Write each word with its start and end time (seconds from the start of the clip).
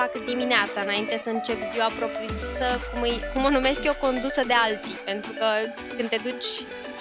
fac 0.00 0.24
dimineața, 0.24 0.80
înainte 0.80 1.20
să 1.22 1.30
încep 1.30 1.58
ziua 1.72 1.88
propriu-zisă, 1.88 2.66
cum, 2.92 3.02
îi, 3.02 3.20
cum 3.32 3.44
o 3.44 3.50
numesc 3.50 3.84
eu, 3.84 3.94
condusă 3.94 4.42
de 4.46 4.52
alții. 4.52 4.94
Pentru 5.04 5.30
că 5.38 5.46
când 5.96 6.08
te 6.08 6.16
duci 6.16 6.50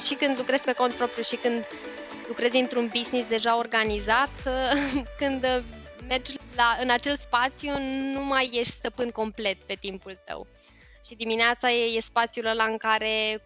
și 0.06 0.14
când 0.20 0.38
lucrezi 0.38 0.64
pe 0.64 0.74
cont 0.74 0.94
propriu 0.94 1.24
și 1.24 1.36
când 1.36 1.66
lucrezi 2.28 2.58
într-un 2.58 2.90
business 2.96 3.30
deja 3.30 3.58
organizat, 3.58 4.36
când 5.22 5.64
mergi 6.08 6.34
la, 6.56 6.78
în 6.82 6.90
acel 6.90 7.16
spațiu, 7.16 7.72
nu 8.14 8.24
mai 8.24 8.50
ești 8.54 8.74
stăpân 8.74 9.10
complet 9.10 9.58
pe 9.66 9.76
timpul 9.80 10.20
tău. 10.26 10.48
Și 11.08 11.16
dimineața 11.16 11.72
e, 11.72 11.98
e 11.98 12.02
spațiul 12.02 12.46
ăla 12.46 12.64
în 12.64 12.78
care 12.78 13.44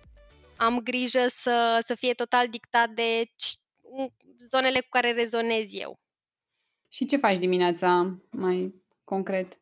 am 0.58 0.80
grijă 0.80 1.26
să, 1.28 1.84
să 1.86 1.96
fie 1.96 2.14
total 2.14 2.48
dictat 2.48 2.90
de 2.90 3.24
zonele 4.50 4.80
cu 4.80 4.90
care 4.90 5.12
rezonez 5.12 5.68
eu. 5.72 6.00
Și 6.92 7.06
ce 7.06 7.18
faci 7.18 7.38
dimineața 7.38 8.20
mai 8.32 8.83
concret? 9.14 9.58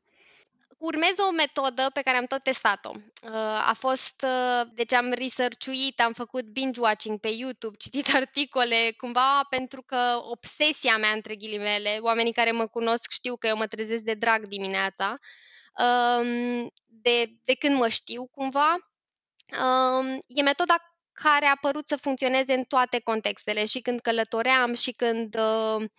Urmez 0.78 1.16
o 1.18 1.32
metodă 1.32 1.90
pe 1.94 2.02
care 2.02 2.18
am 2.18 2.26
tot 2.26 2.44
testat-o. 2.44 2.92
Uh, 2.96 3.32
a 3.72 3.76
fost, 3.78 4.26
uh, 4.26 4.62
deci 4.74 4.94
am 4.94 5.12
researchuit, 5.12 6.02
am 6.02 6.14
făcut 6.14 6.46
binge-watching 6.46 7.20
pe 7.20 7.28
YouTube, 7.28 7.78
citit 7.78 8.08
articole, 8.22 8.94
cumva 8.98 9.44
pentru 9.50 9.82
că 9.82 10.20
obsesia 10.22 10.98
mea, 10.98 11.12
între 11.12 11.36
ghilimele, 11.36 11.98
oamenii 12.02 12.34
care 12.34 12.52
mă 12.52 12.68
cunosc 12.68 13.12
știu 13.12 13.36
că 13.36 13.48
eu 13.48 13.58
mă 13.58 13.68
trezesc 13.68 14.04
de 14.04 14.14
drag 14.14 14.48
dimineața, 14.48 15.18
um, 15.86 16.72
de, 16.86 17.18
de 17.44 17.54
când 17.54 17.78
mă 17.78 17.88
știu 17.88 18.28
cumva, 18.28 18.78
um, 19.62 20.18
e 20.28 20.42
metoda 20.42 20.76
care 21.14 21.46
a 21.46 21.56
părut 21.62 21.88
să 21.88 21.96
funcționeze 21.96 22.54
în 22.54 22.64
toate 22.64 23.00
contextele, 23.00 23.66
și 23.66 23.80
când 23.80 24.00
călătoream, 24.00 24.74
și 24.74 24.92
când 24.92 25.36
uh, 25.36 25.76
m- 25.80 25.92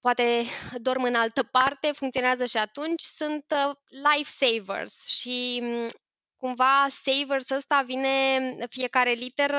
poate 0.00 0.44
dorm 0.74 1.02
în 1.02 1.14
altă 1.14 1.42
parte, 1.42 1.90
funcționează 1.92 2.44
și 2.44 2.56
atunci, 2.56 3.00
sunt 3.00 3.44
uh, 3.50 3.74
lifesavers 3.88 5.06
și 5.06 5.58
mm, 5.62 5.88
cumva 6.36 6.86
savers 7.04 7.50
ăsta 7.50 7.82
vine, 7.86 8.38
fiecare 8.68 9.10
literă 9.10 9.56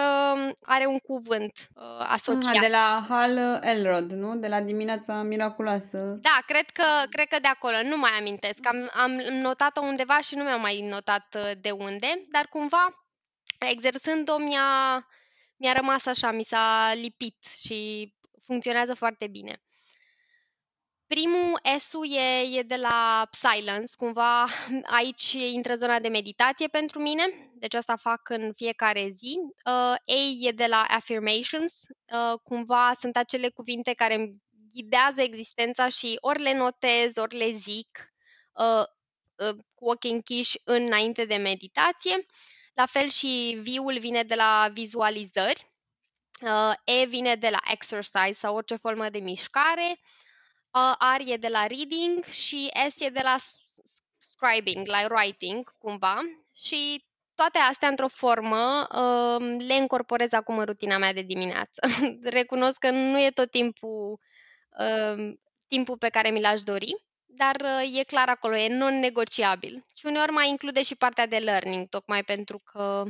are 0.62 0.86
un 0.86 0.98
cuvânt 0.98 1.68
uh, 1.74 1.84
asociat. 2.00 2.60
De 2.60 2.68
la 2.68 3.06
Hal 3.10 3.60
Elrod, 3.64 4.12
nu? 4.12 4.36
De 4.36 4.48
la 4.48 4.62
dimineața 4.62 5.22
miraculoasă. 5.22 5.98
Da, 6.22 6.40
cred 6.46 6.70
că, 6.70 6.84
cred 7.10 7.28
că 7.28 7.40
de 7.42 7.48
acolo, 7.48 7.76
nu 7.84 7.98
mai 7.98 8.12
amintesc. 8.20 8.68
Am, 8.68 8.90
am 8.94 9.12
notat-o 9.42 9.82
undeva 9.82 10.20
și 10.20 10.36
nu 10.36 10.44
mi-am 10.44 10.62
mai 10.62 10.88
notat 10.90 11.36
uh, 11.36 11.52
de 11.62 11.72
unde, 11.72 12.26
dar 12.32 12.48
cumva 12.50 13.06
exersând-o 13.60 14.38
mi-a, 14.38 15.08
mi-a 15.58 15.74
rămas 15.74 16.06
așa, 16.06 16.32
mi 16.32 16.44
s-a 16.44 16.92
lipit 16.94 17.38
și 17.62 18.14
funcționează 18.46 18.94
foarte 18.94 19.28
bine. 19.28 19.62
Primul 21.08 21.60
s 21.78 21.94
e, 22.10 22.58
e 22.58 22.62
de 22.62 22.76
la 22.76 23.30
Silence, 23.32 23.96
cumva 23.98 24.46
aici 25.00 25.32
intră 25.32 25.76
zona 25.76 26.00
de 26.00 26.08
meditație 26.08 26.68
pentru 26.68 27.00
mine, 27.02 27.24
deci 27.54 27.74
asta 27.74 27.96
fac 27.96 28.30
în 28.30 28.54
fiecare 28.56 29.10
zi. 29.10 29.38
Uh, 29.66 29.72
A 29.72 30.00
e 30.40 30.52
de 30.52 30.66
la 30.66 30.86
Affirmations, 30.88 31.82
uh, 32.14 32.40
cumva 32.44 32.92
sunt 33.00 33.18
acele 33.18 33.50
cuvinte 33.50 33.94
care 33.94 34.14
îmi 34.14 34.42
ghidează 34.74 35.22
existența 35.22 35.88
și 35.88 36.18
ori 36.22 36.42
le 36.42 36.58
notez, 36.58 37.18
ori 37.18 37.38
le 37.38 37.52
zic 37.52 38.14
uh, 38.54 38.84
uh, 39.50 39.56
cu 39.74 39.90
ochii 39.90 40.12
închiși 40.12 40.62
înainte 40.64 41.26
de 41.26 41.36
meditație. 41.36 42.26
La 42.74 42.86
fel 42.86 43.10
și 43.10 43.60
viul 43.62 43.98
vine 44.00 44.24
de 44.24 44.36
la 44.36 44.70
vizualizări, 44.74 45.66
uh, 45.66 45.71
E 46.84 47.06
vine 47.06 47.36
de 47.36 47.50
la 47.50 47.60
exercise 47.72 48.34
sau 48.34 48.56
orice 48.56 48.76
formă 48.76 49.10
de 49.10 49.20
mișcare, 49.20 50.00
uh, 50.72 51.18
R 51.18 51.22
e 51.26 51.38
de 51.38 51.48
la 51.48 51.66
reading 51.68 52.24
și 52.24 52.72
S 52.90 53.00
e 53.00 53.10
de 53.10 53.22
la 53.24 53.36
scribing, 54.18 54.88
la 54.88 55.06
writing, 55.10 55.74
cumva. 55.78 56.20
Și 56.54 57.06
toate 57.36 57.58
astea, 57.58 57.88
într-o 57.88 58.08
formă, 58.08 58.88
uh, 58.92 59.56
le 59.68 59.76
incorporez 59.76 60.32
acum 60.32 60.58
în 60.58 60.66
rutina 60.66 60.98
mea 60.98 61.14
de 61.14 61.22
dimineață. 61.22 61.82
Recunosc 62.38 62.80
că 62.80 62.90
nu 62.90 63.20
e 63.20 63.30
tot 63.30 63.52
timpul, 63.52 64.20
uh, 64.80 65.34
timpul 65.68 65.98
pe 65.98 66.10
care 66.10 66.30
mi 66.30 66.42
l-aș 66.42 66.62
dori, 66.62 66.96
dar 67.26 67.56
uh, 67.64 68.00
e 68.00 68.04
clar 68.04 68.30
acolo, 68.30 68.58
e 68.58 68.78
non-negociabil. 68.78 69.86
Și 69.96 70.06
uneori 70.06 70.32
mai 70.32 70.50
include 70.50 70.84
și 70.84 70.96
partea 70.96 71.28
de 71.28 71.38
learning, 71.38 71.88
tocmai 71.90 72.24
pentru 72.24 72.60
că 72.60 73.04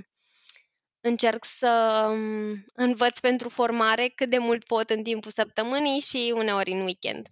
încerc 1.02 1.46
să 1.46 2.06
um, 2.10 2.66
învăț 2.74 3.20
pentru 3.20 3.50
formare 3.50 4.12
cât 4.16 4.30
de 4.30 4.38
mult 4.38 4.64
pot 4.64 4.90
în 4.90 5.04
timpul 5.04 5.32
săptămânii 5.32 6.00
și 6.00 6.34
uneori 6.36 6.72
în 6.72 6.82
weekend. 6.82 7.28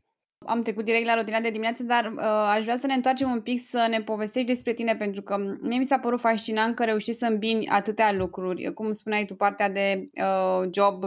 Am 0.46 0.62
trecut 0.62 0.85
direct 0.85 1.06
la 1.06 1.16
rutina 1.16 1.40
de 1.40 1.50
dimineață, 1.50 1.84
dar 1.84 2.06
uh, 2.06 2.24
aș 2.56 2.63
vrea 2.63 2.75
să 2.75 2.88
ne 2.88 2.94
întoarcem 2.94 3.31
un 3.31 3.41
pic 3.41 3.59
să 3.59 3.88
ne 3.90 4.02
povestești 4.02 4.47
despre 4.47 4.74
tine, 4.74 4.96
pentru 4.96 5.22
că 5.22 5.38
mie 5.62 5.78
mi 5.78 5.85
s-a 5.85 6.00
părut 6.00 6.19
fascinant 6.19 6.75
că 6.75 6.84
reușești 6.84 7.19
să 7.19 7.25
îmbini 7.25 7.68
atâtea 7.68 8.12
lucruri, 8.12 8.74
cum 8.74 8.91
spuneai 8.91 9.25
tu, 9.25 9.35
partea 9.35 9.69
de 9.69 10.07
uh, 10.22 10.69
job 10.72 11.03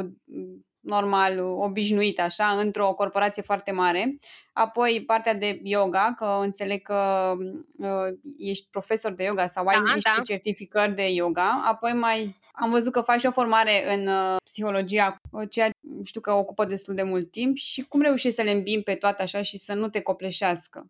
normal, 0.82 1.38
obișnuit 1.38 2.20
așa, 2.20 2.44
într-o 2.44 2.92
corporație 2.92 3.42
foarte 3.42 3.72
mare. 3.72 4.14
Apoi 4.52 5.02
partea 5.06 5.34
de 5.34 5.60
yoga, 5.62 6.14
că 6.16 6.38
înțeleg 6.40 6.82
că 6.82 7.32
uh, 7.76 8.18
ești 8.38 8.68
profesor 8.70 9.12
de 9.12 9.24
yoga 9.24 9.46
sau 9.46 9.66
ai 9.66 9.74
da, 9.74 9.94
niște 9.94 10.10
da. 10.16 10.22
certificări 10.22 10.94
de 10.94 11.08
yoga. 11.08 11.62
Apoi 11.64 11.92
mai 11.92 12.36
am 12.52 12.70
văzut 12.70 12.92
că 12.92 13.00
faci 13.00 13.24
o 13.24 13.30
formare 13.30 13.94
în 13.94 14.06
uh, 14.06 14.36
psihologia, 14.44 15.16
ceea 15.50 15.70
știu 16.04 16.20
că 16.20 16.32
ocupă 16.32 16.64
destul 16.64 16.94
de 16.94 17.02
mult 17.02 17.30
timp 17.30 17.56
și 17.56 17.82
cum 17.82 18.00
reușești 18.00 18.36
să 18.36 18.42
le 18.42 18.50
îmbim 18.50 18.82
pe 18.82 18.94
toate 18.94 19.22
așa 19.22 19.42
și 19.42 19.56
să 19.56 19.74
nu 19.74 19.88
te 19.88 20.00
copleșească? 20.00 20.86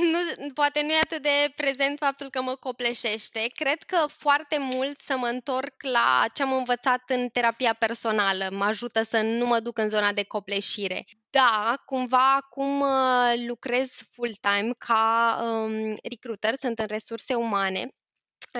Nu, 0.00 0.46
poate 0.54 0.82
nu 0.82 0.92
e 0.92 0.98
atât 1.02 1.22
de 1.22 1.52
prezent 1.56 1.98
faptul 1.98 2.30
că 2.30 2.42
mă 2.42 2.54
copleșește. 2.54 3.46
Cred 3.54 3.82
că 3.82 4.06
foarte 4.08 4.56
mult 4.58 5.00
să 5.00 5.16
mă 5.16 5.26
întorc 5.26 5.74
la 5.92 6.24
ce 6.34 6.42
am 6.42 6.52
învățat 6.52 7.02
în 7.06 7.28
terapia 7.28 7.72
personală. 7.78 8.48
Mă 8.50 8.64
ajută 8.64 9.02
să 9.02 9.20
nu 9.22 9.46
mă 9.46 9.60
duc 9.60 9.78
în 9.78 9.88
zona 9.88 10.12
de 10.12 10.22
copleșire. 10.22 11.04
Da, 11.30 11.82
cumva 11.84 12.34
acum 12.34 12.80
uh, 12.80 13.46
lucrez 13.46 13.90
full-time 14.10 14.70
ca 14.78 15.38
um, 15.42 15.94
recruiter, 16.10 16.54
sunt 16.54 16.78
în 16.78 16.86
resurse 16.88 17.34
umane 17.34 17.90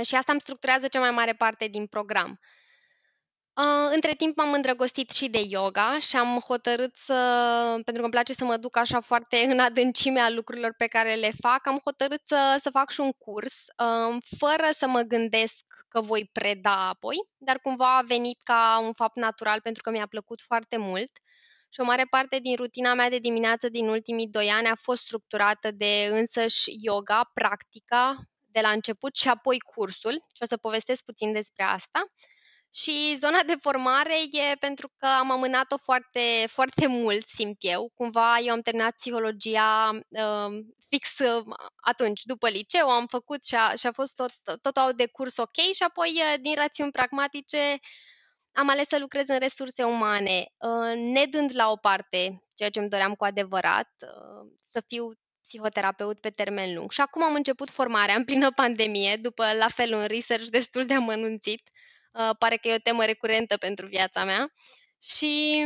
și 0.03 0.15
asta 0.15 0.33
îmi 0.33 0.41
structurează 0.41 0.89
cea 0.89 1.01
mai 1.01 1.11
mare 1.11 1.33
parte 1.33 1.67
din 1.67 1.87
program. 1.87 2.41
Uh, 3.55 3.91
între 3.95 4.15
timp 4.15 4.37
m-am 4.37 4.53
îndrăgostit 4.53 5.11
și 5.11 5.29
de 5.29 5.41
yoga 5.49 5.99
și 5.99 6.17
am 6.17 6.39
hotărât 6.39 6.97
să, 6.97 7.15
pentru 7.73 7.93
că 7.93 8.01
îmi 8.01 8.11
place 8.11 8.33
să 8.33 8.45
mă 8.45 8.57
duc 8.57 8.77
așa 8.77 9.01
foarte 9.01 9.37
în 9.37 9.59
adâncimea 9.59 10.31
lucrurilor 10.31 10.75
pe 10.77 10.87
care 10.87 11.15
le 11.15 11.31
fac, 11.41 11.67
am 11.67 11.81
hotărât 11.85 12.25
să, 12.25 12.59
să 12.63 12.71
fac 12.71 12.91
și 12.91 13.01
un 13.01 13.13
curs, 13.13 13.65
uh, 13.77 14.23
fără 14.39 14.69
să 14.73 14.87
mă 14.87 15.01
gândesc 15.01 15.65
că 15.89 16.01
voi 16.01 16.31
preda 16.33 16.89
apoi, 16.89 17.17
dar 17.39 17.59
cumva 17.59 17.97
a 17.97 18.03
venit 18.03 18.41
ca 18.43 18.81
un 18.83 18.93
fapt 18.93 19.17
natural 19.17 19.61
pentru 19.61 19.83
că 19.83 19.91
mi-a 19.91 20.07
plăcut 20.07 20.41
foarte 20.43 20.77
mult. 20.77 21.11
Și 21.69 21.81
o 21.81 21.85
mare 21.85 22.05
parte 22.11 22.39
din 22.39 22.57
rutina 22.57 22.95
mea 22.95 23.09
de 23.09 23.19
dimineață 23.19 23.69
din 23.69 23.89
ultimii 23.89 24.29
doi 24.29 24.49
ani 24.49 24.67
a 24.67 24.75
fost 24.75 25.03
structurată 25.03 25.71
de 25.71 26.09
însăși 26.11 26.71
yoga, 26.81 27.31
practica, 27.35 28.17
de 28.53 28.61
la 28.61 28.71
început 28.71 29.17
și 29.17 29.29
apoi 29.29 29.59
cursul 29.59 30.13
și 30.13 30.43
o 30.43 30.47
să 30.47 30.57
povestesc 30.57 31.05
puțin 31.05 31.33
despre 31.33 31.65
asta. 31.65 32.01
Și 32.75 33.17
zona 33.19 33.43
de 33.43 33.55
formare 33.61 34.15
e 34.31 34.55
pentru 34.55 34.93
că 34.97 35.07
am 35.07 35.31
amânat-o 35.31 35.77
foarte, 35.77 36.47
foarte 36.47 36.87
mult, 36.87 37.27
simt 37.27 37.57
eu. 37.61 37.93
Cumva 37.95 38.39
eu 38.39 38.53
am 38.53 38.61
terminat 38.61 38.95
psihologia 38.95 39.91
uh, 40.09 40.65
fix 40.89 41.19
uh, 41.19 41.45
atunci, 41.77 42.23
după 42.25 42.49
liceu, 42.49 42.89
am 42.89 43.07
făcut 43.07 43.45
și 43.45 43.55
a, 43.55 43.75
și 43.75 43.87
a 43.87 43.93
fost 43.93 44.15
tot, 44.15 44.31
tot, 44.43 44.73
tot 44.73 44.97
de 44.97 45.07
curs 45.07 45.37
ok 45.37 45.55
și 45.55 45.83
apoi, 45.83 46.09
uh, 46.09 46.41
din 46.41 46.55
rațiuni 46.55 46.91
pragmatice, 46.91 47.79
am 48.53 48.69
ales 48.69 48.89
să 48.89 48.99
lucrez 48.99 49.29
în 49.29 49.39
resurse 49.39 49.85
umane, 49.85 50.45
uh, 50.59 50.97
ne 50.97 51.25
dând 51.25 51.51
la 51.55 51.71
o 51.71 51.77
parte 51.77 52.43
ceea 52.55 52.71
ce 52.71 52.79
îmi 52.79 52.89
doream 52.89 53.15
cu 53.15 53.25
adevărat, 53.25 53.91
uh, 54.01 54.51
să 54.65 54.83
fiu 54.87 55.13
psihoterapeut 55.43 56.21
pe 56.21 56.31
termen 56.31 56.75
lung. 56.75 56.91
Și 56.91 57.01
acum 57.01 57.23
am 57.23 57.35
început 57.35 57.71
formarea 57.71 58.15
în 58.15 58.25
plină 58.25 58.53
pandemie, 58.53 59.17
după 59.17 59.53
la 59.59 59.69
fel 59.69 59.93
un 59.93 60.05
research 60.05 60.47
destul 60.47 60.87
de 60.87 60.95
amănunțit. 60.95 61.63
Uh, 62.13 62.31
pare 62.39 62.57
că 62.57 62.69
e 62.69 62.75
o 62.75 62.79
temă 62.79 63.05
recurentă 63.05 63.57
pentru 63.57 63.87
viața 63.87 64.25
mea. 64.25 64.53
Și 65.03 65.63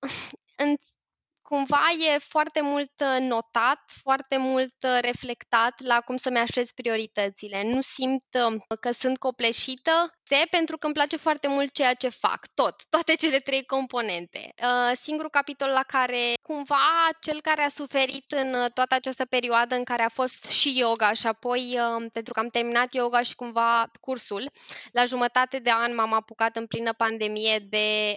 în, 0.62 0.76
cumva 1.48 1.84
e 2.14 2.18
foarte 2.18 2.60
mult 2.60 2.92
uh, 3.00 3.16
notat, 3.20 3.80
foarte 4.02 4.36
mult 4.36 4.74
uh, 4.82 4.98
reflectat 5.00 5.74
la 5.82 6.00
cum 6.00 6.16
să-mi 6.16 6.38
așez 6.38 6.70
prioritățile. 6.70 7.62
Nu 7.64 7.80
simt 7.80 8.24
uh, 8.46 8.76
că 8.80 8.90
sunt 8.92 9.18
copleșită, 9.18 10.10
se 10.22 10.46
pentru 10.50 10.78
că 10.78 10.86
îmi 10.86 10.94
place 10.94 11.16
foarte 11.16 11.48
mult 11.48 11.72
ceea 11.72 11.94
ce 11.94 12.08
fac, 12.08 12.40
tot, 12.54 12.74
toate 12.88 13.14
cele 13.14 13.38
trei 13.38 13.64
componente. 13.64 14.54
Singurul 14.94 15.30
capitol 15.30 15.68
la 15.68 15.82
care 15.82 16.32
cumva 16.42 17.08
cel 17.20 17.40
care 17.40 17.62
a 17.62 17.68
suferit 17.68 18.30
în 18.30 18.50
toată 18.74 18.94
această 18.94 19.24
perioadă 19.24 19.74
în 19.74 19.84
care 19.84 20.02
a 20.02 20.08
fost 20.08 20.44
și 20.44 20.78
yoga 20.78 21.12
și 21.12 21.26
apoi 21.26 21.78
pentru 22.12 22.32
că 22.32 22.40
am 22.40 22.48
terminat 22.48 22.94
yoga 22.94 23.22
și 23.22 23.34
cumva 23.34 23.90
cursul, 24.00 24.50
la 24.92 25.04
jumătate 25.04 25.58
de 25.58 25.70
an 25.70 25.94
m-am 25.94 26.12
apucat 26.12 26.56
în 26.56 26.66
plină 26.66 26.92
pandemie 26.92 27.58
de 27.58 28.14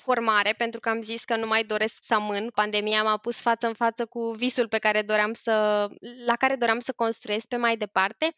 formare, 0.00 0.54
pentru 0.56 0.80
că 0.80 0.88
am 0.88 1.00
zis 1.00 1.24
că 1.24 1.36
nu 1.36 1.46
mai 1.46 1.64
doresc 1.64 1.96
să 2.00 2.14
amân. 2.14 2.50
Pandemia 2.54 3.02
m-a 3.02 3.16
pus 3.16 3.40
față 3.40 3.66
în 3.66 3.74
față 3.74 4.06
cu 4.06 4.30
visul 4.30 4.68
pe 4.68 4.78
care 4.78 5.02
doream 5.02 5.32
să, 5.32 5.86
la 6.26 6.36
care 6.36 6.56
doream 6.56 6.80
să 6.80 6.92
construiesc 6.92 7.46
pe 7.46 7.56
mai 7.56 7.76
departe. 7.76 8.34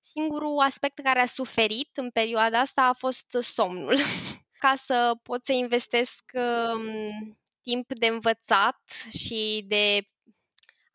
Singurul 0.00 0.58
aspect 0.58 0.98
care 0.98 1.20
a 1.20 1.26
suferit 1.26 1.90
în 1.94 2.10
perioada 2.10 2.60
asta 2.60 2.82
a 2.82 2.92
fost 2.92 3.36
somnul. 3.40 3.96
Ca 4.64 4.74
să 4.76 5.14
pot 5.22 5.44
să 5.44 5.52
investesc 5.52 6.22
um, 6.34 7.38
timp 7.62 7.92
de 7.92 8.06
învățat 8.06 8.80
și 9.10 9.64
de 9.68 10.08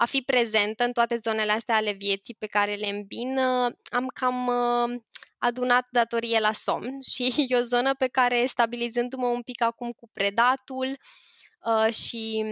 a 0.02 0.06
fi 0.06 0.22
prezentă 0.22 0.84
în 0.84 0.92
toate 0.92 1.18
zonele 1.18 1.52
astea 1.52 1.76
ale 1.76 1.92
vieții 1.92 2.36
pe 2.36 2.46
care 2.46 2.74
le 2.74 2.88
îmbin, 2.88 3.38
uh, 3.38 3.72
am 3.92 4.08
cam 4.14 4.48
uh, 4.48 5.00
adunat 5.38 5.88
datorie 5.92 6.40
la 6.40 6.54
somn 6.54 7.02
și 7.12 7.46
e 7.48 7.58
o 7.58 7.62
zonă 7.62 7.96
pe 7.96 8.08
care, 8.08 8.46
stabilizându-mă 8.46 9.26
un 9.26 9.42
pic 9.42 9.62
acum 9.62 9.92
cu 9.92 10.10
predatul 10.14 10.98
uh, 11.66 11.94
și 11.94 12.46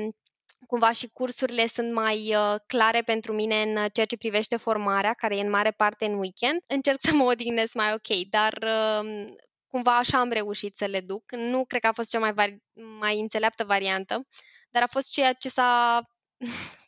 cumva 0.68 0.92
și 0.92 1.08
cursurile 1.08 1.68
sunt 1.68 1.94
mai 1.94 2.36
clare 2.66 3.02
pentru 3.02 3.34
mine 3.34 3.62
în 3.62 3.88
ceea 3.94 4.06
ce 4.06 4.18
privește 4.18 4.58
formarea, 4.58 5.14
care 5.14 5.38
e 5.38 5.42
în 5.42 5.50
mare 5.50 5.72
parte 5.72 6.06
în 6.06 6.18
weekend, 6.18 6.60
încerc 6.74 7.00
să 7.02 7.14
mă 7.14 7.24
odihnesc 7.24 7.74
mai 7.74 7.94
ok, 7.94 8.28
dar 8.30 8.58
cumva 9.68 9.98
așa 9.98 10.20
am 10.20 10.30
reușit 10.30 10.78
să 10.78 10.86
le 10.86 11.02
duc. 11.02 11.32
Nu 11.32 11.66
cred 11.66 11.82
că 11.82 11.88
a 11.88 11.92
fost 11.92 12.10
cea 12.10 12.20
mai, 12.20 12.34
vari- 12.34 12.64
mai 13.00 13.20
înțeleaptă 13.20 13.64
variantă, 13.64 14.28
dar 14.70 14.84
a 14.84 14.88
fost 14.88 15.12
ceea 15.12 15.34
ce 15.34 15.50
s-a 15.50 16.02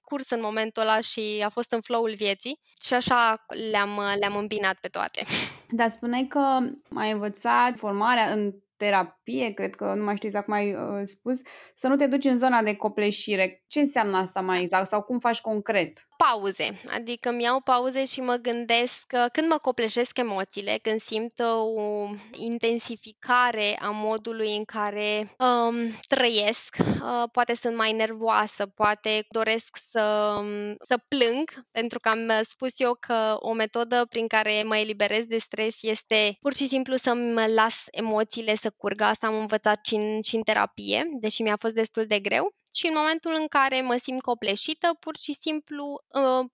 curs 0.09 0.29
în 0.29 0.41
momentul 0.41 0.81
ăla 0.81 0.99
și 0.99 1.41
a 1.45 1.49
fost 1.49 1.71
în 1.71 1.81
flow-ul 1.81 2.13
vieții 2.15 2.59
și 2.81 2.93
așa 2.93 3.45
le-am, 3.71 4.01
le-am 4.19 4.35
îmbinat 4.35 4.77
pe 4.81 4.87
toate. 4.87 5.23
Dar 5.79 5.89
spuneai 5.89 6.25
că 6.29 6.59
ai 6.95 7.11
învățat 7.11 7.77
formarea 7.77 8.31
în 8.31 8.53
terapie, 8.77 9.53
cred 9.53 9.75
că 9.75 9.93
nu 9.93 10.03
mai 10.03 10.15
știu 10.15 10.27
exact 10.27 10.45
cum 10.45 10.53
ai 10.53 10.73
uh, 10.73 11.01
spus, 11.03 11.41
să 11.73 11.87
nu 11.87 11.95
te 11.95 12.07
duci 12.07 12.25
în 12.25 12.37
zona 12.37 12.61
de 12.61 12.75
copleșire. 12.75 13.63
Ce 13.67 13.79
înseamnă 13.79 14.17
asta 14.17 14.41
mai 14.41 14.61
exact 14.61 14.87
sau 14.87 15.01
cum 15.01 15.19
faci 15.19 15.41
concret? 15.41 16.08
Pauze, 16.27 16.81
adică 16.87 17.31
mi 17.31 17.43
iau 17.43 17.59
pauze 17.59 18.05
și 18.05 18.21
mă 18.21 18.35
gândesc 18.35 19.07
că 19.07 19.27
când 19.31 19.47
mă 19.47 19.57
copleșesc 19.57 20.17
emoțiile, 20.17 20.79
când 20.81 20.99
simt 20.99 21.39
o 21.39 22.09
intensificare 22.31 23.77
a 23.81 23.89
modului 23.89 24.55
în 24.55 24.63
care 24.63 25.35
um, 25.37 25.75
trăiesc, 26.07 26.75
uh, 26.79 27.23
poate 27.31 27.55
sunt 27.55 27.75
mai 27.75 27.91
nervoasă, 27.91 28.65
poate 28.65 29.25
doresc 29.29 29.77
să, 29.89 30.35
să 30.87 30.97
plâng, 31.07 31.65
pentru 31.71 31.99
că 31.99 32.09
am 32.09 32.31
spus 32.41 32.79
eu 32.79 32.97
că 32.99 33.35
o 33.39 33.53
metodă 33.53 34.05
prin 34.09 34.27
care 34.27 34.63
mă 34.63 34.77
eliberez 34.77 35.25
de 35.25 35.37
stres 35.37 35.77
este 35.81 36.37
pur 36.39 36.53
și 36.53 36.67
simplu 36.67 36.95
să-mi 36.95 37.53
las 37.53 37.85
emoțiile 37.91 38.55
să 38.55 38.69
curgă. 38.77 39.03
Asta 39.03 39.27
am 39.27 39.39
învățat 39.39 39.85
și 39.85 39.95
în, 39.95 40.21
și 40.21 40.35
în 40.35 40.41
terapie, 40.41 41.03
deși 41.19 41.41
mi-a 41.41 41.57
fost 41.59 41.73
destul 41.73 42.05
de 42.05 42.19
greu 42.19 42.53
și 42.75 42.87
în 42.87 42.93
momentul 42.95 43.33
în 43.39 43.47
care 43.47 43.81
mă 43.81 43.95
simt 43.95 44.21
copleșită, 44.21 44.97
pur 44.99 45.17
și 45.17 45.33
simplu 45.33 46.03
uh, 46.07 46.49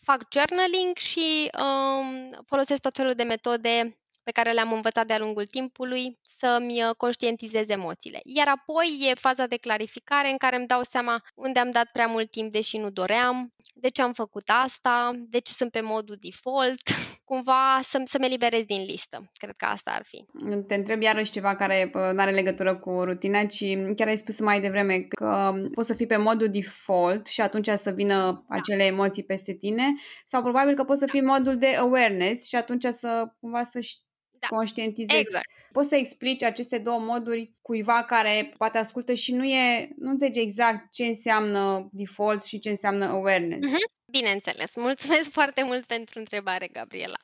fac 0.00 0.26
journaling 0.32 0.96
și 0.96 1.50
uh, 1.58 2.30
folosesc 2.46 2.80
tot 2.80 2.96
felul 2.96 3.14
de 3.14 3.22
metode 3.22 3.98
pe 4.22 4.30
care 4.30 4.52
le-am 4.52 4.72
învățat 4.72 5.06
de-a 5.06 5.18
lungul 5.18 5.46
timpului 5.46 6.18
să-mi 6.22 6.84
uh, 6.84 6.90
conștientizez 6.96 7.68
emoțiile. 7.68 8.20
Iar 8.24 8.48
apoi 8.48 8.98
e 9.00 9.14
faza 9.14 9.46
de 9.46 9.56
clarificare 9.56 10.30
în 10.30 10.36
care 10.36 10.56
îmi 10.56 10.66
dau 10.66 10.82
seama 10.82 11.22
unde 11.34 11.58
am 11.58 11.70
dat 11.70 11.90
prea 11.92 12.06
mult 12.06 12.30
timp 12.30 12.52
deși 12.52 12.78
nu 12.78 12.90
doream, 12.90 13.53
de 13.76 13.88
ce 13.88 14.02
am 14.02 14.12
făcut 14.12 14.42
asta, 14.64 15.12
de 15.28 15.38
ce 15.38 15.52
sunt 15.52 15.70
pe 15.70 15.80
modul 15.80 16.16
default, 16.20 16.80
cumva 17.30 17.80
să, 17.82 18.02
să-mi 18.04 18.24
eliberez 18.24 18.64
din 18.64 18.82
listă. 18.82 19.30
Cred 19.32 19.54
că 19.56 19.64
asta 19.64 19.90
ar 19.90 20.04
fi. 20.04 20.24
Te 20.66 20.74
întreb 20.74 21.02
iarăși 21.02 21.30
ceva 21.30 21.54
care 21.54 21.90
nu 21.92 22.20
are 22.20 22.30
legătură 22.30 22.76
cu 22.76 23.02
rutina, 23.02 23.44
ci 23.44 23.64
chiar 23.94 24.08
ai 24.08 24.16
spus 24.16 24.40
mai 24.40 24.60
devreme 24.60 24.98
că 24.98 25.54
poți 25.74 25.86
să 25.86 25.94
fii 25.94 26.06
pe 26.06 26.16
modul 26.16 26.48
default 26.48 27.26
și 27.26 27.40
atunci 27.40 27.68
să 27.68 27.90
vină 27.90 28.14
da. 28.14 28.44
acele 28.48 28.84
emoții 28.84 29.24
peste 29.24 29.52
tine 29.52 29.94
sau 30.24 30.42
probabil 30.42 30.74
că 30.74 30.84
poți 30.84 31.00
să 31.00 31.06
fii 31.06 31.20
în 31.20 31.26
modul 31.26 31.56
de 31.56 31.66
awareness 31.66 32.48
și 32.48 32.56
atunci 32.56 32.84
să 32.88 33.32
cumva 33.40 33.62
să 33.62 33.80
știi 33.80 34.02
da. 34.50 34.56
conștientizezi. 34.56 35.20
Exact. 35.20 35.46
Poți 35.72 35.88
să 35.88 35.96
explici 35.96 36.42
aceste 36.42 36.78
două 36.78 36.98
moduri 36.98 37.52
cuiva 37.62 38.04
care 38.04 38.54
poate 38.56 38.78
ascultă 38.78 39.14
și 39.14 39.32
nu 39.32 39.44
e, 39.44 39.88
nu 39.96 40.10
înțelege 40.10 40.40
exact 40.40 40.92
ce 40.92 41.04
înseamnă 41.04 41.88
default 41.92 42.44
și 42.44 42.58
ce 42.58 42.68
înseamnă 42.68 43.04
awareness. 43.04 43.68
Mm-hmm. 43.68 43.94
Bineînțeles. 44.10 44.76
Mulțumesc 44.76 45.30
foarte 45.38 45.62
mult 45.62 45.84
pentru 45.84 46.18
întrebare, 46.18 46.68
Gabriela. 46.68 47.16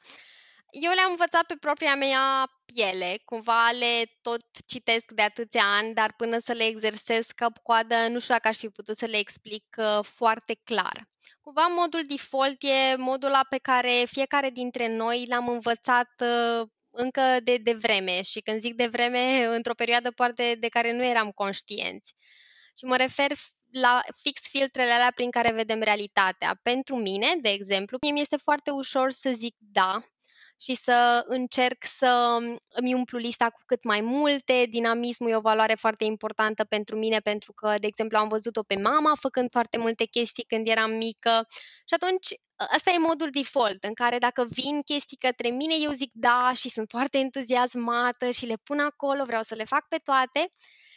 Eu 0.70 0.93
le-am 0.93 1.11
învățat 1.11 1.46
pe 1.46 1.56
propria 1.61 1.94
mea 1.94 2.50
piele, 2.64 3.20
cumva 3.25 3.70
le 3.70 4.19
tot 4.23 4.44
citesc 4.66 5.11
de 5.11 5.23
atâția 5.23 5.62
ani, 5.78 5.94
dar 5.94 6.14
până 6.16 6.38
să 6.38 6.52
le 6.52 6.64
exersez 6.64 7.26
cap-coadă, 7.26 7.94
nu 8.08 8.19
știu 8.19 8.34
dacă 8.34 8.49
aș 8.49 8.56
fi 8.56 8.69
putut 8.69 8.96
să 8.96 9.06
le 9.06 9.16
explic 9.16 9.64
uh, 9.78 9.99
foarte 10.02 10.61
clar. 10.64 11.08
Cumva 11.40 11.66
modul 11.66 12.05
default 12.06 12.62
e 12.62 12.96
modul 12.96 13.40
pe 13.49 13.58
care 13.58 14.05
fiecare 14.06 14.50
dintre 14.50 14.96
noi 14.96 15.26
l-am 15.28 15.49
învățat 15.49 16.11
uh, 16.19 16.69
încă 16.90 17.37
de, 17.42 17.56
de 17.56 17.72
vreme 17.72 18.22
și 18.22 18.40
când 18.40 18.60
zic 18.60 18.75
de 18.75 18.87
vreme, 18.87 19.44
într-o 19.56 19.75
perioadă 19.75 20.10
poate 20.10 20.56
de 20.58 20.69
care 20.69 20.92
nu 20.92 21.04
eram 21.04 21.31
conștienți. 21.31 22.14
Și 22.78 22.84
mă 22.84 22.96
refer 22.96 23.32
la 23.70 24.02
fix 24.22 24.40
filtrele 24.48 24.90
alea 24.90 25.12
prin 25.14 25.31
care 25.31 25.52
vedem 25.52 25.81
realitatea. 25.81 26.58
Pentru 26.62 26.96
mine, 26.96 27.26
de 27.40 27.48
exemplu, 27.48 27.98
mie 28.00 28.12
mi 28.12 28.20
este 28.20 28.37
foarte 28.37 28.70
ușor 28.70 29.10
să 29.10 29.31
zic 29.34 29.54
da 29.58 30.00
și 30.60 30.74
să 30.74 31.22
încerc 31.26 31.84
să 31.84 32.38
îmi 32.68 32.94
umplu 32.94 33.18
lista 33.18 33.50
cu 33.50 33.60
cât 33.66 33.84
mai 33.84 34.00
multe. 34.00 34.66
Dinamismul 34.70 35.30
e 35.30 35.36
o 35.36 35.40
valoare 35.40 35.74
foarte 35.74 36.04
importantă 36.04 36.64
pentru 36.64 36.96
mine 36.96 37.18
pentru 37.18 37.52
că, 37.52 37.74
de 37.80 37.86
exemplu, 37.86 38.18
am 38.18 38.28
văzut-o 38.28 38.62
pe 38.62 38.76
mama 38.82 39.16
făcând 39.20 39.50
foarte 39.50 39.78
multe 39.78 40.04
chestii 40.04 40.44
când 40.44 40.68
eram 40.68 40.90
mică 40.90 41.46
și 41.84 41.94
atunci 41.94 42.26
Asta 42.68 42.90
e 42.90 42.98
modul 42.98 43.30
default, 43.30 43.84
în 43.84 43.94
care 43.94 44.18
dacă 44.18 44.46
vin 44.48 44.82
chestii 44.82 45.16
către 45.16 45.48
mine, 45.48 45.74
eu 45.80 45.90
zic 45.90 46.10
da 46.12 46.52
și 46.54 46.68
sunt 46.68 46.88
foarte 46.90 47.18
entuziasmată 47.18 48.30
și 48.30 48.46
le 48.46 48.54
pun 48.64 48.78
acolo, 48.78 49.24
vreau 49.24 49.42
să 49.42 49.54
le 49.54 49.64
fac 49.64 49.88
pe 49.88 49.96
toate. 49.96 50.52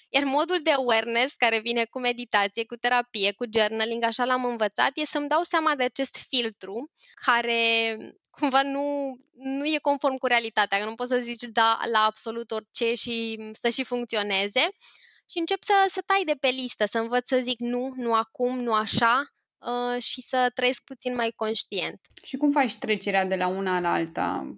Iar 0.10 0.24
modul 0.24 0.60
de 0.64 0.72
awareness, 0.72 1.36
care 1.36 1.60
vine 1.60 1.86
cu 1.86 2.00
meditație, 2.00 2.66
cu 2.66 2.76
terapie, 2.76 3.32
cu 3.32 3.46
journaling, 3.58 4.04
așa 4.04 4.26
l-am 4.26 4.46
învățat, 4.46 4.92
e 4.94 5.06
să-mi 5.06 5.28
dau 5.28 5.44
seama 5.44 5.76
de 5.76 5.84
acest 5.84 6.16
filtru 6.28 6.92
care 7.26 7.98
cumva 8.40 8.62
nu, 8.62 9.16
nu 9.32 9.66
e 9.66 9.78
conform 9.82 10.18
cu 10.18 10.28
realitatea, 10.28 10.80
că 10.80 10.86
nu 10.86 10.96
poți 10.96 11.12
să 11.12 11.18
zici 11.18 11.44
da 11.44 11.80
la 11.92 12.00
absolut 12.00 12.52
orice 12.52 12.94
și 12.94 13.40
să 13.62 13.70
și 13.70 13.84
funcționeze. 13.84 14.70
Și 15.30 15.40
încep 15.40 15.64
să, 15.64 15.74
să 15.88 16.02
tai 16.06 16.24
de 16.26 16.36
pe 16.40 16.48
listă, 16.48 16.86
să 16.86 17.00
învăț 17.00 17.28
să 17.28 17.40
zic 17.42 17.60
nu, 17.60 17.94
nu 17.96 18.14
acum, 18.14 18.60
nu 18.60 18.74
așa, 18.74 19.34
uh, 19.58 20.02
și 20.02 20.22
să 20.22 20.52
trăiesc 20.56 20.84
puțin 20.84 21.16
mai 21.16 21.34
conștient. 21.36 22.00
Și 22.24 22.38
cum 22.38 22.52
faci 22.52 22.76
trecerea 22.76 23.26
de 23.26 23.36
la 23.36 23.48
una 23.48 23.80
la 23.80 23.94
alta? 23.94 24.58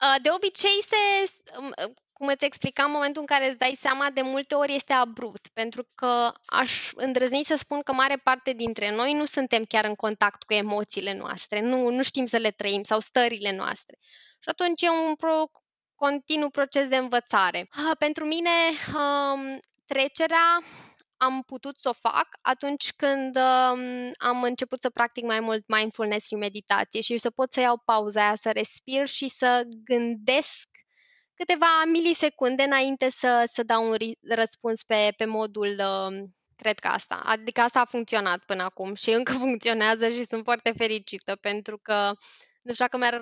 Uh, 0.00 0.16
de 0.22 0.30
obicei 0.30 0.78
se, 0.82 1.32
um, 1.58 1.94
cum 2.24 2.32
îți 2.32 2.44
explicam, 2.44 2.86
în 2.86 2.92
momentul 2.92 3.20
în 3.20 3.26
care 3.26 3.48
îți 3.48 3.58
dai 3.58 3.76
seama, 3.80 4.10
de 4.10 4.20
multe 4.22 4.54
ori 4.54 4.74
este 4.74 4.92
abrupt, 4.92 5.48
pentru 5.48 5.88
că 5.94 6.32
aș 6.46 6.90
îndrăzni 6.94 7.44
să 7.44 7.56
spun 7.56 7.80
că 7.82 7.92
mare 7.92 8.16
parte 8.16 8.52
dintre 8.52 8.94
noi 8.94 9.12
nu 9.12 9.24
suntem 9.24 9.64
chiar 9.64 9.84
în 9.84 9.94
contact 9.94 10.42
cu 10.42 10.52
emoțiile 10.52 11.16
noastre, 11.16 11.60
nu, 11.60 11.90
nu 11.90 12.02
știm 12.02 12.26
să 12.26 12.36
le 12.36 12.50
trăim 12.50 12.82
sau 12.82 13.00
stările 13.00 13.56
noastre. 13.56 13.98
Și 14.38 14.48
atunci 14.48 14.82
e 14.82 14.88
un 14.88 15.14
pro, 15.14 15.44
continuu 15.94 16.50
proces 16.50 16.88
de 16.88 16.96
învățare. 16.96 17.68
Uh, 17.78 17.96
pentru 17.98 18.24
mine, 18.24 18.50
um, 18.94 19.58
trecerea 19.86 20.58
am 21.16 21.42
putut 21.42 21.78
să 21.78 21.88
o 21.88 22.08
fac 22.08 22.28
atunci 22.40 22.92
când 22.92 23.36
um, 23.36 24.10
am 24.18 24.42
început 24.42 24.80
să 24.80 24.90
practic 24.90 25.24
mai 25.24 25.40
mult 25.40 25.64
mindfulness 25.66 26.26
și 26.26 26.34
meditație 26.34 27.00
și 27.00 27.18
să 27.18 27.30
pot 27.30 27.52
să 27.52 27.60
iau 27.60 27.82
pauza 27.84 28.20
aia, 28.20 28.34
să 28.36 28.50
respir 28.50 29.06
și 29.06 29.28
să 29.28 29.62
gândesc 29.84 30.68
câteva 31.34 31.82
milisecunde 31.92 32.62
înainte 32.62 33.10
să, 33.10 33.44
să 33.52 33.62
dau 33.62 33.88
un 33.90 33.96
răspuns 34.20 34.82
pe, 34.82 35.12
pe 35.16 35.24
modul 35.24 35.76
um, 35.78 36.34
cred 36.56 36.78
că 36.78 36.88
asta. 36.88 37.14
Adică 37.24 37.60
asta 37.60 37.80
a 37.80 37.84
funcționat 37.84 38.44
până 38.44 38.62
acum 38.62 38.94
și 38.94 39.10
încă 39.10 39.32
funcționează 39.46 40.10
și 40.10 40.24
sunt 40.24 40.44
foarte 40.44 40.72
fericită 40.76 41.36
pentru 41.36 41.78
că 41.78 42.12
nu 42.62 42.72
știu 42.72 42.86
dacă 42.90 42.96
mi-ar, 42.96 43.20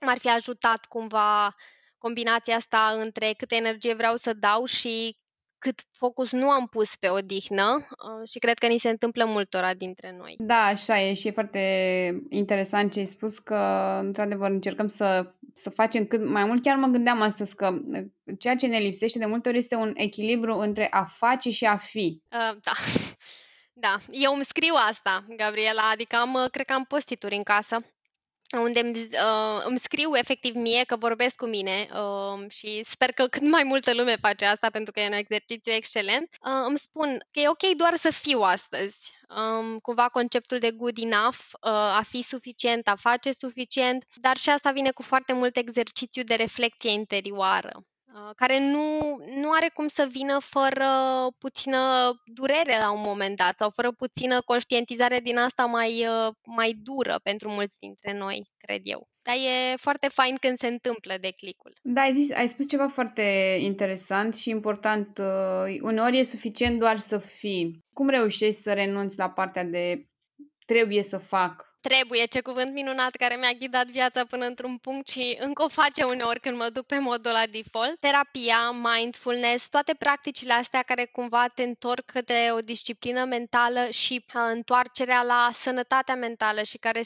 m-ar 0.00 0.18
fi 0.18 0.30
ajutat 0.30 0.84
cumva 0.84 1.54
combinația 1.98 2.56
asta 2.56 2.96
între 2.98 3.32
câtă 3.36 3.54
energie 3.54 3.94
vreau 3.94 4.16
să 4.16 4.32
dau 4.32 4.64
și 4.64 5.16
cât 5.62 5.80
focus 5.90 6.30
nu 6.32 6.50
am 6.50 6.66
pus 6.66 6.96
pe 6.96 7.08
odihnă 7.08 7.76
uh, 7.76 8.28
și 8.30 8.38
cred 8.38 8.58
că 8.58 8.66
ni 8.66 8.78
se 8.78 8.88
întâmplă 8.88 9.24
multora 9.24 9.74
dintre 9.74 10.14
noi. 10.18 10.34
Da, 10.38 10.62
așa 10.62 11.00
e 11.00 11.14
și 11.14 11.26
e 11.26 11.30
foarte 11.30 11.60
interesant 12.28 12.92
ce 12.92 12.98
ai 12.98 13.04
spus 13.04 13.38
că 13.38 13.56
într-adevăr 14.02 14.50
încercăm 14.50 14.86
să, 14.86 15.30
să 15.52 15.70
facem 15.70 16.04
cât 16.06 16.28
mai 16.28 16.44
mult. 16.44 16.62
Chiar 16.62 16.76
mă 16.76 16.86
gândeam 16.86 17.20
astăzi 17.20 17.56
că 17.56 17.78
uh, 17.92 18.00
ceea 18.38 18.56
ce 18.56 18.66
ne 18.66 18.78
lipsește 18.78 19.18
de 19.18 19.26
multe 19.26 19.48
ori 19.48 19.58
este 19.58 19.74
un 19.74 19.92
echilibru 19.96 20.54
între 20.54 20.88
a 20.90 21.04
face 21.04 21.50
și 21.50 21.64
a 21.64 21.76
fi. 21.76 22.22
Uh, 22.30 22.56
da. 22.62 22.72
Da, 23.74 23.96
eu 24.10 24.34
îmi 24.34 24.44
scriu 24.44 24.74
asta, 24.88 25.24
Gabriela, 25.36 25.82
adică 25.92 26.16
am, 26.16 26.48
cred 26.50 26.66
că 26.66 26.72
am 26.72 26.84
postituri 26.84 27.36
în 27.36 27.42
casă 27.42 27.76
unde 28.58 28.80
îmi, 28.80 28.98
uh, 28.98 29.62
îmi 29.64 29.78
scriu 29.78 30.14
efectiv 30.14 30.54
mie 30.54 30.84
că 30.84 30.96
vorbesc 30.96 31.36
cu 31.36 31.46
mine 31.46 31.88
uh, 31.92 32.50
și 32.50 32.84
sper 32.84 33.12
că 33.12 33.26
cât 33.26 33.42
mai 33.42 33.62
multă 33.62 33.94
lume 33.94 34.16
face 34.16 34.44
asta 34.44 34.70
pentru 34.70 34.92
că 34.92 35.00
e 35.00 35.06
un 35.06 35.12
exercițiu 35.12 35.72
excelent. 35.72 36.28
Uh, 36.30 36.64
îmi 36.66 36.78
spun 36.78 37.24
că 37.30 37.40
e 37.40 37.48
ok 37.48 37.76
doar 37.76 37.96
să 37.96 38.10
fiu 38.10 38.40
astăzi. 38.40 39.20
Um, 39.36 39.78
cumva 39.78 40.08
conceptul 40.08 40.58
de 40.58 40.70
good 40.70 40.98
enough, 40.98 41.38
uh, 41.52 41.70
a 41.72 42.02
fi 42.08 42.22
suficient, 42.22 42.88
a 42.88 42.94
face 42.94 43.32
suficient, 43.32 44.04
dar 44.14 44.36
și 44.36 44.50
asta 44.50 44.70
vine 44.70 44.90
cu 44.90 45.02
foarte 45.02 45.32
mult 45.32 45.56
exercițiu 45.56 46.22
de 46.22 46.34
reflecție 46.34 46.90
interioară. 46.90 47.84
Uh, 48.14 48.30
care 48.36 48.58
nu, 48.60 49.16
nu 49.34 49.50
are 49.50 49.70
cum 49.74 49.88
să 49.88 50.08
vină 50.10 50.38
fără 50.40 50.86
puțină 51.38 51.78
durere 52.24 52.78
la 52.78 52.92
un 52.92 53.00
moment 53.04 53.36
dat 53.36 53.56
sau 53.56 53.70
fără 53.70 53.92
puțină 53.92 54.40
conștientizare 54.40 55.20
din 55.20 55.38
asta 55.38 55.64
mai, 55.64 56.06
uh, 56.06 56.34
mai 56.46 56.72
dură 56.82 57.20
pentru 57.22 57.50
mulți 57.50 57.78
dintre 57.78 58.18
noi, 58.18 58.50
cred 58.58 58.80
eu. 58.84 59.08
Dar 59.22 59.34
e 59.34 59.76
foarte 59.76 60.08
fain 60.08 60.36
când 60.40 60.58
se 60.58 60.66
întâmplă 60.66 61.14
declicul. 61.20 61.72
Da, 61.82 62.00
ai, 62.00 62.12
zis, 62.12 62.32
ai 62.32 62.48
spus 62.48 62.68
ceva 62.68 62.88
foarte 62.88 63.56
interesant 63.60 64.34
și 64.34 64.50
important. 64.50 65.18
Uh, 65.18 65.76
uneori 65.80 66.18
e 66.18 66.22
suficient 66.22 66.78
doar 66.78 66.98
să 66.98 67.18
fii. 67.18 67.78
Cum 67.94 68.08
reușești 68.08 68.60
să 68.60 68.72
renunți 68.72 69.18
la 69.18 69.30
partea 69.30 69.64
de 69.64 70.06
trebuie 70.66 71.02
să 71.02 71.18
fac 71.18 71.71
Trebuie, 71.88 72.24
ce 72.24 72.40
cuvânt 72.40 72.72
minunat 72.72 73.14
care 73.16 73.36
mi-a 73.36 73.52
ghidat 73.58 73.86
viața 73.86 74.24
până 74.24 74.44
într-un 74.46 74.76
punct 74.76 75.08
și 75.08 75.36
încă 75.40 75.62
o 75.62 75.68
face 75.68 76.04
uneori 76.04 76.40
când 76.40 76.56
mă 76.56 76.68
duc 76.68 76.86
pe 76.86 76.98
modul 76.98 77.30
la 77.30 77.46
default. 77.50 77.98
Terapia, 78.00 78.70
mindfulness, 78.70 79.68
toate 79.68 79.94
practicile 79.94 80.52
astea 80.52 80.82
care 80.82 81.04
cumva 81.04 81.46
te 81.54 81.62
întorc 81.62 82.04
către 82.04 82.50
o 82.52 82.60
disciplină 82.60 83.24
mentală 83.24 83.88
și 83.90 84.24
uh, 84.26 84.42
întoarcerea 84.52 85.22
la 85.22 85.50
sănătatea 85.52 86.14
mentală 86.14 86.62
și 86.62 86.78
care 86.78 87.02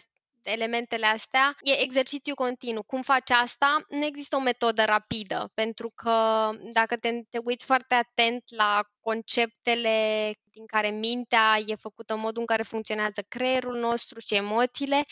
elementele 0.51 1.07
astea, 1.07 1.57
e 1.61 1.83
exercițiu 1.83 2.35
continuu. 2.35 2.83
Cum 2.83 3.03
faci 3.03 3.31
asta? 3.31 3.77
Nu 3.89 4.05
există 4.05 4.37
o 4.37 4.41
metodă 4.41 4.85
rapidă, 4.85 5.51
pentru 5.55 5.93
că 5.95 6.51
dacă 6.73 6.97
te, 6.97 7.11
te 7.31 7.39
uiți 7.45 7.65
foarte 7.65 7.95
atent 7.95 8.43
la 8.47 8.81
conceptele 9.01 10.33
din 10.53 10.67
care 10.67 10.89
mintea 10.89 11.59
e 11.67 11.75
făcută, 11.75 12.17
modul 12.17 12.41
în 12.41 12.47
care 12.47 12.63
funcționează 12.63 13.23
creierul 13.29 13.77
nostru 13.77 14.19
și 14.19 14.35
emoțiile, 14.35 15.05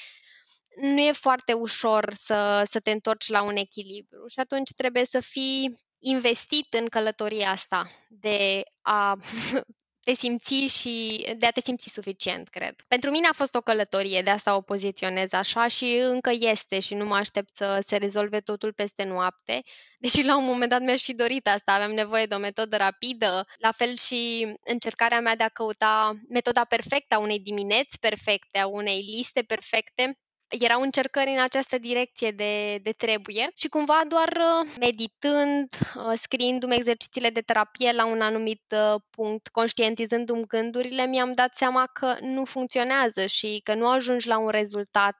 nu 0.76 1.00
e 1.00 1.12
foarte 1.12 1.52
ușor 1.52 2.12
să, 2.12 2.66
să 2.70 2.80
te 2.80 2.90
întorci 2.90 3.28
la 3.28 3.42
un 3.42 3.56
echilibru 3.56 4.26
și 4.26 4.40
atunci 4.40 4.70
trebuie 4.76 5.04
să 5.04 5.20
fii 5.20 5.76
investit 5.98 6.74
în 6.74 6.88
călătoria 6.88 7.50
asta 7.50 7.90
de 8.08 8.62
a 8.80 9.16
te 10.04 10.14
simți 10.14 10.54
și 10.54 11.26
de 11.36 11.46
a 11.46 11.50
te 11.50 11.60
simți 11.60 11.92
suficient, 11.92 12.48
cred. 12.48 12.74
Pentru 12.88 13.10
mine 13.10 13.26
a 13.26 13.32
fost 13.32 13.54
o 13.54 13.60
călătorie, 13.60 14.22
de 14.22 14.30
asta 14.30 14.56
o 14.56 14.60
poziționez 14.60 15.32
așa 15.32 15.66
și 15.66 15.98
încă 16.00 16.30
este 16.38 16.80
și 16.80 16.94
nu 16.94 17.04
mă 17.04 17.14
aștept 17.14 17.54
să 17.54 17.82
se 17.86 17.96
rezolve 17.96 18.40
totul 18.40 18.72
peste 18.72 19.04
noapte, 19.04 19.62
deși 19.98 20.24
la 20.24 20.36
un 20.36 20.44
moment 20.44 20.70
dat 20.70 20.80
mi-aș 20.80 21.02
fi 21.02 21.14
dorit 21.14 21.48
asta, 21.48 21.72
aveam 21.72 21.92
nevoie 21.92 22.26
de 22.26 22.34
o 22.34 22.38
metodă 22.38 22.76
rapidă, 22.76 23.46
la 23.58 23.72
fel 23.72 23.96
și 23.96 24.52
încercarea 24.64 25.20
mea 25.20 25.36
de 25.36 25.42
a 25.42 25.48
căuta 25.48 26.20
metoda 26.28 26.64
perfectă 26.64 27.14
a 27.14 27.18
unei 27.18 27.40
dimineți 27.40 27.98
perfecte, 27.98 28.58
a 28.58 28.66
unei 28.66 29.00
liste 29.16 29.42
perfecte, 29.42 30.18
erau 30.58 30.80
încercări 30.80 31.30
în 31.30 31.40
această 31.40 31.78
direcție 31.78 32.30
de, 32.30 32.78
de 32.82 32.90
trebuie 32.90 33.50
și 33.54 33.68
cumva 33.68 34.02
doar 34.08 34.28
uh, 34.28 34.70
meditând, 34.80 35.68
uh, 35.96 36.12
scriindu-mi 36.14 36.74
exercițiile 36.74 37.30
de 37.30 37.40
terapie 37.40 37.92
la 37.92 38.06
un 38.06 38.20
anumit 38.20 38.62
uh, 38.70 39.00
punct, 39.10 39.48
conștientizându-mi 39.48 40.46
gândurile, 40.46 41.06
mi-am 41.06 41.32
dat 41.34 41.54
seama 41.54 41.90
că 41.92 42.16
nu 42.20 42.44
funcționează 42.44 43.26
și 43.26 43.60
că 43.64 43.74
nu 43.74 43.88
ajungi 43.88 44.28
la 44.28 44.38
un 44.38 44.48
rezultat 44.48 45.18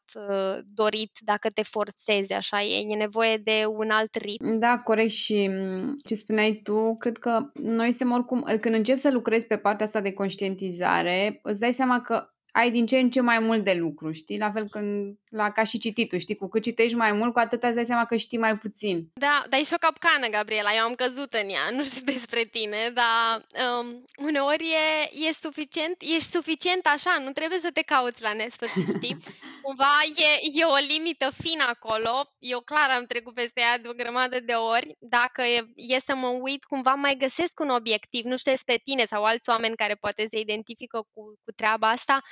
dorit 0.64 1.10
dacă 1.20 1.50
te 1.50 1.62
forțezi 1.62 2.32
așa, 2.32 2.62
e, 2.62 2.84
e 2.88 2.94
nevoie 2.94 3.36
de 3.36 3.64
un 3.68 3.90
alt 3.90 4.14
ritm. 4.14 4.58
Da, 4.58 4.78
corect 4.78 5.10
și 5.10 5.48
mm, 5.50 5.94
ce 6.04 6.14
spuneai 6.14 6.60
tu, 6.62 6.96
cred 6.96 7.18
că 7.18 7.50
noi 7.54 7.92
suntem 7.92 8.12
oricum, 8.12 8.42
când 8.60 8.74
începi 8.74 8.98
să 8.98 9.10
lucrezi 9.10 9.46
pe 9.46 9.56
partea 9.56 9.86
asta 9.86 10.00
de 10.00 10.12
conștientizare, 10.12 11.38
îți 11.42 11.60
dai 11.60 11.72
seama 11.72 12.00
că 12.00 12.33
ai 12.56 12.70
din 12.70 12.86
ce 12.86 12.98
în 12.98 13.10
ce 13.10 13.20
mai 13.20 13.38
mult 13.38 13.64
de 13.64 13.72
lucru, 13.72 14.12
știi? 14.12 14.38
La 14.38 14.50
fel 14.52 14.68
când, 14.68 15.18
la, 15.30 15.50
ca 15.50 15.64
și 15.64 15.78
cititul, 15.78 16.18
știi? 16.18 16.36
Cu 16.36 16.48
cât 16.48 16.62
citești 16.62 16.96
mai 16.96 17.12
mult, 17.12 17.32
cu 17.32 17.38
atât 17.38 17.62
îți 17.62 17.74
dai 17.74 17.84
seama 17.84 18.04
că 18.04 18.16
știi 18.16 18.38
mai 18.38 18.56
puțin. 18.58 19.08
Da, 19.14 19.44
dar 19.48 19.60
e 19.60 19.62
și 19.62 19.74
o 19.74 19.76
capcană, 19.86 20.26
Gabriela, 20.28 20.74
eu 20.74 20.82
am 20.82 20.94
căzut 20.94 21.32
în 21.32 21.48
ea, 21.48 21.66
nu 21.76 21.84
știu 21.84 22.04
despre 22.04 22.42
tine, 22.42 22.92
dar 22.94 23.42
um, 23.80 24.04
uneori 24.26 24.64
e, 24.64 25.26
e 25.28 25.32
suficient, 25.32 25.96
ești 25.98 26.30
suficient 26.30 26.86
așa, 26.86 27.18
nu 27.24 27.32
trebuie 27.32 27.58
să 27.58 27.70
te 27.72 27.82
cauți 27.82 28.22
la 28.22 28.32
nesfârșit, 28.32 28.88
știi? 28.88 29.16
Cumva 29.62 29.94
e, 30.16 30.60
e 30.60 30.64
o 30.64 30.86
limită 30.88 31.28
fină 31.42 31.64
acolo, 31.68 32.34
eu 32.38 32.60
clar 32.60 32.90
am 32.90 33.04
trecut 33.04 33.34
peste 33.34 33.60
ea 33.60 33.78
de 33.78 33.88
o 33.88 33.92
grămadă 33.92 34.40
de 34.40 34.52
ori, 34.52 34.96
dacă 35.00 35.42
e, 35.42 35.66
e 35.76 35.98
să 35.98 36.14
mă 36.14 36.26
uit, 36.26 36.64
cumva 36.64 36.94
mai 36.94 37.16
găsesc 37.18 37.60
un 37.60 37.68
obiectiv, 37.68 38.24
nu 38.24 38.36
știu 38.36 38.50
despre 38.50 38.80
tine 38.84 39.04
sau 39.04 39.24
alți 39.24 39.50
oameni 39.50 39.76
care 39.76 39.94
poate 39.94 40.26
se 40.26 40.38
identifică 40.38 40.98
cu, 41.12 41.22
cu 41.44 41.52
treaba 41.56 41.88
asta, 41.88 42.22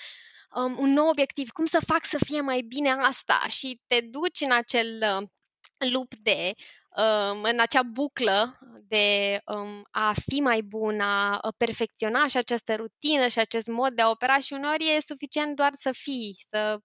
um, 0.54 0.78
un 0.78 0.92
nou 0.92 1.08
obiectiv, 1.08 1.50
cum 1.50 1.64
să 1.64 1.78
fac 1.86 2.04
să 2.04 2.18
fie 2.24 2.40
mai 2.40 2.60
bine 2.60 2.90
asta 2.90 3.44
și 3.48 3.80
te 3.86 4.00
duci 4.00 4.40
în 4.40 4.52
acel 4.52 5.02
uh, 5.18 5.28
lup 5.90 6.14
de 6.14 6.52
um, 6.96 7.42
în 7.42 7.60
acea 7.60 7.82
buclă 7.82 8.58
de 8.88 9.40
um, 9.44 9.82
a 9.90 10.12
fi 10.26 10.40
mai 10.40 10.60
bun, 10.60 11.00
a 11.00 11.52
perfecționa 11.56 12.26
și 12.26 12.36
această 12.36 12.74
rutină 12.74 13.26
și 13.26 13.38
acest 13.38 13.66
mod 13.66 13.92
de 13.92 14.02
a 14.02 14.10
opera 14.10 14.38
și 14.38 14.52
uneori 14.52 14.94
e 14.96 15.00
suficient 15.00 15.56
doar 15.56 15.70
să 15.72 15.92
fii, 15.92 16.36
să 16.48 16.78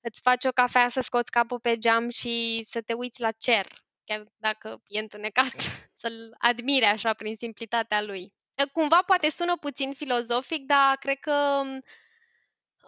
îți 0.00 0.20
faci 0.20 0.44
o 0.44 0.50
cafea, 0.50 0.88
să 0.88 1.00
scoți 1.00 1.30
capul 1.30 1.60
pe 1.60 1.78
geam 1.78 2.08
și 2.08 2.60
să 2.62 2.80
te 2.80 2.92
uiți 2.92 3.20
la 3.20 3.30
cer, 3.30 3.66
chiar 4.04 4.24
dacă 4.36 4.82
e 4.86 4.98
întunecat, 4.98 5.54
să-l 6.00 6.34
admire 6.38 6.86
așa 6.86 7.14
prin 7.14 7.36
simplitatea 7.36 8.02
lui. 8.02 8.32
Cumva 8.72 9.02
poate 9.06 9.30
sună 9.30 9.56
puțin 9.56 9.92
filozofic, 9.92 10.66
dar 10.66 10.96
cred 11.00 11.18
că 11.18 11.62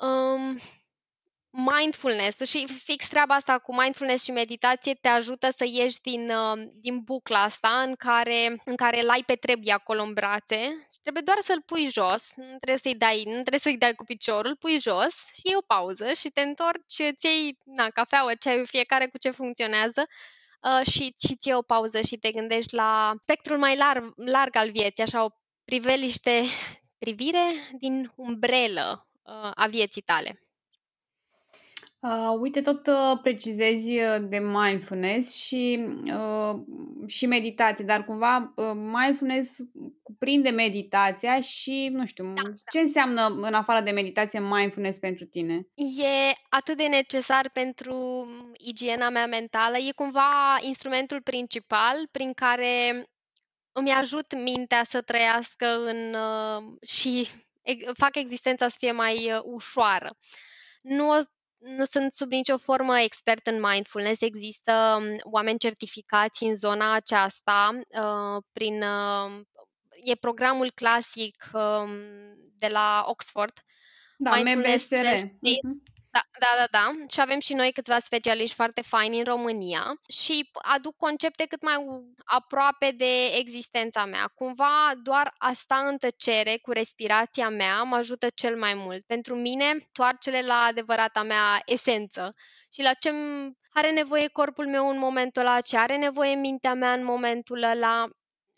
Um, 0.02 0.58
mindfulness 1.50 2.40
și 2.40 2.66
fix 2.84 3.08
treaba 3.08 3.34
asta 3.34 3.58
cu 3.58 3.80
mindfulness 3.80 4.24
și 4.24 4.30
meditație 4.30 4.94
te 4.94 5.08
ajută 5.08 5.50
să 5.50 5.64
ieși 5.66 6.00
din, 6.00 6.30
uh, 6.30 6.68
din 6.74 7.00
bucla 7.00 7.42
asta 7.42 7.82
în 7.86 7.94
care, 7.94 8.56
în 8.64 8.76
care 8.76 9.00
îl 9.00 9.08
ai 9.08 9.22
pe 9.26 9.34
trebuie 9.34 9.72
acolo 9.72 10.02
în 10.02 10.12
brațe 10.12 10.56
și 10.92 10.98
trebuie 11.02 11.22
doar 11.26 11.38
să-l 11.40 11.62
pui 11.66 11.86
jos, 11.86 12.32
nu 12.36 12.44
trebuie 12.44 12.78
să-i 12.78 12.94
dai, 12.94 13.22
nu 13.24 13.32
trebuie 13.32 13.58
să-i 13.58 13.78
dai 13.78 13.94
cu 13.94 14.04
piciorul, 14.04 14.56
pui 14.56 14.80
jos 14.80 15.14
și 15.32 15.42
e 15.52 15.56
o 15.56 15.60
pauză 15.60 16.12
și 16.12 16.28
te 16.28 16.40
întorci, 16.40 16.98
îți 17.12 17.26
iei 17.26 17.58
na, 17.64 17.88
cafeaua, 17.88 18.34
ceaiul, 18.34 18.66
fiecare 18.66 19.06
cu 19.06 19.18
ce 19.18 19.30
funcționează 19.30 20.06
uh, 20.60 20.86
și, 20.86 21.14
și 21.26 21.36
ți 21.36 21.52
o 21.52 21.62
pauză 21.62 22.00
și 22.00 22.16
te 22.16 22.30
gândești 22.30 22.74
la 22.74 23.14
spectrul 23.22 23.58
mai 23.58 23.76
larg, 23.76 24.12
larg 24.16 24.56
al 24.56 24.70
vieții, 24.70 25.02
așa 25.02 25.24
o 25.24 25.28
priveliște, 25.64 26.42
privire 26.98 27.44
din 27.78 28.12
umbrelă, 28.16 29.06
uh, 29.06 29.11
a 29.54 29.66
vieții 29.66 30.02
tale? 30.02 30.42
Uh, 32.02 32.38
uite, 32.40 32.60
tot 32.60 32.86
uh, 32.86 33.18
precizezi 33.22 33.90
uh, 33.90 34.16
de 34.20 34.38
mindfulness 34.38 35.34
și, 35.34 35.86
uh, 36.06 36.54
și 37.06 37.26
meditație, 37.26 37.84
dar 37.84 38.04
cumva 38.04 38.52
uh, 38.56 38.72
mindfulness 38.74 39.56
cuprinde 40.02 40.50
meditația 40.50 41.40
și, 41.40 41.88
nu 41.92 42.06
știu, 42.06 42.24
da, 42.24 42.42
da. 42.42 42.52
ce 42.72 42.78
înseamnă 42.78 43.38
în 43.40 43.54
afară 43.54 43.80
de 43.80 43.90
meditație 43.90 44.40
mindfulness 44.40 44.98
pentru 44.98 45.24
tine? 45.24 45.66
E 45.74 46.32
atât 46.48 46.76
de 46.76 46.86
necesar 46.86 47.50
pentru 47.52 48.26
igiena 48.58 49.08
mea 49.08 49.26
mentală, 49.26 49.76
e 49.76 49.92
cumva 49.94 50.58
instrumentul 50.60 51.22
principal 51.22 52.08
prin 52.10 52.32
care 52.32 53.04
îmi 53.72 53.90
ajut 53.90 54.34
mintea 54.34 54.84
să 54.84 55.00
trăiască 55.00 55.66
în 55.66 56.14
uh, 56.14 56.88
și 56.88 57.28
fac 57.98 58.16
existența 58.16 58.68
să 58.68 58.76
fie 58.78 58.92
mai 58.92 59.32
uh, 59.32 59.40
ușoară. 59.42 60.16
Nu, 60.80 61.22
nu 61.58 61.84
sunt 61.84 62.12
sub 62.12 62.30
nicio 62.30 62.58
formă 62.58 63.00
expert 63.00 63.46
în 63.46 63.60
mindfulness. 63.60 64.20
Există 64.20 64.98
um, 65.00 65.16
oameni 65.32 65.58
certificați 65.58 66.44
în 66.44 66.54
zona 66.54 66.92
aceasta 66.92 67.70
uh, 67.74 68.42
prin 68.52 68.82
uh, 68.82 69.40
e 70.04 70.14
programul 70.14 70.70
clasic 70.74 71.50
um, 71.52 71.90
de 72.58 72.66
la 72.66 73.04
Oxford. 73.06 73.52
Da, 74.16 74.36
MBSR. 74.36 75.06
Da, 76.14 76.20
da, 76.38 76.46
da, 76.58 76.66
da. 76.70 77.04
Și 77.08 77.20
avem 77.20 77.40
și 77.40 77.54
noi 77.54 77.72
câțiva 77.72 77.98
specialiști 77.98 78.54
foarte 78.54 78.82
faini 78.82 79.18
în 79.18 79.24
România 79.24 79.94
și 80.08 80.50
aduc 80.52 80.96
concepte 80.96 81.46
cât 81.46 81.62
mai 81.62 81.76
aproape 82.24 82.90
de 82.90 83.24
existența 83.24 84.04
mea. 84.04 84.26
Cumva 84.34 84.92
doar 85.02 85.34
a 85.38 85.52
sta 85.52 85.76
în 85.76 85.96
tăcere 85.96 86.58
cu 86.62 86.70
respirația 86.72 87.48
mea 87.48 87.82
mă 87.82 87.96
ajută 87.96 88.26
cel 88.34 88.56
mai 88.58 88.74
mult. 88.74 89.06
Pentru 89.06 89.34
mine, 89.36 89.76
toarcele 89.92 90.42
la 90.42 90.54
adevărata 90.54 91.22
mea 91.22 91.62
esență 91.64 92.34
și 92.72 92.82
la 92.82 92.92
ce 92.92 93.10
are 93.72 93.90
nevoie 93.90 94.28
corpul 94.28 94.66
meu 94.68 94.88
în 94.88 94.98
momentul 94.98 95.40
ăla, 95.42 95.60
ce 95.60 95.76
are 95.76 95.96
nevoie 95.96 96.34
mintea 96.34 96.74
mea 96.74 96.92
în 96.92 97.04
momentul 97.04 97.62
ăla 97.62 98.08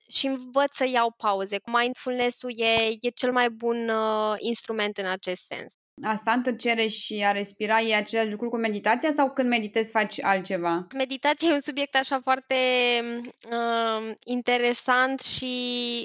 și 0.08 0.26
învăț 0.26 0.74
să 0.76 0.86
iau 0.86 1.10
pauze. 1.12 1.58
Mindfulness-ul 1.64 2.52
e, 2.56 2.88
e 3.00 3.08
cel 3.14 3.32
mai 3.32 3.50
bun 3.50 3.88
uh, 3.88 4.34
instrument 4.38 4.96
în 4.96 5.06
acest 5.06 5.42
sens. 5.44 5.74
A 6.02 6.14
sta 6.14 6.32
în 6.32 6.42
tăcere 6.42 6.86
și 6.86 7.24
a 7.26 7.32
respira 7.32 7.80
e 7.80 7.94
același 7.94 8.30
lucru 8.30 8.48
cu 8.48 8.56
meditația 8.56 9.10
sau 9.10 9.30
când 9.32 9.48
meditezi 9.48 9.90
faci 9.90 10.22
altceva? 10.22 10.86
Meditația 10.94 11.48
e 11.50 11.54
un 11.54 11.60
subiect 11.60 11.96
așa 11.96 12.20
foarte 12.22 12.54
uh, 13.50 14.14
interesant 14.24 15.20
și 15.20 15.54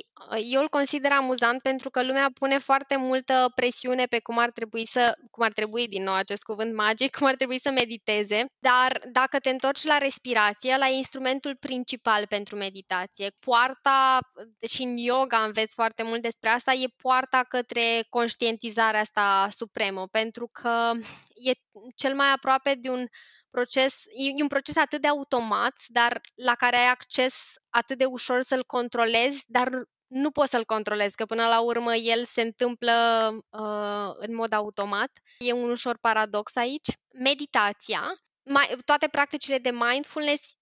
uh, 0.05 0.08
eu 0.43 0.61
îl 0.61 0.69
consider 0.69 1.11
amuzant 1.11 1.61
pentru 1.61 1.89
că 1.89 2.03
lumea 2.03 2.29
pune 2.33 2.57
foarte 2.57 2.95
multă 2.95 3.51
presiune 3.55 4.05
pe 4.05 4.19
cum 4.19 4.37
ar 4.37 4.51
trebui 4.51 4.87
să, 4.87 5.13
cum 5.31 5.43
ar 5.43 5.51
trebui 5.53 5.87
din 5.87 6.03
nou 6.03 6.13
acest 6.13 6.43
cuvânt 6.43 6.75
magic, 6.75 7.15
cum 7.17 7.27
ar 7.27 7.35
trebui 7.35 7.59
să 7.59 7.71
mediteze, 7.71 8.45
dar 8.59 9.01
dacă 9.11 9.39
te 9.39 9.49
întorci 9.49 9.83
la 9.83 9.97
respirație, 9.97 10.77
la 10.77 10.87
instrumentul 10.87 11.55
principal 11.55 12.27
pentru 12.27 12.55
meditație. 12.55 13.31
Poarta, 13.39 14.19
și 14.67 14.83
în 14.83 14.97
yoga 14.97 15.37
înveți 15.37 15.73
foarte 15.73 16.03
mult 16.03 16.21
despre 16.21 16.49
asta, 16.49 16.73
e 16.73 16.87
poarta 17.01 17.43
către 17.49 18.05
conștientizarea 18.09 18.99
asta 18.99 19.47
supremă, 19.51 20.07
pentru 20.11 20.49
că 20.51 20.91
e 21.35 21.51
cel 21.95 22.15
mai 22.15 22.31
aproape 22.31 22.73
de 22.79 22.89
un 22.89 23.05
proces, 23.49 24.03
e 24.05 24.41
un 24.41 24.47
proces 24.47 24.75
atât 24.75 25.01
de 25.01 25.07
automat, 25.07 25.73
dar 25.87 26.21
la 26.35 26.55
care 26.55 26.75
ai 26.75 26.89
acces 26.89 27.53
atât 27.69 27.97
de 27.97 28.05
ușor 28.05 28.41
să-l 28.41 28.63
controlezi, 28.63 29.43
dar 29.47 29.69
nu 30.09 30.31
poți 30.31 30.49
să-l 30.49 30.65
controlezi, 30.65 31.15
că 31.15 31.25
până 31.25 31.47
la 31.47 31.59
urmă 31.59 31.95
el 31.95 32.25
se 32.25 32.41
întâmplă 32.41 32.93
uh, 33.49 34.11
în 34.13 34.35
mod 34.35 34.53
automat. 34.53 35.11
E 35.37 35.53
un 35.53 35.69
ușor 35.69 35.97
paradox 36.01 36.55
aici. 36.55 36.89
Meditația, 37.13 38.21
mai, 38.43 38.75
toate 38.85 39.07
practicile 39.07 39.57
de 39.57 39.71
mindfulness 39.71 40.59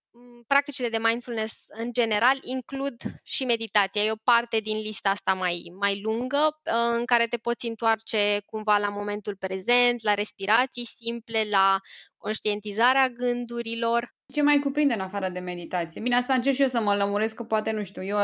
practicile 0.47 0.89
de 0.89 0.97
mindfulness 0.97 1.65
în 1.67 1.93
general 1.93 2.37
includ 2.41 3.01
și 3.23 3.45
meditația. 3.45 4.03
E 4.03 4.11
o 4.11 4.15
parte 4.23 4.59
din 4.59 4.77
lista 4.77 5.09
asta 5.09 5.33
mai, 5.33 5.71
mai 5.79 6.01
lungă 6.01 6.59
în 6.97 7.05
care 7.05 7.27
te 7.27 7.37
poți 7.37 7.67
întoarce 7.67 8.41
cumva 8.45 8.77
la 8.77 8.89
momentul 8.89 9.35
prezent, 9.35 10.03
la 10.03 10.13
respirații 10.13 10.85
simple, 10.85 11.43
la 11.49 11.79
conștientizarea 12.17 13.09
gândurilor. 13.09 14.15
Ce 14.33 14.41
mai 14.41 14.59
cuprinde 14.59 14.93
în 14.93 14.99
afară 14.99 15.29
de 15.29 15.39
meditație? 15.39 16.01
Bine, 16.01 16.15
asta 16.15 16.33
încerc 16.33 16.55
și 16.55 16.61
eu 16.61 16.67
să 16.67 16.81
mă 16.81 16.95
lămuresc, 16.95 17.35
că 17.35 17.43
poate, 17.43 17.71
nu 17.71 17.83
știu, 17.83 18.03
eu, 18.03 18.17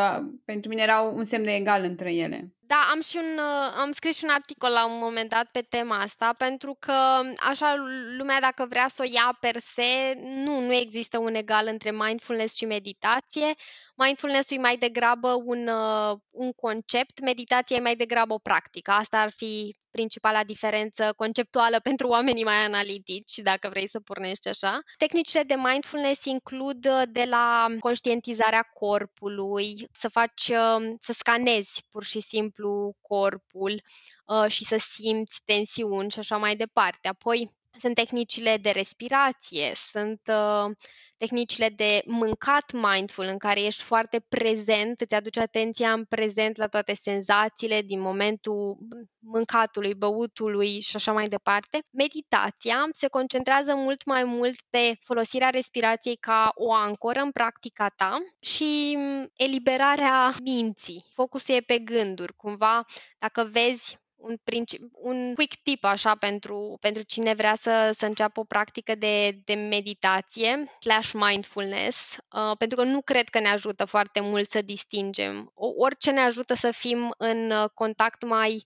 pentru 0.45 0.69
mine 0.69 0.81
era 0.81 0.99
un 1.01 1.23
semn 1.23 1.43
de 1.43 1.55
egal 1.55 1.83
între 1.83 2.13
ele. 2.13 2.53
Da, 2.73 2.87
am 2.91 3.01
și 3.01 3.17
un, 3.17 3.37
uh, 3.37 3.73
am 3.75 3.91
scris 3.91 4.17
și 4.17 4.23
un 4.23 4.29
articol 4.29 4.71
la 4.71 4.85
un 4.85 4.97
moment 4.97 5.29
dat 5.29 5.47
pe 5.51 5.61
tema 5.61 5.97
asta, 5.97 6.33
pentru 6.37 6.75
că 6.79 6.93
așa 7.37 7.75
lumea 8.17 8.39
dacă 8.39 8.65
vrea 8.69 8.87
să 8.87 9.01
o 9.01 9.11
ia 9.13 9.37
per 9.39 9.55
se, 9.59 10.13
nu, 10.19 10.59
nu 10.59 10.73
există 10.73 11.17
un 11.17 11.35
egal 11.35 11.67
între 11.67 11.91
mindfulness 11.91 12.55
și 12.55 12.65
meditație. 12.65 13.53
Mindfulness-ul 13.95 14.57
e 14.57 14.61
mai 14.61 14.77
degrabă 14.77 15.41
un, 15.45 15.67
uh, 15.67 16.17
un 16.29 16.51
concept, 16.51 17.19
meditația 17.21 17.75
e 17.75 17.79
mai 17.79 17.95
degrabă 17.95 18.33
o 18.33 18.37
practică. 18.37 18.91
Asta 18.91 19.17
ar 19.19 19.31
fi 19.31 19.75
principala 19.97 20.43
diferență 20.43 21.13
conceptuală 21.15 21.79
pentru 21.89 22.07
oamenii 22.07 22.43
mai 22.43 22.63
analitici, 22.65 23.35
dacă 23.35 23.69
vrei 23.69 23.87
să 23.87 23.99
pornești 23.99 24.47
așa. 24.47 24.79
Tehnicile 24.97 25.43
de 25.43 25.55
mindfulness 25.69 26.25
includ 26.25 26.85
uh, 26.85 27.01
de 27.09 27.25
la 27.29 27.67
conștientizarea 27.79 28.61
corpului, 28.73 29.87
să 29.91 30.07
faci, 30.09 30.47
uh, 30.49 30.81
să 30.99 31.11
scanezi 31.13 31.83
pur 31.91 32.03
și 32.03 32.19
simplu 32.19 32.62
corpul 33.01 33.81
uh, 34.25 34.45
și 34.51 34.63
să 34.65 34.77
simți 34.77 35.41
tensiuni 35.45 36.11
și 36.11 36.19
așa 36.19 36.37
mai 36.37 36.55
departe. 36.55 37.07
Apoi 37.07 37.51
sunt 37.79 37.95
tehnicile 37.95 38.57
de 38.57 38.69
respirație, 38.69 39.71
sunt 39.75 40.21
uh, 40.27 40.71
tehnicile 41.17 41.69
de 41.69 42.01
mâncat 42.05 42.71
mindful, 42.71 43.25
în 43.25 43.37
care 43.37 43.61
ești 43.61 43.81
foarte 43.81 44.19
prezent, 44.29 45.01
îți 45.01 45.15
aduci 45.15 45.37
atenția 45.37 45.91
în 45.91 46.05
prezent 46.05 46.57
la 46.57 46.67
toate 46.67 46.93
senzațiile 46.93 47.81
din 47.81 47.99
momentul 47.99 48.77
mâncatului, 49.19 49.93
băutului 49.93 50.79
și 50.79 50.95
așa 50.95 51.11
mai 51.11 51.27
departe. 51.27 51.79
Meditația 51.89 52.87
se 52.91 53.07
concentrează 53.07 53.75
mult 53.75 54.05
mai 54.05 54.23
mult 54.23 54.55
pe 54.69 54.97
folosirea 55.03 55.49
respirației 55.49 56.15
ca 56.15 56.51
o 56.55 56.73
ancoră 56.73 57.19
în 57.19 57.31
practica 57.31 57.87
ta 57.95 58.17
și 58.39 58.97
eliberarea 59.35 60.33
minții. 60.43 61.05
Focusul 61.13 61.55
e 61.55 61.59
pe 61.59 61.79
gânduri. 61.79 62.35
Cumva, 62.35 62.85
dacă 63.19 63.49
vezi 63.51 63.97
un, 64.23 64.37
princip, 64.43 64.81
un 64.91 65.33
quick 65.35 65.61
tip 65.63 65.83
așa 65.83 66.15
pentru, 66.15 66.77
pentru 66.79 67.01
cine 67.01 67.33
vrea 67.33 67.55
să, 67.55 67.91
să 67.93 68.05
înceapă 68.05 68.39
o 68.39 68.43
practică 68.43 68.95
de, 68.95 69.41
de 69.43 69.53
meditație 69.53 70.63
slash 70.79 71.11
mindfulness, 71.13 72.17
uh, 72.17 72.57
pentru 72.57 72.77
că 72.77 72.83
nu 72.83 73.01
cred 73.01 73.29
că 73.29 73.39
ne 73.39 73.47
ajută 73.47 73.85
foarte 73.85 74.19
mult 74.19 74.49
să 74.49 74.61
distingem. 74.61 75.51
O, 75.53 75.67
orice 75.77 76.11
ne 76.11 76.19
ajută 76.19 76.53
să 76.53 76.71
fim 76.71 77.13
în 77.17 77.51
uh, 77.51 77.69
contact 77.73 78.25
mai 78.25 78.65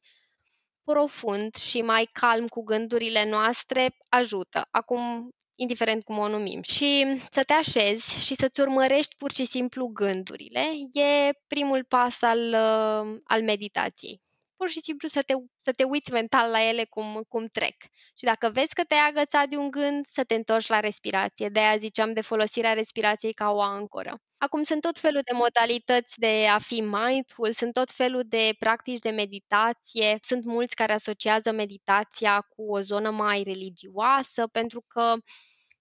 profund 0.84 1.56
și 1.56 1.82
mai 1.82 2.10
calm 2.12 2.48
cu 2.48 2.63
gândurile 2.63 3.30
noastre 3.30 3.98
ajută. 4.10 4.67
Acum, 4.72 5.30
indiferent 5.56 6.04
cum 6.04 6.17
o 6.17 6.28
numim. 6.28 6.62
Și 6.62 7.06
să 7.32 7.43
te 7.43 7.54
așezi 7.54 8.26
și 8.26 8.36
să-ți 8.36 8.60
urmărești 8.60 9.15
pur 9.17 9.32
și 9.32 9.46
simplu 9.46 9.88
gândurile 9.88 10.65
e 10.93 11.32
primul 11.48 11.84
pas 11.84 12.22
al, 12.22 12.39
uh, 12.39 13.20
al 13.24 13.43
meditației 13.43 14.26
pur 14.58 14.70
și 14.70 14.82
simplu 14.82 15.08
să 15.08 15.22
te, 15.22 15.34
să 15.56 15.72
te 15.72 15.84
uiți 15.84 16.12
mental 16.12 16.52
la 16.52 16.63
ele 16.63 16.86
cum, 16.86 17.24
cum 17.28 17.46
trec. 17.48 17.76
Și 18.17 18.24
dacă 18.26 18.50
vezi 18.50 18.74
că 18.74 18.84
te-ai 18.84 19.08
agățat 19.10 19.48
de 19.50 19.56
un 19.58 19.70
gând, 19.72 20.06
să 20.06 20.24
te 20.24 20.34
întorci 20.36 20.67
la 20.67 20.80
respirație. 20.80 21.50
De 21.50 21.60
aia 21.60 21.78
ziceam 21.78 22.13
de 22.13 22.22
folosirea 22.22 22.74
respirației 22.74 23.34
ca 23.34 23.52
o 23.52 23.62
ancoră. 23.62 24.17
Acum 24.38 24.63
sunt 24.63 24.82
tot 24.82 24.98
felul 24.98 25.22
de 25.24 25.32
modalități 25.34 26.20
de 26.20 26.48
a 26.48 26.60
fi 26.60 26.82
mindful, 26.82 27.54
sunt 27.54 27.74
tot 27.74 27.91
felul 27.91 28.24
de 28.26 28.50
practici 28.60 29.00
de 29.00 29.10
meditație, 29.10 30.17
sunt 30.22 30.43
mulți 30.46 30.76
care 30.76 30.93
asociază 30.93 31.52
meditația 31.52 32.41
cu 32.41 32.72
o 32.72 32.80
zonă 32.82 33.10
mai 33.12 33.43
religioasă, 33.43 34.48
pentru 34.48 34.84
că 34.88 35.13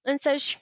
însăși 0.03 0.59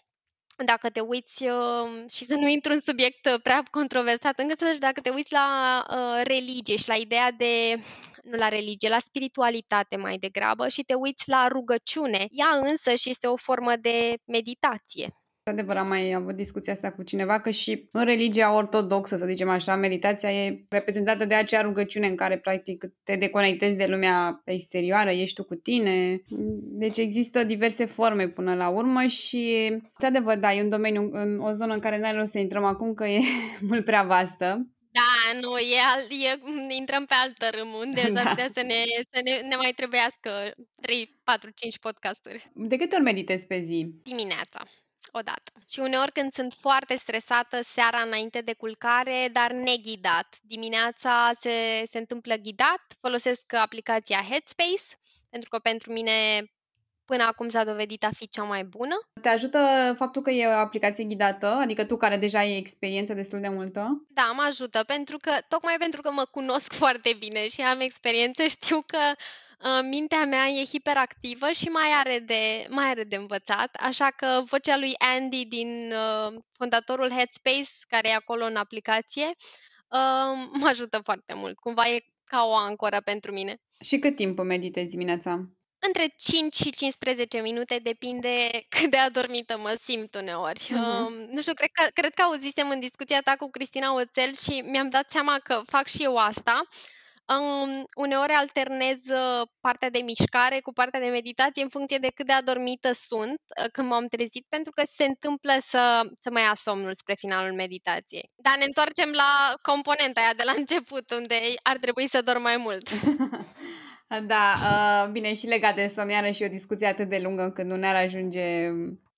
dacă 0.62 0.90
te 0.90 1.00
uiți 1.00 1.44
uh, 1.44 2.10
și 2.10 2.24
să 2.24 2.34
nu 2.34 2.48
intru 2.48 2.72
în 2.72 2.80
subiect 2.80 3.26
uh, 3.26 3.40
prea 3.42 3.62
controversat, 3.70 4.38
încă 4.38 4.54
să 4.58 4.76
dacă 4.78 5.00
te 5.00 5.10
uiți 5.10 5.32
la 5.32 5.82
uh, 5.90 6.20
religie 6.24 6.76
și 6.76 6.88
la 6.88 6.94
ideea 6.94 7.30
de, 7.30 7.76
nu 8.22 8.36
la 8.36 8.48
religie, 8.48 8.88
la 8.88 8.98
spiritualitate 8.98 9.96
mai 9.96 10.18
degrabă 10.18 10.68
și 10.68 10.82
te 10.82 10.94
uiți 10.94 11.28
la 11.28 11.48
rugăciune, 11.48 12.26
ea 12.30 12.58
însă 12.62 12.94
și 12.94 13.10
este 13.10 13.26
o 13.26 13.36
formă 13.36 13.76
de 13.76 14.14
meditație. 14.24 15.08
Adevăr, 15.50 15.76
am 15.76 15.88
mai 15.88 16.12
avut 16.12 16.34
discuția 16.34 16.72
asta 16.72 16.92
cu 16.92 17.02
cineva 17.02 17.40
că 17.40 17.50
și 17.50 17.88
în 17.92 18.04
religia 18.04 18.54
ortodoxă, 18.54 19.16
să 19.16 19.26
zicem 19.26 19.48
așa, 19.48 19.76
meditația 19.76 20.32
e 20.32 20.64
reprezentată 20.68 21.24
de 21.24 21.34
acea 21.34 21.60
rugăciune 21.60 22.06
în 22.06 22.16
care 22.16 22.38
practic 22.38 22.84
te 23.02 23.16
deconectezi 23.16 23.76
de 23.76 23.86
lumea 23.86 24.42
exterioară, 24.44 25.10
ești 25.10 25.34
tu 25.34 25.44
cu 25.44 25.54
tine. 25.54 26.22
Deci 26.60 26.98
există 26.98 27.44
diverse 27.44 27.84
forme 27.84 28.28
până 28.28 28.54
la 28.54 28.68
urmă 28.68 29.02
și, 29.02 29.72
de 29.98 30.06
adevăr, 30.06 30.36
da, 30.36 30.52
e 30.52 30.62
un 30.62 30.68
domeniu, 30.68 31.10
în 31.12 31.38
o 31.40 31.52
zonă 31.52 31.72
în 31.74 31.80
care 31.80 31.98
n-ai 31.98 32.12
rost 32.12 32.32
să 32.32 32.38
intrăm 32.38 32.64
acum, 32.64 32.94
că 32.94 33.04
e 33.04 33.20
mult 33.68 33.84
prea 33.84 34.02
vastă. 34.02 34.68
Da, 34.90 35.38
nu, 35.40 35.58
e, 35.58 35.78
al, 35.94 36.00
e 36.10 36.74
intrăm 36.74 37.04
pe 37.04 37.14
altă 37.24 37.56
râmă, 37.56 37.76
unde 37.76 38.10
da. 38.12 38.20
să, 38.20 38.62
ne, 38.62 38.80
să 39.12 39.20
ne, 39.24 39.48
ne 39.48 39.56
mai 39.56 39.72
trebuiască 39.76 40.30
3, 40.80 41.20
4, 41.24 41.50
5 41.54 41.78
podcasturi. 41.78 42.50
De 42.54 42.76
câte 42.76 42.94
ori 42.94 43.04
meditezi 43.04 43.46
pe 43.46 43.60
zi? 43.60 43.86
Dimineața 44.02 44.60
odată. 45.14 45.52
Și 45.68 45.80
uneori 45.80 46.12
când 46.12 46.32
sunt 46.32 46.52
foarte 46.60 46.96
stresată 46.96 47.62
seara 47.62 47.98
înainte 47.98 48.40
de 48.40 48.54
culcare, 48.54 49.28
dar 49.32 49.50
neghidat. 49.52 50.38
Dimineața 50.42 51.30
se, 51.40 51.84
se 51.90 51.98
întâmplă 51.98 52.34
ghidat, 52.34 52.82
folosesc 53.00 53.52
aplicația 53.52 54.20
Headspace, 54.28 54.86
pentru 55.30 55.48
că 55.48 55.58
pentru 55.58 55.92
mine 55.92 56.44
până 57.04 57.22
acum 57.22 57.48
s-a 57.48 57.64
dovedit 57.64 58.04
a 58.04 58.10
fi 58.16 58.28
cea 58.28 58.42
mai 58.42 58.64
bună. 58.64 58.94
Te 59.20 59.28
ajută 59.28 59.58
faptul 59.96 60.22
că 60.22 60.30
e 60.30 60.46
o 60.46 60.50
aplicație 60.50 61.04
ghidată, 61.04 61.46
adică 61.46 61.84
tu 61.84 61.96
care 61.96 62.16
deja 62.16 62.38
ai 62.38 62.56
experiență 62.56 63.14
destul 63.14 63.40
de 63.40 63.48
multă? 63.48 64.04
Da, 64.08 64.32
mă 64.34 64.42
ajută, 64.42 64.84
pentru 64.86 65.16
că, 65.16 65.32
tocmai 65.48 65.76
pentru 65.78 66.00
că 66.00 66.10
mă 66.12 66.24
cunosc 66.30 66.72
foarte 66.82 67.16
bine 67.18 67.48
și 67.48 67.60
am 67.60 67.80
experiență, 67.80 68.42
știu 68.42 68.82
că 68.86 68.98
Uh, 68.98 69.43
mintea 69.82 70.24
mea 70.24 70.46
e 70.46 70.64
hiperactivă 70.64 71.50
și 71.50 71.68
mai 71.68 71.90
are 71.98 72.18
de, 72.18 72.66
mai 72.68 72.86
are 72.86 73.04
de 73.04 73.16
învățat, 73.16 73.76
așa 73.80 74.10
că 74.16 74.42
vocea 74.44 74.76
lui 74.76 74.94
Andy 74.98 75.44
din 75.44 75.92
uh, 75.92 76.34
fondatorul 76.52 77.10
Headspace, 77.10 77.70
care 77.88 78.08
e 78.08 78.14
acolo 78.14 78.44
în 78.44 78.56
aplicație, 78.56 79.26
uh, 79.26 80.48
mă 80.60 80.66
ajută 80.66 81.00
foarte 81.04 81.34
mult. 81.34 81.58
Cumva 81.58 81.88
e 81.88 82.04
ca 82.24 82.44
o 82.44 82.54
ancoră 82.54 83.00
pentru 83.04 83.32
mine. 83.32 83.56
Și 83.84 83.98
cât 83.98 84.16
timp 84.16 84.38
meditezi 84.38 84.90
dimineața? 84.90 85.48
Între 85.86 86.14
5 86.16 86.54
și 86.54 86.70
15 86.70 87.40
minute, 87.40 87.78
depinde 87.82 88.48
cât 88.78 88.90
de 88.90 88.96
adormită 88.96 89.58
mă 89.58 89.78
simt 89.82 90.14
uneori. 90.14 90.60
Uh-huh. 90.60 91.06
Uh, 91.06 91.26
nu 91.30 91.40
știu, 91.40 91.54
cred 91.54 91.70
că, 91.72 91.90
cred 91.92 92.14
că 92.14 92.22
auzisem 92.22 92.70
în 92.70 92.80
discuția 92.80 93.20
ta 93.20 93.34
cu 93.38 93.50
Cristina 93.50 93.94
Oțel 93.94 94.34
și 94.34 94.62
mi-am 94.66 94.88
dat 94.88 95.10
seama 95.10 95.38
că 95.38 95.62
fac 95.66 95.86
și 95.86 96.02
eu 96.02 96.16
asta. 96.16 96.62
Um, 97.32 97.84
uneori 97.96 98.32
alternez 98.32 98.98
uh, 99.08 99.46
partea 99.60 99.90
de 99.90 99.98
mișcare 99.98 100.60
cu 100.60 100.72
partea 100.72 101.00
de 101.00 101.06
meditație 101.06 101.62
în 101.62 101.68
funcție 101.68 101.98
de 101.98 102.10
cât 102.14 102.26
de 102.26 102.32
adormită 102.32 102.90
sunt 102.92 103.40
uh, 103.60 103.70
când 103.72 103.88
m-am 103.88 104.06
trezit, 104.06 104.46
pentru 104.48 104.72
că 104.72 104.82
se 104.86 105.04
întâmplă 105.04 105.52
să, 105.60 106.00
să 106.20 106.28
mă 106.30 106.40
ia 106.40 106.52
somnul 106.54 106.94
spre 106.94 107.14
finalul 107.18 107.54
meditației. 107.54 108.30
Dar 108.36 108.56
ne 108.58 108.64
întoarcem 108.64 109.10
la 109.10 109.54
componenta 109.62 110.20
aia 110.20 110.34
de 110.36 110.42
la 110.46 110.54
început, 110.56 111.10
unde 111.10 111.38
ar 111.62 111.76
trebui 111.76 112.08
să 112.08 112.22
dorm 112.22 112.42
mai 112.42 112.56
mult. 112.56 112.88
Da, 114.26 114.54
uh, 114.62 115.10
bine, 115.10 115.34
și 115.34 115.46
legat 115.46 115.74
de 115.74 115.86
somn, 115.86 116.08
iarăși 116.08 116.42
o 116.42 116.48
discuție 116.48 116.86
atât 116.86 117.08
de 117.08 117.18
lungă 117.22 117.42
încât 117.42 117.64
nu 117.64 117.76
ne-ar 117.76 117.94
ajunge... 117.94 118.70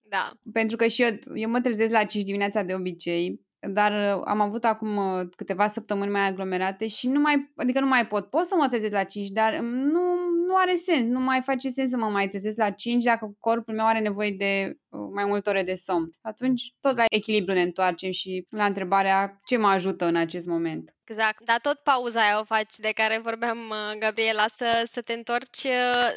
Da. 0.08 0.30
Pentru 0.52 0.76
că 0.76 0.86
și 0.86 1.02
eu, 1.02 1.08
eu 1.34 1.50
mă 1.50 1.60
trezesc 1.60 1.92
la 1.92 2.04
5 2.04 2.24
dimineața 2.24 2.62
de 2.62 2.74
obicei, 2.74 3.45
dar 3.68 4.16
uh, 4.16 4.22
am 4.24 4.40
avut 4.40 4.64
acum 4.64 4.96
uh, 4.96 5.26
câteva 5.36 5.66
săptămâni 5.66 6.10
mai 6.10 6.26
aglomerate 6.26 6.88
și 6.88 7.08
nu 7.08 7.20
mai, 7.20 7.52
adică 7.56 7.80
nu 7.80 7.86
mai 7.86 8.06
pot. 8.06 8.30
Pot 8.30 8.44
să 8.44 8.54
mă 8.58 8.66
trezesc 8.66 8.92
la 8.92 9.04
5, 9.04 9.28
dar 9.28 9.58
um, 9.58 9.66
nu, 9.66 10.00
nu 10.46 10.56
are 10.56 10.74
sens, 10.74 11.08
nu 11.08 11.20
mai 11.20 11.40
face 11.42 11.68
sens 11.68 11.88
să 11.88 11.96
mă 11.96 12.06
mai 12.06 12.28
trezesc 12.28 12.56
la 12.56 12.70
5 12.70 13.04
dacă 13.04 13.36
corpul 13.40 13.74
meu 13.74 13.86
are 13.86 13.98
nevoie 13.98 14.30
de 14.30 14.76
uh, 14.88 15.00
mai 15.14 15.24
multe 15.24 15.50
ore 15.50 15.62
de 15.62 15.74
somn. 15.74 16.08
Atunci 16.20 16.62
tot 16.80 16.96
la 16.96 17.04
echilibru 17.08 17.52
ne 17.52 17.62
întoarcem 17.62 18.10
și 18.10 18.44
la 18.50 18.64
întrebarea 18.64 19.36
ce 19.46 19.56
mă 19.56 19.66
ajută 19.66 20.04
în 20.04 20.16
acest 20.16 20.46
moment. 20.46 20.94
Exact, 21.04 21.44
dar 21.44 21.58
tot 21.62 21.78
pauza 21.78 22.20
aia 22.20 22.40
o 22.40 22.44
faci 22.44 22.76
de 22.76 22.90
care 22.94 23.20
vorbeam, 23.22 23.58
Gabriela, 23.98 24.44
să, 24.56 24.88
să 24.92 25.00
te 25.00 25.12
întorci, 25.12 25.66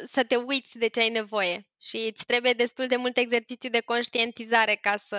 să 0.06 0.24
te 0.28 0.36
uiți 0.36 0.78
de 0.78 0.86
ce 0.86 1.00
ai 1.00 1.08
nevoie 1.08 1.66
și 1.80 1.96
îți 1.96 2.24
trebuie 2.24 2.52
destul 2.52 2.86
de 2.86 2.96
mult 2.96 3.16
exercițiu 3.16 3.70
de 3.70 3.80
conștientizare 3.80 4.78
ca 4.80 4.94
să 4.96 5.18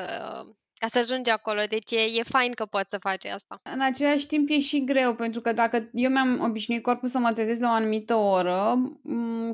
ca 0.81 0.87
să 0.91 0.97
ajungi 0.97 1.29
acolo, 1.29 1.61
deci 1.69 1.91
e, 1.91 2.01
e 2.19 2.23
fain 2.23 2.51
că 2.51 2.65
poți 2.65 2.89
să 2.89 2.97
faci 2.97 3.25
asta. 3.25 3.59
În 3.73 3.81
același 3.81 4.25
timp 4.25 4.49
e 4.49 4.59
și 4.59 4.83
greu, 4.83 5.15
pentru 5.15 5.41
că 5.41 5.53
dacă 5.53 5.89
eu 5.93 6.11
mi-am 6.11 6.41
obișnuit 6.43 6.83
corpul 6.83 7.07
să 7.07 7.19
mă 7.19 7.31
trezesc 7.33 7.61
la 7.61 7.69
o 7.69 7.71
anumită 7.71 8.15
oră, 8.15 8.81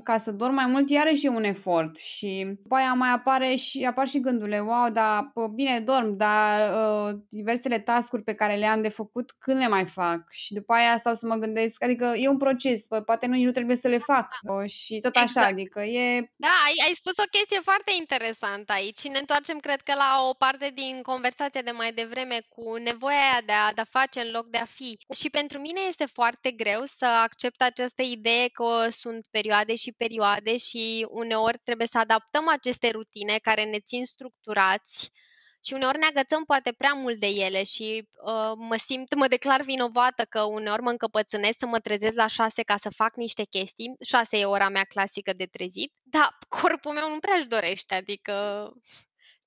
ca 0.04 0.18
să 0.18 0.32
dorm 0.32 0.54
mai 0.54 0.66
mult, 0.66 0.90
iarăși 0.90 1.26
e 1.26 1.30
un 1.30 1.44
efort 1.44 1.98
și 1.98 2.58
după 2.62 2.76
aia 2.76 2.94
mai 2.94 3.10
apare 3.10 3.56
și, 3.56 3.84
apar 3.84 4.08
și 4.08 4.20
gândurile, 4.20 4.60
wow, 4.60 4.90
dar 4.90 5.32
pă, 5.34 5.48
bine, 5.48 5.80
dorm, 5.80 6.18
dar 6.18 6.74
uh, 6.74 7.20
diversele 7.30 7.80
tascuri 7.80 8.24
pe 8.24 8.34
care 8.34 8.56
le-am 8.56 8.82
de 8.82 8.90
făcut, 8.90 9.32
când 9.40 9.58
le 9.58 9.68
mai 9.68 9.86
fac? 9.86 10.32
Și 10.32 10.54
după 10.54 10.74
aia 10.74 10.98
stau 10.98 11.13
să 11.13 11.26
mă 11.26 11.36
gândesc, 11.36 11.84
adică 11.84 12.13
e 12.16 12.28
un 12.28 12.38
proces, 12.38 12.86
pă, 12.86 13.02
poate 13.02 13.26
nu, 13.26 13.36
nu 13.36 13.52
trebuie 13.52 13.76
să 13.76 13.88
le 13.88 13.98
fac 13.98 14.28
uh, 14.44 14.70
și 14.70 15.00
tot 15.00 15.16
așa, 15.16 15.24
exact. 15.24 15.52
adică 15.52 15.82
e... 15.82 16.32
Da, 16.36 16.48
ai, 16.66 16.74
ai 16.88 16.94
spus 16.96 17.18
o 17.18 17.30
chestie 17.32 17.60
foarte 17.63 17.92
interesantă 18.00 18.74
aici 18.74 18.98
și 18.98 19.08
ne 19.08 19.20
întoarcem, 19.20 19.58
cred 19.58 19.82
că, 19.82 19.94
la 19.94 20.26
o 20.30 20.34
parte 20.34 20.72
din 20.74 21.02
conversația 21.17 21.62
de 21.62 21.71
mai 21.71 21.93
devreme 21.93 22.39
cu 22.49 22.75
nevoia 22.75 23.32
aia 23.32 23.41
de 23.45 23.51
a, 23.51 23.73
de 23.73 23.82
a 23.82 23.97
face 23.99 24.19
în 24.19 24.32
loc 24.32 24.47
de 24.47 24.58
a 24.58 24.65
fi. 24.65 24.97
Și 25.15 25.30
pentru 25.30 25.60
mine 25.60 25.80
este 25.88 26.06
foarte 26.06 26.51
greu 26.51 26.82
să 26.86 27.06
accept 27.06 27.62
această 27.62 28.01
idee 28.01 28.47
că 28.47 28.88
sunt 28.89 29.27
perioade 29.32 29.75
și 29.75 29.91
perioade 29.91 30.58
și 30.58 31.08
uneori 31.10 31.58
trebuie 31.63 31.88
să 31.88 31.97
adaptăm 31.97 32.49
aceste 32.49 32.89
rutine 32.91 33.38
care 33.41 33.63
ne 33.63 33.80
țin 33.80 34.06
structurați 34.06 35.12
și 35.65 35.73
uneori 35.73 35.97
ne 35.97 36.06
agățăm 36.06 36.43
poate 36.43 36.71
prea 36.71 36.93
mult 36.93 37.19
de 37.19 37.27
ele 37.27 37.63
și 37.63 38.08
uh, 38.25 38.51
mă 38.56 38.75
simt, 38.86 39.15
mă 39.15 39.27
declar 39.27 39.62
vinovată 39.62 40.23
că 40.30 40.41
uneori 40.41 40.82
mă 40.82 40.89
încăpățânesc 40.89 41.58
să 41.58 41.65
mă 41.65 41.80
trezesc 41.80 42.15
la 42.15 42.27
șase 42.27 42.63
ca 42.63 42.77
să 42.77 42.89
fac 42.89 43.15
niște 43.15 43.43
chestii. 43.43 43.95
Șase 44.06 44.38
e 44.38 44.45
ora 44.45 44.69
mea 44.69 44.84
clasică 44.84 45.34
de 45.34 45.45
trezit, 45.45 45.93
dar 46.03 46.38
corpul 46.47 46.93
meu 46.93 47.10
nu 47.10 47.19
prea 47.19 47.36
își 47.36 47.47
dorește, 47.47 47.95
adică 47.95 48.71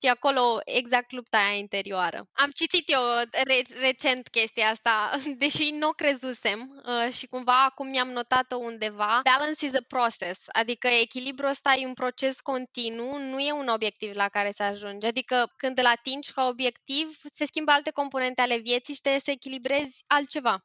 și 0.01 0.09
acolo 0.09 0.59
exact 0.65 1.11
lupta 1.11 1.37
aia 1.37 1.57
interioară. 1.57 2.27
Am 2.31 2.49
citit 2.53 2.91
eu 2.91 3.01
re- 3.31 3.79
recent 3.81 4.27
chestia 4.27 4.67
asta, 4.69 5.11
deși 5.43 5.69
nu 5.69 5.87
o 5.87 5.91
crezusem 5.91 6.83
uh, 6.85 7.13
și 7.13 7.27
cumva 7.27 7.63
acum 7.63 7.87
mi-am 7.87 8.09
notat-o 8.09 8.57
undeva. 8.57 9.21
Balance 9.23 9.65
is 9.65 9.73
a 9.73 9.83
process, 9.87 10.43
adică 10.47 10.87
echilibrul 10.87 11.49
ăsta 11.49 11.73
e 11.77 11.85
un 11.85 11.93
proces 11.93 12.39
continuu, 12.39 13.17
nu 13.17 13.39
e 13.39 13.51
un 13.51 13.67
obiectiv 13.67 14.15
la 14.15 14.27
care 14.27 14.51
să 14.51 14.63
ajungi. 14.63 15.05
Adică 15.05 15.53
când 15.57 15.77
îl 15.77 15.85
atingi 15.85 16.31
ca 16.31 16.47
obiectiv, 16.47 17.17
se 17.33 17.45
schimbă 17.45 17.71
alte 17.71 17.91
componente 17.91 18.41
ale 18.41 18.57
vieții 18.57 18.93
și 18.93 19.01
trebuie 19.01 19.21
să 19.21 19.31
echilibrezi 19.31 20.03
altceva. 20.07 20.63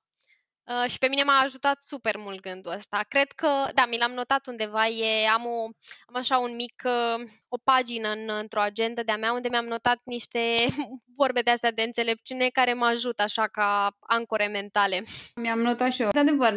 Uh, 0.68 0.90
și 0.90 0.98
pe 0.98 1.06
mine 1.08 1.22
m-a 1.22 1.40
ajutat 1.40 1.82
super 1.82 2.16
mult 2.16 2.40
gândul 2.40 2.72
ăsta. 2.72 3.04
Cred 3.08 3.32
că, 3.32 3.48
da, 3.74 3.86
mi 3.88 3.98
l-am 3.98 4.12
notat 4.12 4.46
undeva, 4.46 4.86
e, 4.86 5.28
am, 5.28 5.44
o, 5.44 5.62
am 6.06 6.14
așa 6.14 6.38
un 6.38 6.54
mic, 6.56 6.82
uh, 6.84 7.28
o 7.48 7.56
pagină 7.64 8.08
în, 8.08 8.30
într-o 8.40 8.60
agenda 8.60 9.02
de-a 9.02 9.16
mea 9.16 9.32
unde 9.32 9.48
mi-am 9.48 9.64
notat 9.64 10.00
niște 10.04 10.40
vorbe 11.20 11.40
de 11.40 11.50
astea 11.50 11.72
de 11.72 11.82
înțelepciune 11.82 12.48
care 12.48 12.72
mă 12.72 12.84
ajută 12.84 13.22
așa 13.22 13.46
ca 13.46 13.96
ancore 14.00 14.46
mentale. 14.46 15.02
Mi-am 15.34 15.60
notat 15.60 15.92
și 15.92 16.02
eu. 16.02 16.10
De 16.10 16.18
adevăr, 16.18 16.52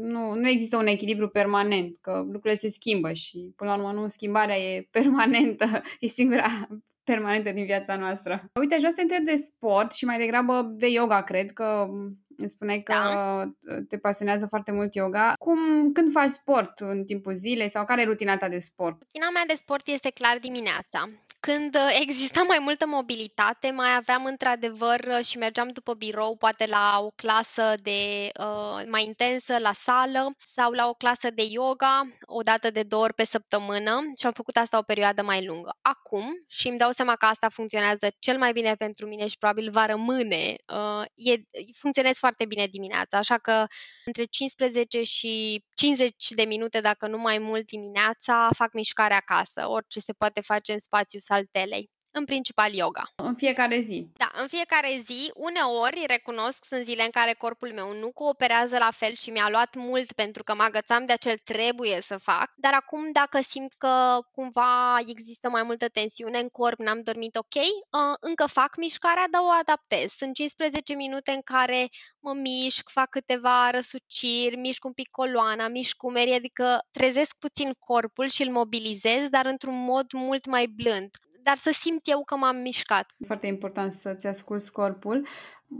nu, 0.00 0.34
nu 0.34 0.48
există 0.48 0.76
un 0.76 0.86
echilibru 0.86 1.28
permanent, 1.28 1.96
că 2.00 2.22
lucrurile 2.24 2.54
se 2.54 2.68
schimbă 2.68 3.12
și 3.12 3.52
până 3.56 3.70
la 3.70 3.76
urmă 3.76 4.00
nu 4.00 4.08
schimbarea 4.08 4.56
e 4.56 4.88
permanentă, 4.98 5.82
e 6.00 6.06
singura 6.06 6.68
permanentă 7.04 7.50
din 7.50 7.64
viața 7.64 7.96
noastră. 7.96 8.44
Uite, 8.60 8.74
aș 8.74 8.80
vrea 8.80 8.90
să 8.90 8.96
te 8.96 9.02
întreb 9.02 9.24
de 9.24 9.34
sport 9.34 9.92
și 9.92 10.04
mai 10.04 10.18
degrabă 10.18 10.62
de 10.62 10.88
yoga, 10.90 11.22
cred 11.22 11.50
că 11.50 11.88
îmi 12.36 12.48
spuneai 12.48 12.82
că 12.82 12.92
da. 12.92 13.48
te 13.88 13.98
pasionează 13.98 14.46
foarte 14.46 14.72
mult 14.72 14.94
yoga. 14.94 15.32
Cum, 15.38 15.92
când 15.92 16.12
faci 16.12 16.30
sport 16.30 16.78
în 16.78 17.04
timpul 17.04 17.34
zilei 17.34 17.68
sau 17.68 17.84
care 17.84 18.00
e 18.00 18.04
rutina 18.04 18.36
ta 18.36 18.48
de 18.48 18.58
sport? 18.58 19.02
Rutina 19.02 19.30
mea 19.30 19.44
de 19.46 19.54
sport 19.54 19.88
este 19.88 20.10
clar 20.10 20.38
dimineața. 20.38 21.08
Când 21.46 21.74
uh, 21.74 21.98
exista 22.00 22.42
mai 22.42 22.58
multă 22.60 22.86
mobilitate, 22.86 23.70
mai 23.70 23.94
aveam 23.94 24.24
într-adevăr 24.24 25.00
uh, 25.00 25.24
și 25.24 25.38
mergeam 25.38 25.68
după 25.68 25.94
birou, 25.94 26.36
poate 26.36 26.66
la 26.66 26.98
o 27.00 27.10
clasă 27.10 27.74
de 27.82 28.28
uh, 28.40 28.82
mai 28.86 29.04
intensă, 29.04 29.58
la 29.58 29.72
sală 29.72 30.34
sau 30.38 30.72
la 30.72 30.88
o 30.88 30.94
clasă 30.94 31.30
de 31.30 31.42
yoga, 31.50 32.08
o 32.20 32.42
dată 32.42 32.70
de 32.70 32.82
două 32.82 33.02
ori 33.02 33.14
pe 33.14 33.24
săptămână 33.24 34.00
și 34.20 34.26
am 34.26 34.32
făcut 34.32 34.56
asta 34.56 34.78
o 34.78 34.82
perioadă 34.82 35.22
mai 35.22 35.46
lungă. 35.46 35.76
Acum, 35.82 36.24
și 36.48 36.68
îmi 36.68 36.78
dau 36.78 36.90
seama 36.90 37.16
că 37.16 37.26
asta 37.26 37.48
funcționează 37.48 38.08
cel 38.18 38.38
mai 38.38 38.52
bine 38.52 38.74
pentru 38.74 39.06
mine 39.06 39.26
și 39.26 39.38
probabil 39.38 39.70
va 39.70 39.86
rămâne, 39.86 40.56
uh, 40.74 41.04
e, 41.14 41.34
funcționez 41.78 42.16
foarte 42.16 42.44
bine 42.44 42.66
dimineața, 42.66 43.18
așa 43.18 43.38
că 43.38 43.66
între 44.04 44.24
15 44.24 45.02
și 45.02 45.64
50 45.74 46.28
de 46.28 46.42
minute, 46.42 46.80
dacă 46.80 47.06
nu 47.06 47.18
mai 47.18 47.38
mult 47.38 47.66
dimineața, 47.66 48.48
fac 48.56 48.72
mișcare 48.72 49.14
acasă, 49.14 49.68
orice 49.68 50.00
se 50.00 50.12
poate 50.12 50.40
face 50.40 50.72
în 50.72 50.78
spațiu 50.78 51.18
al 51.34 51.48
telei. 51.50 51.88
În 52.16 52.24
principal 52.24 52.72
yoga. 52.72 53.02
În 53.16 53.34
fiecare 53.34 53.78
zi? 53.78 54.08
Da, 54.12 54.30
în 54.40 54.48
fiecare 54.48 55.02
zi. 55.04 55.32
Uneori, 55.34 56.04
recunosc, 56.06 56.64
sunt 56.64 56.84
zile 56.84 57.02
în 57.02 57.10
care 57.10 57.32
corpul 57.32 57.72
meu 57.74 57.92
nu 57.92 58.12
cooperează 58.12 58.78
la 58.78 58.90
fel 58.92 59.12
și 59.14 59.30
mi-a 59.30 59.48
luat 59.50 59.74
mult 59.74 60.12
pentru 60.12 60.42
că 60.42 60.54
mă 60.54 60.62
agățam 60.62 61.06
de 61.06 61.12
acel 61.12 61.36
trebuie 61.44 62.00
să 62.00 62.18
fac, 62.18 62.52
dar 62.56 62.72
acum 62.72 63.12
dacă 63.12 63.40
simt 63.40 63.72
că 63.78 64.18
cumva 64.32 64.98
există 65.06 65.48
mai 65.48 65.62
multă 65.62 65.88
tensiune 65.88 66.38
în 66.38 66.48
corp, 66.48 66.78
n-am 66.78 67.02
dormit 67.02 67.36
ok, 67.36 67.54
uh, 67.54 68.14
încă 68.20 68.46
fac 68.46 68.76
mișcarea, 68.76 69.26
dar 69.30 69.40
o 69.40 69.50
adaptez. 69.60 70.12
Sunt 70.12 70.34
15 70.34 70.94
minute 70.94 71.30
în 71.30 71.42
care 71.44 71.88
mă 72.20 72.32
mișc, 72.32 72.88
fac 72.90 73.08
câteva 73.08 73.70
răsuciri, 73.70 74.56
mișc 74.56 74.84
un 74.84 74.92
pic 74.92 75.10
coloana, 75.10 75.68
mișc 75.68 76.02
umerii, 76.02 76.34
adică 76.34 76.86
trezesc 76.90 77.36
puțin 77.38 77.72
corpul 77.78 78.28
și 78.28 78.42
îl 78.42 78.50
mobilizez, 78.50 79.28
dar 79.28 79.46
într-un 79.46 79.84
mod 79.84 80.12
mult 80.12 80.46
mai 80.46 80.66
blând 80.66 81.10
dar 81.44 81.56
să 81.56 81.70
simt 81.72 82.00
eu 82.04 82.24
că 82.24 82.36
m-am 82.36 82.56
mișcat. 82.56 83.06
Foarte 83.26 83.46
important 83.46 83.92
să-ți 83.92 84.26
asculți 84.26 84.72
corpul 84.72 85.26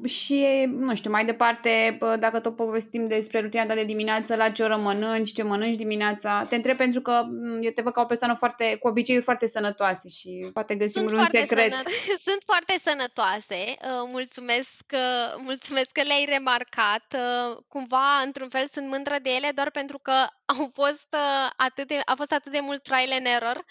și, 0.04 0.64
nu 0.66 0.94
știu, 0.94 1.10
mai 1.10 1.24
departe, 1.24 1.98
dacă 2.18 2.40
tot 2.40 2.56
povestim 2.56 3.06
despre 3.06 3.40
rutina 3.40 3.66
ta 3.66 3.74
de 3.74 3.84
dimineață, 3.84 4.36
la 4.36 4.50
ce 4.50 4.62
oră 4.62 4.76
mănânci, 4.76 5.32
ce 5.32 5.42
mănânci 5.42 5.76
dimineața, 5.76 6.46
te 6.48 6.54
întreb 6.54 6.76
pentru 6.76 7.00
că 7.00 7.24
eu 7.60 7.70
te 7.70 7.82
văd 7.82 7.92
ca 7.92 8.00
o 8.00 8.04
persoană 8.04 8.34
foarte, 8.34 8.76
cu 8.80 8.88
obiceiuri 8.88 9.24
foarte 9.24 9.46
sănătoase 9.46 10.08
și 10.08 10.50
poate 10.52 10.74
găsim 10.74 11.08
Sunt 11.08 11.18
un 11.18 11.24
secret. 11.24 11.72
Sănă... 11.72 11.82
Sunt 12.28 12.42
foarte 12.44 12.74
sănătoase, 12.84 13.54
uh, 13.54 14.08
mulțumesc, 14.10 14.84
uh, 14.92 15.34
mulțumesc 15.38 15.90
că 15.92 16.02
le-ai 16.02 16.24
remarcat. 16.28 17.04
Uh, 17.14 17.56
cumva, 17.68 18.20
într-un 18.24 18.48
fel, 18.48 18.66
sunt 18.68 18.88
mândră 18.88 19.16
de 19.22 19.30
ele 19.30 19.50
doar 19.54 19.70
pentru 19.70 19.98
că 19.98 20.26
au 20.44 20.70
fost 20.72 21.16
atât 21.56 21.88
de, 21.88 22.00
a 22.04 22.14
fost 22.16 22.32
atât 22.32 22.52
de 22.52 22.60
mult 22.60 22.82
trial 22.82 23.12
and 23.12 23.26
error 23.26 23.64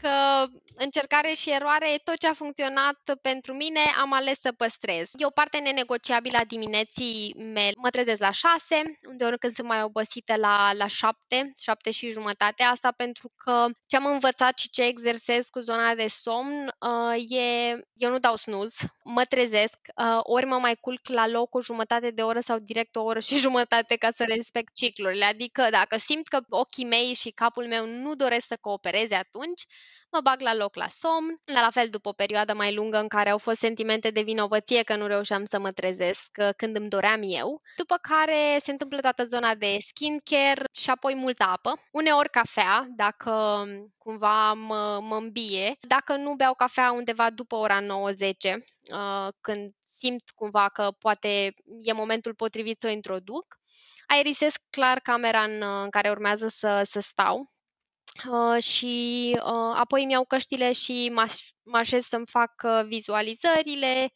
că 0.00 0.46
încercare 0.74 1.32
și 1.32 1.50
eroare 1.50 1.92
e 1.92 1.96
tot 2.04 2.18
ce 2.18 2.26
a 2.26 2.32
funcționat 2.34 2.98
pentru 3.22 3.54
mine, 3.54 3.80
am 4.00 4.12
ales 4.12 4.40
să 4.40 4.52
păstrez. 4.52 5.10
E 5.12 5.26
o 5.26 5.30
parte 5.30 5.58
nenegociabilă 5.58 6.38
a 6.38 6.44
dimineții 6.44 7.34
mele. 7.36 7.72
Mă 7.76 7.90
trezesc 7.90 8.20
la 8.20 8.30
6, 8.30 8.98
unde 9.08 9.34
când 9.38 9.54
sunt 9.54 9.68
mai 9.68 9.82
obosită 9.82 10.36
la, 10.36 10.72
la 10.72 10.86
7, 10.86 11.54
7 11.60 11.90
și 11.90 12.10
jumătate. 12.10 12.62
Asta 12.62 12.92
pentru 12.96 13.32
că 13.36 13.66
ce 13.86 13.96
am 13.96 14.06
învățat 14.06 14.58
și 14.58 14.70
ce 14.70 14.82
exersez 14.82 15.48
cu 15.48 15.60
zona 15.60 15.94
de 15.94 16.08
somn 16.08 16.74
uh, 16.80 17.30
e, 17.38 17.70
eu 17.94 18.10
nu 18.10 18.18
dau 18.18 18.36
snuz, 18.36 18.74
mă 19.04 19.24
trezesc, 19.24 19.78
uh, 19.96 20.18
ori 20.22 20.46
mă 20.46 20.58
mai 20.58 20.76
culc 20.80 21.08
la 21.08 21.28
loc 21.28 21.54
o 21.54 21.62
jumătate 21.62 22.10
de 22.10 22.22
oră 22.22 22.40
sau 22.40 22.58
direct 22.58 22.96
o 22.96 23.02
oră 23.02 23.20
și 23.20 23.38
jumătate 23.46 23.96
ca 23.96 24.10
să 24.10 24.24
respect 24.24 24.74
ciclurile. 24.74 25.24
Adică 25.24 25.66
dacă 25.70 25.98
simt 25.98 26.28
că 26.28 26.40
ochii 26.48 26.84
mei 26.84 27.14
și 27.14 27.30
capul 27.30 27.66
meu 27.66 27.86
nu 27.86 28.14
doresc 28.14 28.46
să 28.46 28.58
coopereze 28.60 29.14
atunci, 29.14 29.62
mă 30.12 30.20
bag 30.20 30.40
la 30.40 30.54
loc 30.54 30.74
la 30.74 30.88
somn, 30.88 31.40
la 31.44 31.68
fel 31.72 31.88
după 31.88 32.08
o 32.08 32.12
perioadă 32.12 32.54
mai 32.54 32.74
lungă 32.74 32.98
în 32.98 33.08
care 33.08 33.30
au 33.30 33.38
fost 33.38 33.58
sentimente 33.58 34.10
de 34.10 34.22
vinovăție 34.22 34.82
că 34.82 34.96
nu 34.96 35.06
reușeam 35.06 35.44
să 35.44 35.58
mă 35.58 35.70
trezesc 35.70 36.30
uh, 36.40 36.48
când 36.56 36.76
îmi 36.76 36.88
doream 36.88 37.20
eu, 37.22 37.60
după 37.76 37.96
care 38.00 38.58
se 38.62 38.70
întâmplă 38.70 39.00
toată 39.00 39.24
zona 39.24 39.54
de 39.54 39.76
skincare 39.80 40.64
și 40.72 40.90
apoi 40.90 41.14
multă 41.14 41.44
apă, 41.44 41.74
uneori 41.92 42.30
cafea, 42.30 42.86
dacă 42.96 43.30
um, 43.30 43.94
cumva 43.98 44.52
mă, 44.52 44.98
mă 45.02 45.16
îmbie, 45.16 45.76
dacă 45.80 46.16
nu 46.16 46.34
beau 46.34 46.54
cafea 46.54 46.92
undeva 46.92 47.30
după 47.30 47.56
ora 47.56 47.80
9-10, 47.80 47.86
uh, 47.86 49.28
când 49.40 49.70
simt 49.96 50.30
cumva 50.34 50.68
că 50.68 50.90
poate 50.98 51.52
e 51.82 51.92
momentul 51.92 52.34
potrivit 52.34 52.80
să 52.80 52.86
o 52.86 52.90
introduc. 52.90 53.58
Aerisesc 54.06 54.60
clar 54.70 54.98
camera 54.98 55.42
în, 55.42 55.62
în 55.82 55.90
care 55.90 56.10
urmează 56.10 56.46
să, 56.48 56.82
să 56.84 57.00
stau 57.00 57.50
Uh, 58.30 58.62
și 58.62 59.30
uh, 59.36 59.74
apoi 59.74 60.02
îmi 60.02 60.12
iau 60.12 60.24
căștile 60.24 60.72
și 60.72 61.12
mă 61.64 61.76
așez 61.78 62.04
să-mi 62.04 62.26
fac 62.26 62.52
uh, 62.64 62.84
vizualizările 62.86 64.12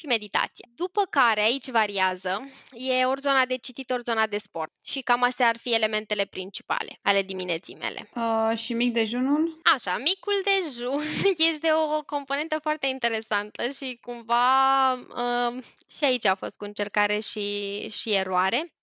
și 0.00 0.06
meditație. 0.06 0.68
După 0.74 1.02
care, 1.10 1.40
aici 1.40 1.70
variază, 1.70 2.48
e 2.72 3.04
ori 3.04 3.20
zona 3.20 3.46
de 3.46 3.56
citit, 3.56 3.90
ori 3.90 4.02
zona 4.02 4.26
de 4.26 4.38
sport. 4.38 4.72
Și 4.84 5.00
cam 5.00 5.22
astea 5.22 5.48
ar 5.48 5.56
fi 5.56 5.74
elementele 5.74 6.24
principale 6.24 6.98
ale 7.02 7.22
dimineții 7.22 7.76
mele. 7.76 8.10
Uh, 8.14 8.58
și 8.58 8.72
mic 8.72 8.92
dejunul? 8.92 9.60
Așa, 9.74 9.96
micul 9.96 10.42
dejun 10.44 11.02
este 11.52 11.68
o 11.72 12.02
componentă 12.02 12.58
foarte 12.62 12.86
interesantă 12.86 13.70
și 13.70 13.98
cumva 14.00 14.92
uh, 14.92 15.64
și 15.96 16.04
aici 16.04 16.26
a 16.26 16.34
fost 16.34 16.56
cu 16.56 16.64
încercare 16.64 17.18
și, 17.20 17.88
și 17.88 18.10
eroare. 18.14 18.74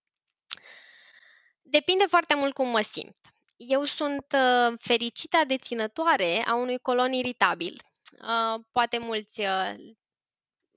Depinde 1.61 2.05
foarte 2.07 2.35
mult 2.35 2.53
cum 2.53 2.67
mă 2.67 2.81
simt. 2.81 3.15
Eu 3.57 3.83
sunt 3.83 4.25
uh, 4.33 4.77
fericita 4.79 5.45
deținătoare 5.45 6.43
a 6.45 6.55
unui 6.55 6.77
colon 6.79 7.13
iritabil. 7.13 7.81
Uh, 8.21 8.63
poate 8.71 8.97
mulți 8.97 9.39
uh, 9.39 9.73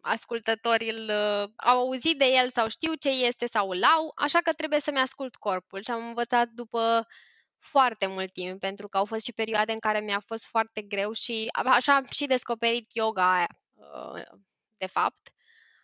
ascultători 0.00 0.88
îl, 0.90 1.10
au 1.56 1.78
auzit 1.78 2.18
de 2.18 2.24
el 2.24 2.50
sau 2.50 2.68
știu 2.68 2.94
ce 2.94 3.08
este 3.08 3.46
sau 3.46 3.70
îl 3.70 3.82
au, 3.84 4.12
așa 4.14 4.38
că 4.38 4.52
trebuie 4.52 4.80
să-mi 4.80 4.98
ascult 4.98 5.36
corpul 5.36 5.82
și 5.82 5.90
am 5.90 6.06
învățat 6.06 6.48
după 6.48 7.06
foarte 7.58 8.06
mult 8.06 8.32
timp, 8.32 8.60
pentru 8.60 8.88
că 8.88 8.96
au 8.96 9.04
fost 9.04 9.24
și 9.24 9.32
perioade 9.32 9.72
în 9.72 9.78
care 9.78 10.00
mi-a 10.00 10.20
fost 10.26 10.46
foarte 10.46 10.82
greu 10.82 11.12
și 11.12 11.48
așa 11.52 11.94
am 11.96 12.04
și 12.10 12.26
descoperit 12.26 12.90
yoga 12.92 13.34
aia, 13.34 13.48
de 14.76 14.86
fapt. 14.86 15.32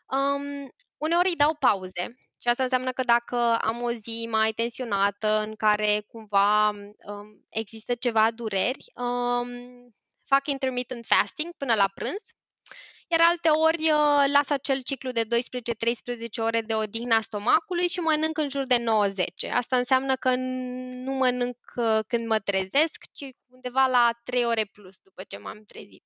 Um, 0.07 0.69
uneori 0.97 1.29
îi 1.29 1.37
dau 1.37 1.55
pauze 1.55 2.15
și 2.41 2.49
asta 2.49 2.63
înseamnă 2.63 2.93
că 2.93 3.03
dacă 3.03 3.37
am 3.61 3.83
o 3.83 3.93
zi 3.93 4.29
mai 4.31 4.53
tensionată, 4.53 5.43
în 5.47 5.55
care 5.55 6.05
cumva 6.07 6.69
um, 6.69 7.47
există 7.49 7.95
ceva 7.95 8.31
dureri, 8.31 8.93
um, 8.95 9.49
fac 10.25 10.49
intermittent 10.49 11.07
fasting 11.07 11.53
până 11.57 11.75
la 11.75 11.91
prânz, 11.95 12.23
iar 13.09 13.21
alte 13.21 13.49
ori 13.49 13.91
uh, 13.91 14.25
las 14.33 14.51
acel 14.51 14.83
ciclu 14.83 15.11
de 15.11 15.25
12-13 15.25 15.27
ore 16.37 16.61
de 16.61 16.75
odihnă 16.75 17.15
a 17.15 17.21
stomacului 17.21 17.89
și 17.89 17.99
mănânc 17.99 18.39
în 18.39 18.49
jur 18.49 18.67
de 18.67 18.77
9-10. 19.49 19.53
Asta 19.53 19.77
înseamnă 19.77 20.17
că 20.17 20.35
nu 20.35 21.13
mănânc 21.13 21.57
uh, 21.77 21.99
când 22.07 22.27
mă 22.27 22.39
trezesc, 22.39 23.05
ci 23.13 23.25
undeva 23.47 23.87
la 23.87 24.11
3 24.25 24.45
ore 24.45 24.65
plus 24.65 24.97
după 24.99 25.23
ce 25.23 25.37
m-am 25.37 25.65
trezit. 25.65 26.05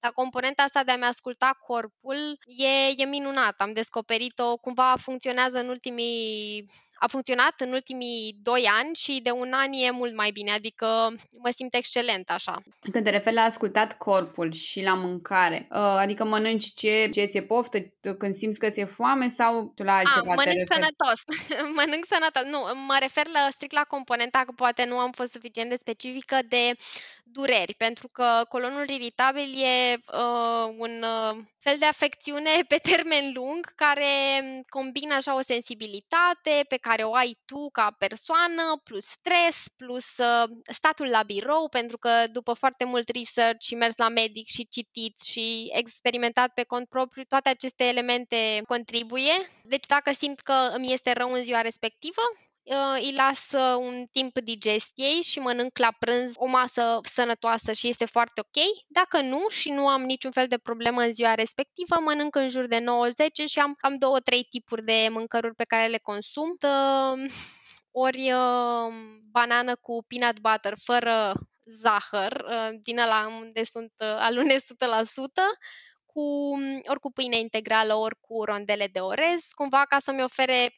Dar 0.00 0.12
componenta 0.12 0.62
asta 0.62 0.84
de 0.84 0.90
a-mi 0.90 1.04
asculta 1.04 1.58
corpul 1.66 2.38
e, 2.46 3.02
e 3.02 3.04
minunată. 3.04 3.62
Am 3.62 3.72
descoperit-o, 3.72 4.56
cumva 4.56 4.94
funcționează 4.98 5.58
în 5.58 5.68
ultimii 5.68 6.68
a 6.98 7.06
funcționat 7.06 7.54
în 7.58 7.72
ultimii 7.72 8.36
doi 8.42 8.68
ani 8.80 8.94
și 8.94 9.20
de 9.22 9.30
un 9.30 9.52
an 9.52 9.72
e 9.72 9.90
mult 9.90 10.16
mai 10.16 10.30
bine, 10.30 10.50
adică 10.50 10.86
mă 11.38 11.50
simt 11.54 11.74
excelent 11.74 12.30
așa. 12.30 12.62
Când 12.92 13.04
te 13.04 13.10
referi 13.10 13.34
la 13.34 13.42
ascultat 13.42 13.98
corpul 13.98 14.52
și 14.52 14.82
la 14.82 14.94
mâncare, 14.94 15.66
ă, 15.70 15.78
adică 15.78 16.24
mănânci 16.24 16.74
ce, 16.74 17.08
ce 17.12 17.24
ți-e 17.24 17.42
poftă 17.42 17.78
când 18.18 18.32
simți 18.32 18.58
că 18.58 18.68
ți-e 18.68 18.84
foame 18.84 19.28
sau 19.28 19.72
tu 19.74 19.82
la 19.82 19.96
altceva 19.96 20.32
a, 20.32 20.34
mănânc 20.34 20.44
te 20.44 20.58
referi? 20.58 20.74
sănătos. 20.74 21.20
mănânc 21.76 22.06
sănătos. 22.06 22.42
Nu, 22.44 22.58
mă 22.86 22.96
refer 23.00 23.26
la, 23.26 23.48
strict 23.50 23.72
la 23.72 23.84
componenta, 23.84 24.42
că 24.46 24.52
poate 24.56 24.84
nu 24.84 24.98
am 24.98 25.12
fost 25.12 25.30
suficient 25.30 25.68
de 25.68 25.76
specifică, 25.76 26.38
de 26.48 26.76
dureri, 27.36 27.74
pentru 27.74 28.08
că 28.08 28.44
colonul 28.48 28.88
iritabil 28.88 29.62
e 29.62 29.94
uh, 29.94 30.74
un 30.78 31.02
uh, 31.02 31.36
fel 31.58 31.76
de 31.78 31.84
afecțiune 31.84 32.50
pe 32.72 32.76
termen 32.76 33.32
lung 33.34 33.72
care 33.74 34.12
combină 34.68 35.14
așa 35.14 35.36
o 35.36 35.40
sensibilitate 35.40 36.64
pe 36.68 36.76
care 36.76 37.02
o 37.02 37.14
ai 37.14 37.38
tu 37.44 37.70
ca 37.72 37.94
persoană, 37.98 38.80
plus 38.84 39.04
stres, 39.04 39.64
plus 39.76 40.16
uh, 40.18 40.48
statul 40.72 41.08
la 41.08 41.22
birou, 41.22 41.68
pentru 41.68 41.98
că 41.98 42.10
după 42.32 42.52
foarte 42.52 42.84
mult 42.84 43.08
research 43.08 43.64
și 43.64 43.74
mers 43.74 43.96
la 43.96 44.08
medic 44.08 44.46
și 44.46 44.68
citit 44.68 45.20
și 45.20 45.70
experimentat 45.72 46.50
pe 46.54 46.62
cont 46.62 46.88
propriu, 46.88 47.22
toate 47.28 47.48
aceste 47.48 47.84
elemente 47.84 48.62
contribuie. 48.68 49.50
Deci 49.62 49.86
dacă 49.86 50.12
simt 50.12 50.40
că 50.40 50.52
îmi 50.76 50.92
este 50.92 51.12
rău 51.12 51.32
în 51.32 51.42
ziua 51.42 51.60
respectivă, 51.60 52.22
uh, 52.30 52.45
îi 52.94 53.12
las 53.12 53.52
uh, 53.52 53.76
un 53.78 54.06
timp 54.12 54.38
digestiei 54.38 55.22
și 55.22 55.38
mănânc 55.38 55.78
la 55.78 55.92
prânz 55.98 56.32
o 56.36 56.46
masă 56.46 57.00
sănătoasă 57.02 57.72
și 57.72 57.88
este 57.88 58.04
foarte 58.04 58.40
ok. 58.40 58.64
Dacă 58.86 59.20
nu 59.20 59.48
și 59.48 59.70
nu 59.70 59.88
am 59.88 60.02
niciun 60.02 60.30
fel 60.30 60.46
de 60.46 60.58
problemă 60.58 61.02
în 61.02 61.12
ziua 61.12 61.34
respectivă, 61.34 61.96
mănânc 62.00 62.34
în 62.34 62.48
jur 62.48 62.66
de 62.66 62.78
9-10 62.78 62.84
și 63.50 63.58
am 63.58 63.74
cam 63.78 63.98
două, 63.98 64.20
trei 64.20 64.42
tipuri 64.50 64.84
de 64.84 65.08
mâncăruri 65.10 65.54
pe 65.54 65.64
care 65.64 65.86
le 65.86 65.98
consum. 65.98 66.56
Uh, 66.62 67.30
ori 67.90 68.32
banană 69.30 69.76
cu 69.76 70.04
peanut 70.06 70.40
butter 70.40 70.74
fără 70.84 71.32
zahăr, 71.64 72.44
din 72.82 72.98
ăla 72.98 73.26
unde 73.40 73.64
sunt 73.64 73.92
alune 73.98 74.54
100%, 74.54 74.58
cu, 76.06 76.52
ori 76.86 77.00
cu 77.00 77.12
pâine 77.12 77.38
integrală, 77.38 77.94
ori 77.94 78.16
cu 78.20 78.44
rondele 78.44 78.86
de 78.86 78.98
orez, 78.98 79.42
cumva 79.54 79.84
ca 79.88 79.98
să-mi 79.98 80.22
ofere 80.22 80.74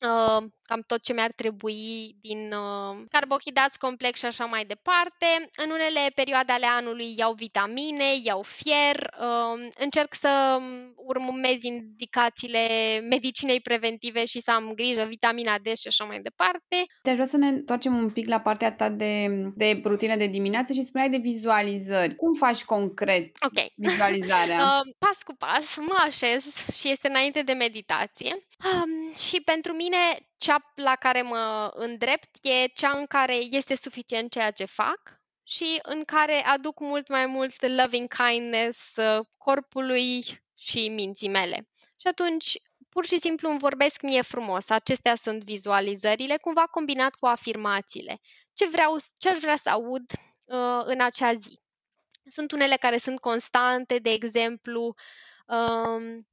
uh, 0.00 0.44
cam 0.68 0.82
tot 0.86 1.02
ce 1.02 1.12
mi-ar 1.12 1.32
trebui 1.36 2.16
din 2.20 2.52
uh, 2.52 2.96
carbohidrați 3.10 3.78
complex 3.78 4.18
și 4.18 4.26
așa 4.26 4.44
mai 4.44 4.64
departe. 4.64 5.26
În 5.64 5.70
unele 5.70 6.02
perioade 6.14 6.52
ale 6.52 6.66
anului 6.66 7.14
iau 7.16 7.32
vitamine, 7.32 8.08
iau 8.22 8.42
fier, 8.42 8.96
uh, 9.20 9.68
încerc 9.78 10.14
să 10.14 10.58
urmez 10.96 11.62
indicațiile 11.62 12.64
medicinei 13.08 13.60
preventive 13.60 14.24
și 14.24 14.40
să 14.40 14.50
am 14.50 14.72
grijă, 14.74 15.04
vitamina 15.04 15.58
D 15.58 15.66
și 15.66 15.88
așa 15.88 16.04
mai 16.04 16.20
departe. 16.20 16.76
Te-aș 17.02 17.14
vrea 17.14 17.26
să 17.26 17.36
ne 17.36 17.48
întoarcem 17.48 17.96
un 17.96 18.10
pic 18.10 18.28
la 18.28 18.40
partea 18.40 18.72
ta 18.72 18.88
de, 18.88 19.26
de 19.54 19.80
rutine 19.84 20.16
de 20.16 20.26
dimineață 20.26 20.72
și 20.72 20.82
spuneai 20.82 21.10
de 21.10 21.16
vizualizări. 21.16 22.14
Cum 22.14 22.32
faci 22.32 22.64
concret 22.64 23.36
okay. 23.46 23.72
vizualizarea? 23.88 24.58
uh, 24.58 24.94
pas 24.98 25.22
cu 25.22 25.34
pas, 25.34 25.76
mă 25.76 25.96
așez 26.06 26.44
și 26.78 26.90
este 26.90 27.08
înainte 27.08 27.42
de 27.42 27.52
meditație. 27.52 28.46
Um, 28.64 29.14
și 29.14 29.40
pentru 29.40 29.72
mine 29.72 29.96
cea 30.38 30.72
la 30.74 30.94
care 30.94 31.22
mă 31.22 31.70
îndrept 31.74 32.44
e 32.44 32.66
cea 32.66 32.90
în 32.98 33.06
care 33.06 33.34
este 33.34 33.76
suficient 33.76 34.30
ceea 34.30 34.50
ce 34.50 34.64
fac 34.64 35.20
și 35.42 35.78
în 35.82 36.04
care 36.04 36.44
aduc 36.44 36.80
mult 36.80 37.08
mai 37.08 37.26
mult 37.26 37.66
loving 37.66 38.08
kindness 38.08 38.96
uh, 38.96 39.26
corpului 39.36 40.24
și 40.56 40.88
minții 40.88 41.28
mele. 41.28 41.68
Și 41.96 42.06
atunci, 42.06 42.58
pur 42.88 43.06
și 43.06 43.18
simplu 43.18 43.50
îmi 43.50 43.58
vorbesc 43.58 44.02
mie 44.02 44.22
frumos. 44.22 44.68
Acestea 44.68 45.14
sunt 45.14 45.44
vizualizările, 45.44 46.36
cumva 46.36 46.66
combinat 46.66 47.14
cu 47.14 47.26
afirmațiile. 47.26 48.20
Ce, 48.54 48.68
vreau, 48.68 48.96
ce 49.18 49.28
aș 49.28 49.38
vrea 49.38 49.56
să 49.56 49.68
aud 49.68 50.10
uh, 50.46 50.80
în 50.84 51.00
acea 51.00 51.34
zi. 51.34 51.60
Sunt 52.26 52.52
unele 52.52 52.76
care 52.76 52.98
sunt 52.98 53.20
constante, 53.20 53.98
de 53.98 54.10
exemplu, 54.10 54.94
um, 55.46 56.26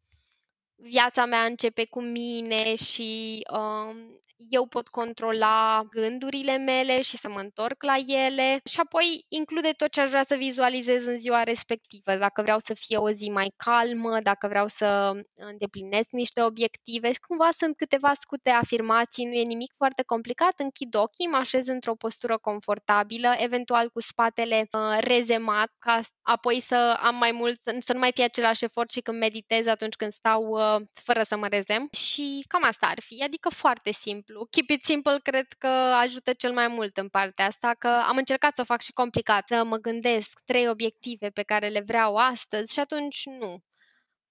viața 0.87 1.25
mea 1.25 1.43
începe 1.43 1.85
cu 1.85 2.01
mine 2.01 2.75
și 2.75 3.41
um, 3.53 4.19
eu 4.37 4.65
pot 4.65 4.87
controla 4.87 5.83
gândurile 5.89 6.57
mele 6.57 7.01
și 7.01 7.17
să 7.17 7.29
mă 7.29 7.39
întorc 7.39 7.83
la 7.83 7.95
ele. 7.95 8.59
Și 8.65 8.79
apoi 8.79 9.25
include 9.29 9.71
tot 9.71 9.91
ce 9.91 10.01
aș 10.01 10.09
vrea 10.09 10.23
să 10.23 10.35
vizualizez 10.35 11.05
în 11.05 11.17
ziua 11.17 11.43
respectivă, 11.43 12.15
dacă 12.15 12.41
vreau 12.41 12.59
să 12.59 12.73
fie 12.73 12.97
o 12.97 13.11
zi 13.11 13.29
mai 13.29 13.53
calmă, 13.55 14.19
dacă 14.21 14.47
vreau 14.47 14.67
să 14.67 15.11
îndeplinesc 15.35 16.09
niște 16.11 16.41
obiective. 16.41 17.11
Cumva 17.27 17.49
sunt 17.57 17.75
câteva 17.77 18.13
scute 18.13 18.49
afirmații, 18.49 19.25
nu 19.25 19.33
e 19.33 19.41
nimic 19.41 19.73
foarte 19.77 20.03
complicat, 20.03 20.53
închid 20.57 20.95
ochii, 20.95 21.27
mă 21.27 21.37
așez 21.37 21.67
într-o 21.67 21.95
postură 21.95 22.37
confortabilă, 22.37 23.33
eventual 23.37 23.89
cu 23.89 24.01
spatele 24.01 24.67
uh, 24.71 24.97
rezemat, 24.99 25.71
ca 25.79 26.01
apoi 26.21 26.59
să 26.59 26.99
am 27.01 27.15
mai 27.15 27.31
mult, 27.31 27.61
să 27.79 27.93
nu 27.93 27.99
mai 27.99 28.11
fie 28.13 28.23
același 28.23 28.63
efort 28.63 28.91
și 28.91 29.01
când 29.01 29.17
meditez 29.17 29.65
atunci 29.65 29.95
când 29.95 30.11
stau 30.11 30.43
uh, 30.43 30.81
fără 31.03 31.23
să 31.23 31.37
mă 31.37 31.47
rezem. 31.47 31.87
Și 31.91 32.45
cam 32.47 32.63
asta 32.63 32.87
ar 32.87 32.99
fi, 33.01 33.23
adică 33.23 33.49
foarte 33.49 33.91
simplu 33.91 34.24
simplu. 34.25 34.47
Keep 34.49 34.69
it 34.69 34.83
simple 34.83 35.19
cred 35.23 35.45
că 35.57 35.67
ajută 35.67 36.33
cel 36.33 36.51
mai 36.53 36.67
mult 36.67 36.97
în 36.97 37.07
partea 37.07 37.45
asta, 37.45 37.75
că 37.79 37.87
am 37.87 38.17
încercat 38.17 38.55
să 38.55 38.61
o 38.61 38.65
fac 38.65 38.81
și 38.81 38.91
complicat, 38.91 39.47
să 39.47 39.63
mă 39.63 39.77
gândesc 39.77 40.39
trei 40.45 40.69
obiective 40.69 41.29
pe 41.29 41.43
care 41.43 41.67
le 41.67 41.83
vreau 41.85 42.15
astăzi 42.15 42.73
și 42.73 42.79
atunci 42.79 43.21
nu. 43.25 43.57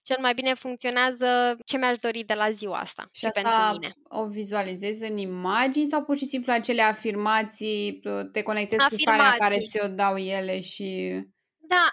Cel 0.03 0.17
mai 0.21 0.35
bine 0.35 0.55
funcționează 0.55 1.57
ce 1.67 1.79
mi-aș 1.79 1.99
dori 1.99 2.25
de 2.25 2.35
la 2.35 2.51
ziua 2.51 2.79
asta 2.79 3.09
și, 3.13 3.19
și 3.19 3.27
asta 3.27 3.41
pentru 3.41 3.79
mine. 3.79 3.93
o 4.09 4.27
vizualizezi 4.27 5.11
în 5.11 5.19
imagini 5.19 5.87
sau 5.87 6.03
pur 6.03 6.17
și 6.17 6.25
simplu 6.25 6.53
acele 6.53 6.83
afirmații, 6.83 8.01
te 8.33 8.43
conectezi 8.43 8.85
afirmații. 8.85 9.07
cu 9.07 9.13
starea 9.13 9.37
care 9.39 9.59
ți-o 9.59 9.89
dau 9.89 10.17
ele 10.17 10.61
și... 10.61 11.21
Da, 11.59 11.89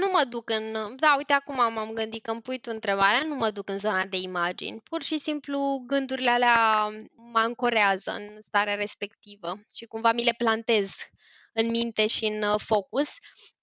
nu 0.00 0.08
mă 0.12 0.24
duc 0.28 0.50
în... 0.50 0.96
Da, 0.96 1.14
uite, 1.16 1.32
acum 1.32 1.54
m-am 1.54 1.90
gândit 1.94 2.22
că 2.22 2.30
îmi 2.30 2.40
pui 2.40 2.58
tu 2.58 2.70
întrebarea, 2.72 3.22
nu 3.28 3.34
mă 3.34 3.50
duc 3.50 3.68
în 3.68 3.78
zona 3.78 4.04
de 4.04 4.16
imagini. 4.16 4.80
Pur 4.90 5.02
și 5.02 5.18
simplu 5.18 5.84
gândurile 5.86 6.30
alea 6.30 6.88
mă 7.14 7.38
ancorează 7.38 8.10
în 8.10 8.40
starea 8.40 8.74
respectivă 8.74 9.60
și 9.74 9.84
cumva 9.84 10.12
mi 10.12 10.24
le 10.24 10.34
plantez 10.38 10.96
în 11.52 11.70
minte 11.70 12.06
și 12.06 12.24
în 12.24 12.42
uh, 12.42 12.54
focus. 12.56 13.08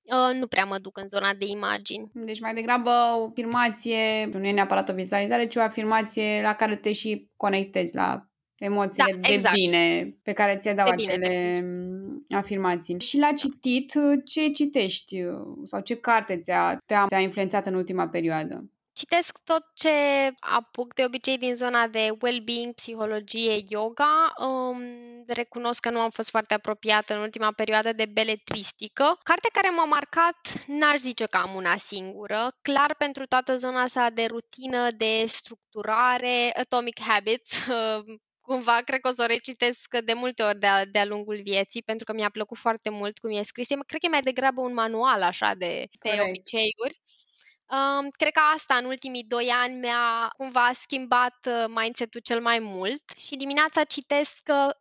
uh, 0.01 0.35
nu 0.39 0.47
prea 0.47 0.65
mă 0.65 0.77
duc 0.77 0.97
în 0.97 1.07
zona 1.07 1.33
de 1.33 1.45
imagini. 1.45 2.11
Deci 2.13 2.39
mai 2.39 2.53
degrabă 2.53 2.89
o 3.17 3.25
afirmație, 3.25 4.25
nu 4.25 4.45
e 4.45 4.51
neapărat 4.51 4.89
o 4.89 4.93
vizualizare, 4.93 5.47
ci 5.47 5.55
o 5.55 5.61
afirmație 5.61 6.41
la 6.41 6.53
care 6.53 6.75
te 6.75 6.93
și 6.93 7.29
conectezi, 7.35 7.95
la 7.95 8.30
emoțiile 8.61 9.17
da, 9.21 9.27
exact. 9.29 9.55
de 9.55 9.61
bine 9.61 10.15
pe 10.23 10.31
care 10.31 10.57
ți-e 10.57 10.73
dau 10.73 10.85
de 10.85 10.91
acele 10.91 11.27
bine. 11.27 11.65
afirmații. 12.29 12.99
Și 12.99 13.17
la 13.17 13.31
citit, 13.31 13.93
ce 14.25 14.49
citești 14.49 15.17
sau 15.63 15.81
ce 15.81 15.95
carte 15.95 16.37
ți-a, 16.37 16.77
te-a, 16.85 17.05
te-a 17.05 17.19
influențat 17.19 17.65
în 17.65 17.73
ultima 17.73 18.07
perioadă? 18.07 18.65
Citesc 18.93 19.37
tot 19.43 19.63
ce 19.73 19.89
apuc, 20.39 20.93
de 20.93 21.03
obicei 21.05 21.37
din 21.37 21.55
zona 21.55 21.87
de 21.87 22.09
well-being, 22.21 22.73
psihologie, 22.73 23.63
yoga. 23.67 24.33
Um, 24.37 24.77
recunosc 25.27 25.79
că 25.79 25.89
nu 25.89 25.99
am 25.99 26.09
fost 26.09 26.29
foarte 26.29 26.53
apropiată 26.53 27.15
în 27.15 27.21
ultima 27.21 27.51
perioadă 27.51 27.93
de 27.93 28.05
beletristică. 28.05 29.19
Carte 29.23 29.49
care 29.51 29.69
m-a 29.69 29.85
marcat, 29.85 30.37
n-aș 30.67 30.99
zice 30.99 31.25
că 31.25 31.37
am 31.37 31.55
una 31.55 31.77
singură. 31.77 32.57
Clar 32.61 32.95
pentru 32.97 33.25
toată 33.25 33.55
zona 33.57 33.81
asta 33.81 34.09
de 34.09 34.25
rutină, 34.25 34.91
de 34.97 35.25
structurare, 35.27 36.51
Atomic 36.59 36.99
Habits, 36.99 37.65
uh, 37.67 38.03
cumva 38.51 38.81
cred 38.85 38.99
că 38.99 39.09
o 39.09 39.13
să 39.13 39.21
o 39.23 39.25
recitesc 39.25 39.97
de 40.05 40.13
multe 40.13 40.43
ori 40.43 40.59
de-a, 40.59 40.85
de-a 40.85 41.05
lungul 41.05 41.41
vieții, 41.43 41.83
pentru 41.83 42.05
că 42.05 42.13
mi-a 42.13 42.29
plăcut 42.29 42.57
foarte 42.57 42.89
mult 42.89 43.19
cum 43.19 43.31
e 43.31 43.41
scris. 43.41 43.67
Cred 43.67 43.99
că 43.99 44.05
e 44.05 44.17
mai 44.17 44.21
degrabă 44.21 44.61
un 44.61 44.73
manual 44.73 45.21
așa 45.21 45.53
de, 45.57 45.87
de 46.01 46.21
obiceiuri. 46.27 47.01
Um, 47.75 48.09
cred 48.09 48.31
că 48.31 48.41
asta 48.55 48.75
în 48.75 48.85
ultimii 48.85 49.23
doi 49.23 49.47
ani 49.47 49.79
mi-a 49.79 50.33
cumva 50.37 50.69
schimbat 50.73 51.37
uh, 51.47 51.65
mindset-ul 51.67 52.21
cel 52.21 52.41
mai 52.41 52.59
mult 52.59 53.03
și 53.17 53.35
dimineața 53.35 53.83
citesc 53.83 54.41
uh, 54.47 54.71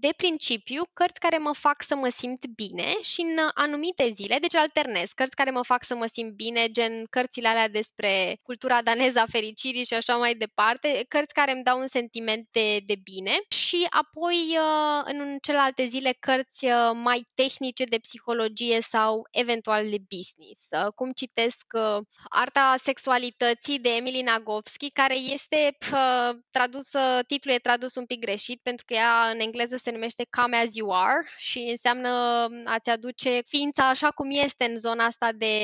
de 0.00 0.10
principiu, 0.16 0.82
cărți 0.92 1.20
care 1.20 1.38
mă 1.38 1.52
fac 1.54 1.82
să 1.82 1.96
mă 1.96 2.08
simt 2.08 2.46
bine 2.46 3.00
și 3.02 3.20
în 3.20 3.38
anumite 3.54 4.10
zile, 4.12 4.36
deci 4.40 4.54
alternez, 4.54 5.10
cărți 5.14 5.34
care 5.34 5.50
mă 5.50 5.62
fac 5.62 5.84
să 5.84 5.94
mă 5.94 6.06
simt 6.12 6.32
bine, 6.32 6.66
gen 6.70 7.06
cărțile 7.10 7.48
alea 7.48 7.68
despre 7.68 8.38
cultura 8.42 8.82
daneză 8.82 9.18
a 9.18 9.30
fericirii 9.30 9.84
și 9.84 9.94
așa 9.94 10.16
mai 10.16 10.34
departe, 10.34 11.04
cărți 11.08 11.34
care 11.34 11.52
îmi 11.52 11.62
dau 11.62 11.80
un 11.80 11.86
sentiment 11.86 12.48
de, 12.50 12.78
de 12.86 12.94
bine 13.02 13.38
și 13.48 13.86
apoi 13.90 14.56
uh, 14.58 15.02
în 15.04 15.38
celelalte 15.42 15.86
zile 15.86 16.16
cărți 16.20 16.64
uh, 16.64 16.90
mai 16.94 17.26
tehnice 17.34 17.84
de 17.84 17.98
psihologie 17.98 18.80
sau 18.80 19.26
eventual 19.30 19.90
de 19.90 19.98
business, 20.08 20.60
uh, 20.70 20.92
cum 20.94 21.12
citesc 21.12 21.66
Arta 22.28 22.74
sexualității 22.82 23.78
de 23.78 23.88
Emily 23.88 24.22
Nagovski, 24.22 24.90
care 24.90 25.14
este 25.14 25.76
tradusă, 26.50 26.98
titlul 27.26 27.54
e 27.54 27.58
tradus 27.58 27.94
un 27.94 28.06
pic 28.06 28.20
greșit 28.20 28.60
pentru 28.62 28.84
că 28.84 28.94
ea 28.94 29.30
în 29.32 29.40
engleză 29.40 29.76
se 29.76 29.89
numește 29.90 30.26
Come 30.30 30.56
As 30.56 30.74
You 30.74 30.92
Are 30.94 31.28
și 31.36 31.66
înseamnă 31.70 32.08
a-ți 32.64 32.90
aduce 32.90 33.40
ființa 33.46 33.88
așa 33.88 34.10
cum 34.10 34.30
este 34.30 34.64
în 34.64 34.78
zona 34.78 35.04
asta 35.04 35.32
de 35.32 35.54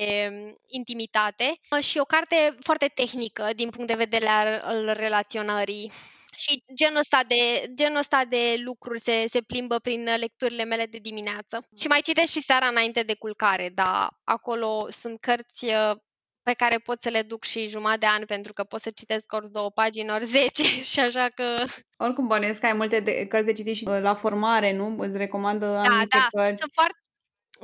intimitate 0.67 1.61
și 1.81 1.99
o 1.99 2.05
carte 2.05 2.57
foarte 2.61 2.87
tehnică 2.95 3.51
din 3.57 3.71
punct 3.71 3.87
de 3.87 3.95
vedere 3.95 4.29
al 4.63 4.95
relaționării 4.97 5.93
și 6.37 6.65
genul 6.75 6.99
ăsta 6.99 7.25
de, 7.29 7.71
genul 7.75 7.99
ăsta 7.99 8.25
de 8.25 8.55
lucruri 8.65 9.01
se, 9.01 9.25
se 9.29 9.41
plimbă 9.41 9.79
prin 9.79 10.09
lecturile 10.19 10.65
mele 10.65 10.87
de 10.87 10.99
dimineață. 10.99 11.69
Și 11.81 11.87
mai 11.87 12.01
citesc 12.01 12.33
și 12.33 12.41
seara 12.41 12.67
înainte 12.67 13.03
de 13.03 13.15
culcare, 13.15 13.71
dar 13.75 14.09
acolo 14.25 14.87
sunt 14.91 15.21
cărți 15.21 15.67
pe 16.49 16.53
care 16.53 16.79
pot 16.79 17.01
să 17.01 17.09
le 17.09 17.23
duc 17.23 17.45
și 17.45 17.69
jumătate 17.69 17.99
de 17.99 18.07
an 18.07 18.25
pentru 18.25 18.53
că 18.53 18.65
pot 18.65 18.81
să 18.81 18.91
citesc 18.91 19.33
ori 19.33 19.53
două 19.53 19.71
pagini, 19.71 20.11
ori 20.11 20.25
zece 20.25 20.63
și 20.93 21.01
așa 21.01 21.29
că... 21.35 21.45
Oricum 21.97 22.27
bănesc 22.27 22.61
că 22.61 22.67
ai 22.67 22.73
multe 22.73 23.01
de, 23.01 23.27
cărți 23.27 23.47
de 23.47 23.53
citit 23.53 23.77
și 23.77 23.85
la 23.85 24.15
formare, 24.15 24.73
nu? 24.73 24.95
Îți 24.99 25.17
recomandă 25.17 25.67
da, 25.67 25.81
anumite 25.81 26.17
da. 26.17 26.41
cărți. 26.41 26.61
Sunt 26.61 26.73
foarte, 26.73 26.97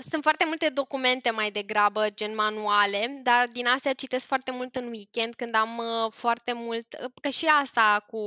sunt 0.08 0.22
foarte 0.22 0.44
multe 0.46 0.68
documente 0.68 1.30
mai 1.30 1.50
degrabă, 1.50 2.06
gen 2.14 2.34
manuale, 2.34 3.20
dar 3.22 3.48
din 3.52 3.66
astea 3.66 3.92
citesc 3.92 4.26
foarte 4.26 4.50
mult 4.50 4.76
în 4.76 4.86
weekend, 4.86 5.34
când 5.34 5.54
am 5.54 5.78
uh, 5.78 6.12
foarte 6.12 6.52
mult, 6.52 6.86
uh, 7.02 7.10
că 7.20 7.28
și 7.28 7.46
asta 7.46 8.04
cu, 8.06 8.18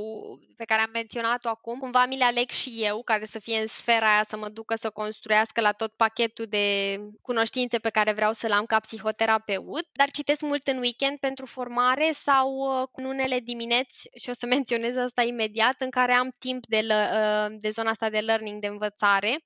pe 0.56 0.64
care 0.64 0.80
am 0.80 0.90
menționat-o 0.92 1.48
acum, 1.48 1.78
cumva 1.78 2.06
mi 2.06 2.16
le 2.16 2.24
aleg 2.24 2.50
și 2.50 2.78
eu, 2.82 3.02
care 3.02 3.24
să 3.24 3.38
fie 3.38 3.60
în 3.60 3.66
sfera 3.66 4.12
aia, 4.12 4.24
să 4.24 4.36
mă 4.36 4.48
ducă 4.48 4.76
să 4.76 4.90
construiască 4.90 5.60
la 5.60 5.72
tot 5.72 5.92
pachetul 5.92 6.46
de 6.48 6.96
cunoștințe 7.22 7.78
pe 7.78 7.90
care 7.90 8.12
vreau 8.12 8.32
să-l 8.32 8.52
am 8.52 8.64
ca 8.64 8.80
psihoterapeut, 8.80 9.86
dar 9.92 10.10
citesc 10.10 10.40
mult 10.40 10.66
în 10.66 10.78
weekend 10.78 11.18
pentru 11.18 11.46
formare 11.46 12.10
sau 12.14 12.50
uh, 12.56 12.88
în 12.92 13.04
unele 13.04 13.40
dimineți, 13.40 14.08
și 14.14 14.30
o 14.30 14.32
să 14.32 14.46
menționez 14.56 14.96
asta 14.96 15.22
imediat, 15.22 15.74
în 15.78 15.90
care 15.90 16.12
am 16.12 16.34
timp 16.38 16.66
de, 16.66 16.86
de 17.50 17.70
zona 17.70 17.90
asta 17.90 18.10
de 18.10 18.18
learning, 18.18 18.60
de 18.60 18.66
învățare, 18.66 19.38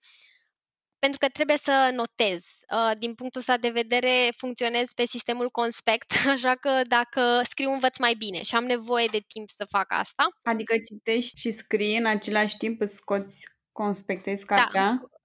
pentru 1.05 1.19
că 1.19 1.29
trebuie 1.33 1.57
să 1.57 1.91
notez. 1.95 2.45
Uh, 2.75 2.93
din 2.99 3.15
punctul 3.15 3.41
ăsta 3.41 3.57
de 3.57 3.71
vedere, 3.71 4.33
funcționez 4.37 4.87
pe 4.95 5.05
sistemul 5.07 5.51
conspect, 5.51 6.13
așa 6.35 6.55
că 6.55 6.81
dacă 6.89 7.43
scriu, 7.49 7.71
învăț 7.71 7.99
mai 7.99 8.15
bine 8.15 8.43
și 8.43 8.55
am 8.55 8.65
nevoie 8.65 9.07
de 9.11 9.25
timp 9.27 9.51
să 9.51 9.65
fac 9.71 9.87
asta. 9.89 10.29
Adică 10.43 10.75
citești 10.79 11.41
și 11.41 11.51
scrii 11.51 11.97
în 11.97 12.07
același 12.07 12.57
timp, 12.57 12.81
îți 12.81 12.95
scoți, 12.95 13.47
conspectezi 13.73 14.47
da. 14.47 14.55
cartea? 14.55 14.99
Da. 15.01 15.20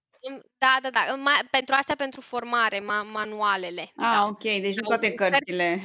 Da, 0.66 0.76
da, 0.82 0.90
da. 0.90 1.04
Ma- 1.28 1.50
pentru 1.50 1.76
asta, 1.78 1.94
pentru 1.96 2.22
formare, 2.22 2.80
ma- 2.80 3.12
manualele. 3.14 3.92
Ah, 3.96 4.14
da. 4.14 4.26
ok. 4.28 4.44
Deci 4.44 4.76
nu 4.76 4.88
toate 4.88 5.12
cărțile. 5.12 5.82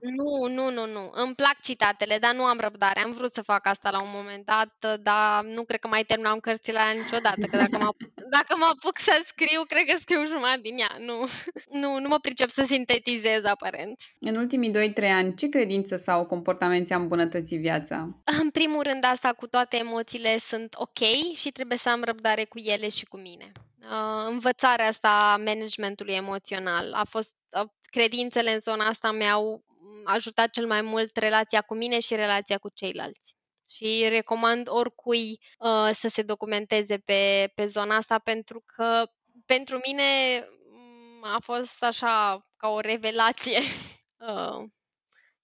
Nu, 0.00 0.54
nu, 0.54 0.70
nu, 0.70 0.86
nu. 0.86 1.10
Îmi 1.12 1.34
plac 1.34 1.60
citatele, 1.60 2.18
dar 2.18 2.34
nu 2.34 2.42
am 2.42 2.58
răbdare. 2.60 3.00
Am 3.00 3.12
vrut 3.12 3.32
să 3.32 3.42
fac 3.42 3.66
asta 3.66 3.90
la 3.90 4.00
un 4.02 4.08
moment 4.12 4.44
dat, 4.44 5.00
dar 5.02 5.44
nu 5.44 5.62
cred 5.64 5.80
că 5.80 5.88
mai 5.88 6.04
terminam 6.04 6.38
cărțile 6.38 6.78
alea 6.78 7.02
niciodată. 7.02 7.40
Că 7.40 7.56
dacă 7.56 7.78
mă, 7.78 7.90
dacă 8.36 8.54
mă 8.58 8.64
apuc 8.64 8.98
să 8.98 9.22
scriu, 9.26 9.62
cred 9.66 9.84
că 9.86 9.96
scriu 10.00 10.26
jumătate 10.26 10.60
din 10.62 10.78
ea. 10.78 10.96
Nu, 10.98 11.28
nu, 11.80 11.98
nu 11.98 12.08
mă 12.08 12.18
pricep 12.18 12.50
să 12.50 12.64
sintetizez, 12.66 13.44
aparent. 13.44 14.00
În 14.20 14.36
ultimii 14.36 14.92
2-3 14.92 15.10
ani, 15.12 15.34
ce 15.34 15.48
credință 15.48 15.96
sau 15.96 16.26
comportament 16.26 16.86
ți-a 16.86 16.96
îmbunătățit 16.96 17.60
viața? 17.60 18.08
În 18.40 18.50
primul 18.50 18.82
rând, 18.82 19.04
asta 19.04 19.32
cu 19.32 19.46
toate 19.46 19.76
emoțiile 19.76 20.38
sunt 20.38 20.74
ok 20.78 20.98
și 21.34 21.50
trebuie 21.50 21.78
să 21.78 21.88
am 21.88 22.02
răbdare 22.04 22.44
cu 22.44 22.58
ele 22.58 22.88
și 22.88 23.04
cu 23.04 23.16
mine. 23.16 23.52
Uh, 23.82 24.26
învățarea 24.26 24.86
asta 24.86 25.32
a 25.32 25.36
managementului 25.36 26.14
emoțional 26.14 26.92
a 26.92 27.04
fost 27.04 27.34
uh, 27.62 27.68
credințele 27.82 28.52
în 28.52 28.60
zona 28.60 28.86
asta 28.86 29.12
mi-au 29.12 29.64
ajutat 30.04 30.50
cel 30.50 30.66
mai 30.66 30.80
mult 30.80 31.16
relația 31.16 31.60
cu 31.60 31.74
mine 31.74 32.00
și 32.00 32.14
relația 32.14 32.58
cu 32.58 32.68
ceilalți. 32.74 33.34
Și 33.68 34.06
recomand 34.08 34.68
oricui 34.70 35.40
uh, 35.58 35.90
să 35.92 36.08
se 36.08 36.22
documenteze 36.22 36.98
pe, 36.98 37.52
pe 37.54 37.66
zona 37.66 37.96
asta 37.96 38.18
pentru 38.18 38.62
că 38.66 39.06
pentru 39.46 39.80
mine 39.86 40.02
mm, 40.70 41.24
a 41.24 41.38
fost 41.42 41.82
așa 41.82 42.46
ca 42.56 42.68
o 42.68 42.80
revelație. 42.80 43.58
Uh, 44.18 44.64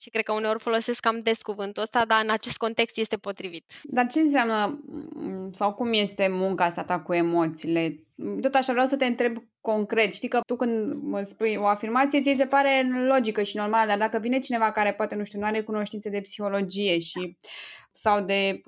și 0.01 0.11
cred 0.11 0.25
că 0.25 0.33
uneori 0.33 0.61
folosesc 0.61 1.01
cam 1.01 1.21
des 1.21 1.43
cuvântul 1.43 1.83
ăsta, 1.83 2.05
dar 2.05 2.21
în 2.25 2.31
acest 2.31 2.57
context 2.57 2.97
este 2.97 3.17
potrivit. 3.17 3.73
Dar 3.83 4.07
ce 4.07 4.21
înseamnă 4.21 4.81
mm, 5.15 5.53
sau 5.53 5.75
cum 5.75 5.93
este 5.93 6.29
munca 6.31 6.65
asta 6.65 6.85
ta 6.85 7.01
cu 7.01 7.13
emoțiile? 7.13 8.01
Tot 8.41 8.55
așa 8.55 8.73
vreau 8.73 8.87
să 8.87 8.97
te 8.97 9.05
întreb 9.05 9.37
concret. 9.61 10.13
Știi 10.13 10.29
că 10.29 10.41
tu 10.47 10.57
când 10.57 10.93
mă 11.03 11.23
spui 11.23 11.57
o 11.57 11.67
afirmație, 11.67 12.21
ți 12.21 12.35
se 12.37 12.47
pare 12.47 12.89
logică 13.09 13.43
și 13.43 13.57
normală, 13.57 13.87
dar 13.87 13.99
dacă 13.99 14.19
vine 14.19 14.39
cineva 14.39 14.73
care 14.73 14.95
poate, 14.95 15.15
nu 15.15 15.25
știu, 15.25 15.39
nu 15.39 15.45
are 15.45 15.63
cunoștințe 15.63 16.11
de 16.11 16.21
psihologie 16.21 16.99
și 16.99 17.39
sau 17.93 18.21
de 18.21 18.61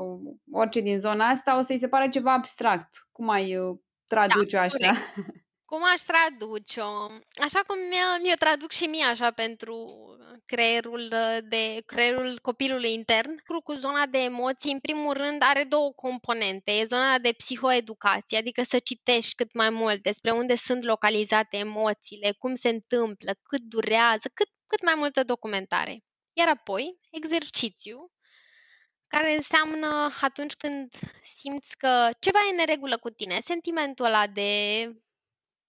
orice 0.52 0.80
din 0.80 0.98
zona 0.98 1.24
asta, 1.24 1.58
o 1.58 1.60
să-i 1.60 1.78
se 1.78 1.88
pare 1.88 2.08
ceva 2.08 2.32
abstract. 2.32 2.88
Cum 3.12 3.28
ai 3.28 3.56
uh, 3.56 3.78
traduce 4.06 4.56
da, 4.56 4.62
așa? 4.62 4.92
Cum 5.70 5.84
aș 5.84 6.00
traduce-o? 6.00 7.06
Așa 7.42 7.60
cum 7.66 7.76
mi-o 8.22 8.34
traduc 8.38 8.70
și 8.70 8.84
mie 8.84 9.04
așa 9.04 9.30
pentru 9.30 9.76
creierul, 10.46 11.08
de, 11.48 11.82
creierul 11.86 12.38
copilului 12.42 12.92
intern. 12.92 13.42
Cu 13.64 13.72
zona 13.72 14.06
de 14.06 14.18
emoții, 14.18 14.72
în 14.72 14.78
primul 14.78 15.12
rând, 15.12 15.42
are 15.42 15.64
două 15.64 15.92
componente. 15.92 16.70
E 16.70 16.84
zona 16.84 17.18
de 17.18 17.32
psihoeducație, 17.32 18.38
adică 18.38 18.62
să 18.62 18.78
citești 18.78 19.34
cât 19.34 19.54
mai 19.54 19.70
mult 19.70 20.02
despre 20.02 20.30
unde 20.30 20.56
sunt 20.56 20.82
localizate 20.84 21.56
emoțiile, 21.56 22.34
cum 22.38 22.54
se 22.54 22.68
întâmplă, 22.68 23.32
cât 23.42 23.60
durează, 23.60 24.30
cât, 24.34 24.48
cât 24.66 24.82
mai 24.84 24.94
multă 24.96 25.22
documentare. 25.22 26.04
Iar 26.32 26.48
apoi, 26.48 26.98
exercițiu, 27.10 28.12
care 29.06 29.34
înseamnă 29.34 30.10
atunci 30.20 30.54
când 30.54 30.94
simți 31.24 31.76
că 31.76 32.10
ceva 32.18 32.38
e 32.46 32.50
în 32.50 32.56
neregulă 32.56 32.98
cu 32.98 33.10
tine, 33.10 33.38
sentimentul 33.40 34.04
ăla 34.04 34.26
de 34.26 34.50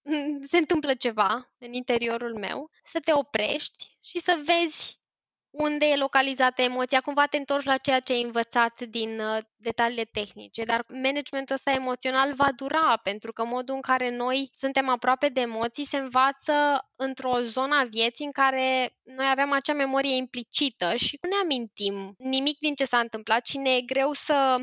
se 0.52 0.58
întâmplă 0.58 0.94
ceva 0.94 1.52
în 1.58 1.74
interiorul 1.74 2.38
meu, 2.38 2.70
să 2.84 3.00
te 3.00 3.14
oprești 3.14 3.98
și 4.02 4.20
să 4.20 4.42
vezi 4.46 5.00
unde 5.52 5.86
e 5.86 5.96
localizată 5.96 6.62
emoția, 6.62 7.02
cumva 7.02 7.26
te 7.26 7.38
întorci 7.38 7.66
la 7.66 7.78
ceea 7.78 8.00
ce 8.00 8.14
ai 8.14 8.22
învățat 8.22 8.82
din 8.82 9.20
uh, 9.20 9.38
detaliile 9.56 10.04
tehnice, 10.04 10.64
dar 10.64 10.86
managementul 10.88 11.56
ăsta 11.56 11.72
emoțional 11.72 12.34
va 12.34 12.52
dura, 12.56 13.00
pentru 13.04 13.34
că 13.34 13.46
modul 13.46 13.76
în 13.76 13.82
care 13.82 14.16
noi 14.16 14.50
suntem 14.54 14.90
aproape 14.90 15.30
de 15.30 15.42
emoții 15.42 15.86
se 15.86 15.98
învață 15.98 16.54
într-o 16.96 17.40
zonă 17.42 17.76
a 17.76 17.84
vieții 17.84 18.26
în 18.26 18.32
care 18.32 18.96
noi 19.04 19.30
aveam 19.30 19.52
acea 19.52 19.74
memorie 19.74 20.16
implicită 20.16 20.96
și 20.96 21.20
nu 21.22 21.30
ne 21.30 21.36
amintim 21.36 22.16
nimic 22.18 22.60
din 22.60 22.76
ce 22.76 22.86
s-a 22.86 23.00
întâmplat 23.00 23.46
și 23.46 23.58
ne 23.58 23.76
e 23.76 23.82
greu 23.82 24.14
să 24.14 24.56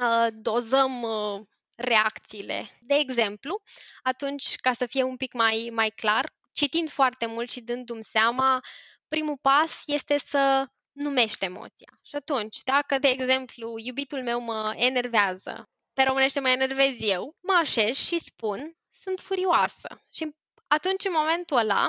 uh, 0.00 0.26
dozăm 0.32 1.02
uh, 1.02 1.40
reacțiile. 1.80 2.68
De 2.80 2.94
exemplu, 2.94 3.62
atunci, 4.02 4.56
ca 4.56 4.72
să 4.72 4.86
fie 4.86 5.02
un 5.02 5.16
pic 5.16 5.32
mai, 5.32 5.70
mai 5.72 5.90
clar, 5.90 6.32
citind 6.52 6.90
foarte 6.90 7.26
mult 7.26 7.50
și 7.50 7.60
dându-mi 7.60 8.04
seama, 8.04 8.60
primul 9.08 9.36
pas 9.36 9.82
este 9.86 10.18
să 10.18 10.66
numești 10.92 11.44
emoția. 11.44 11.98
Și 12.02 12.16
atunci, 12.16 12.62
dacă, 12.64 12.98
de 12.98 13.08
exemplu, 13.08 13.78
iubitul 13.78 14.22
meu 14.22 14.40
mă 14.40 14.72
enervează, 14.76 15.70
pe 15.92 16.02
românește 16.02 16.40
mă 16.40 16.48
enervez 16.48 16.96
eu, 16.98 17.36
mă 17.40 17.52
așez 17.52 17.96
și 17.96 18.18
spun, 18.18 18.76
sunt 18.92 19.20
furioasă. 19.20 20.04
Și 20.12 20.36
atunci, 20.66 21.04
în 21.04 21.12
momentul 21.14 21.56
ăla, 21.56 21.88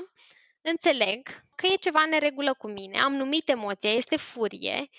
înțeleg 0.62 1.28
că 1.56 1.68
e 1.68 1.76
ceva 1.76 2.02
în 2.02 2.20
regulă 2.20 2.54
cu 2.54 2.68
mine, 2.68 3.00
am 3.00 3.14
numit 3.14 3.50
emoția, 3.50 3.92
este 3.92 4.18
furie 4.18 4.90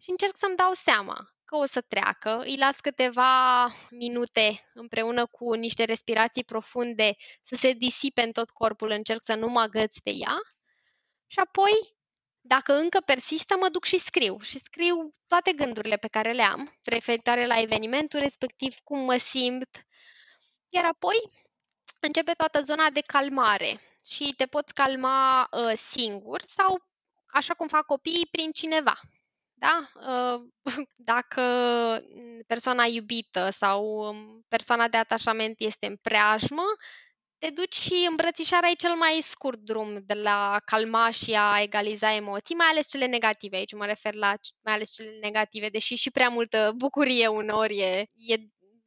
și 0.00 0.10
încerc 0.10 0.36
să-mi 0.36 0.56
dau 0.56 0.72
seama 0.72 1.33
că 1.44 1.56
o 1.56 1.66
să 1.66 1.80
treacă, 1.80 2.38
îi 2.38 2.56
las 2.56 2.80
câteva 2.80 3.66
minute 3.90 4.70
împreună 4.74 5.26
cu 5.26 5.52
niște 5.52 5.84
respirații 5.84 6.44
profunde 6.44 7.14
să 7.42 7.54
se 7.54 7.72
disipe 7.72 8.22
în 8.22 8.32
tot 8.32 8.50
corpul, 8.50 8.90
încerc 8.90 9.22
să 9.22 9.34
nu 9.34 9.48
mă 9.48 9.60
agăț 9.60 9.94
de 10.02 10.10
ea 10.10 10.36
și 11.34 11.40
apoi, 11.40 11.72
dacă 12.40 12.74
încă 12.74 13.00
persistă, 13.00 13.56
mă 13.56 13.68
duc 13.68 13.84
și 13.84 13.98
scriu. 13.98 14.40
Și 14.40 14.58
scriu 14.58 15.10
toate 15.26 15.52
gândurile 15.52 15.96
pe 15.96 16.08
care 16.08 16.32
le 16.32 16.42
am, 16.42 16.72
referitoare 16.84 17.46
la 17.46 17.60
evenimentul 17.60 18.20
respectiv, 18.20 18.78
cum 18.84 18.98
mă 18.98 19.16
simt, 19.16 19.86
iar 20.68 20.84
apoi 20.84 21.16
începe 22.00 22.32
toată 22.32 22.62
zona 22.62 22.90
de 22.90 23.00
calmare 23.00 23.80
și 24.04 24.34
te 24.36 24.46
poți 24.46 24.74
calma 24.74 25.48
uh, 25.50 25.72
singur 25.76 26.42
sau, 26.44 26.88
așa 27.26 27.54
cum 27.54 27.68
fac 27.68 27.86
copiii, 27.86 28.28
prin 28.30 28.50
cineva. 28.50 28.94
Da? 29.54 29.88
Uh, 29.94 30.42
dacă 30.96 31.42
persoana 32.46 32.84
iubită 32.84 33.48
sau 33.50 34.08
um, 34.08 34.44
persoana 34.48 34.88
de 34.88 34.96
atașament 34.96 35.54
este 35.58 35.86
în 35.86 35.96
preajmă, 35.96 36.62
te 37.38 37.50
duci 37.50 37.74
și 37.74 38.06
îmbrățișarea 38.08 38.70
e 38.70 38.74
cel 38.74 38.94
mai 38.94 39.18
scurt 39.22 39.58
drum 39.58 40.02
de 40.06 40.14
la 40.14 40.60
calma 40.64 41.10
și 41.10 41.32
a 41.32 41.60
egaliza 41.60 42.14
emoții, 42.14 42.54
mai 42.54 42.66
ales 42.66 42.88
cele 42.88 43.06
negative. 43.06 43.56
Aici 43.56 43.74
mă 43.74 43.84
refer 43.86 44.14
la 44.14 44.34
mai 44.60 44.74
ales 44.74 44.94
cele 44.94 45.18
negative, 45.20 45.68
deși 45.68 45.94
și 45.94 46.10
prea 46.10 46.28
multă 46.28 46.72
bucurie 46.76 47.26
uneori 47.26 47.78
e, 47.78 48.06
e 48.14 48.36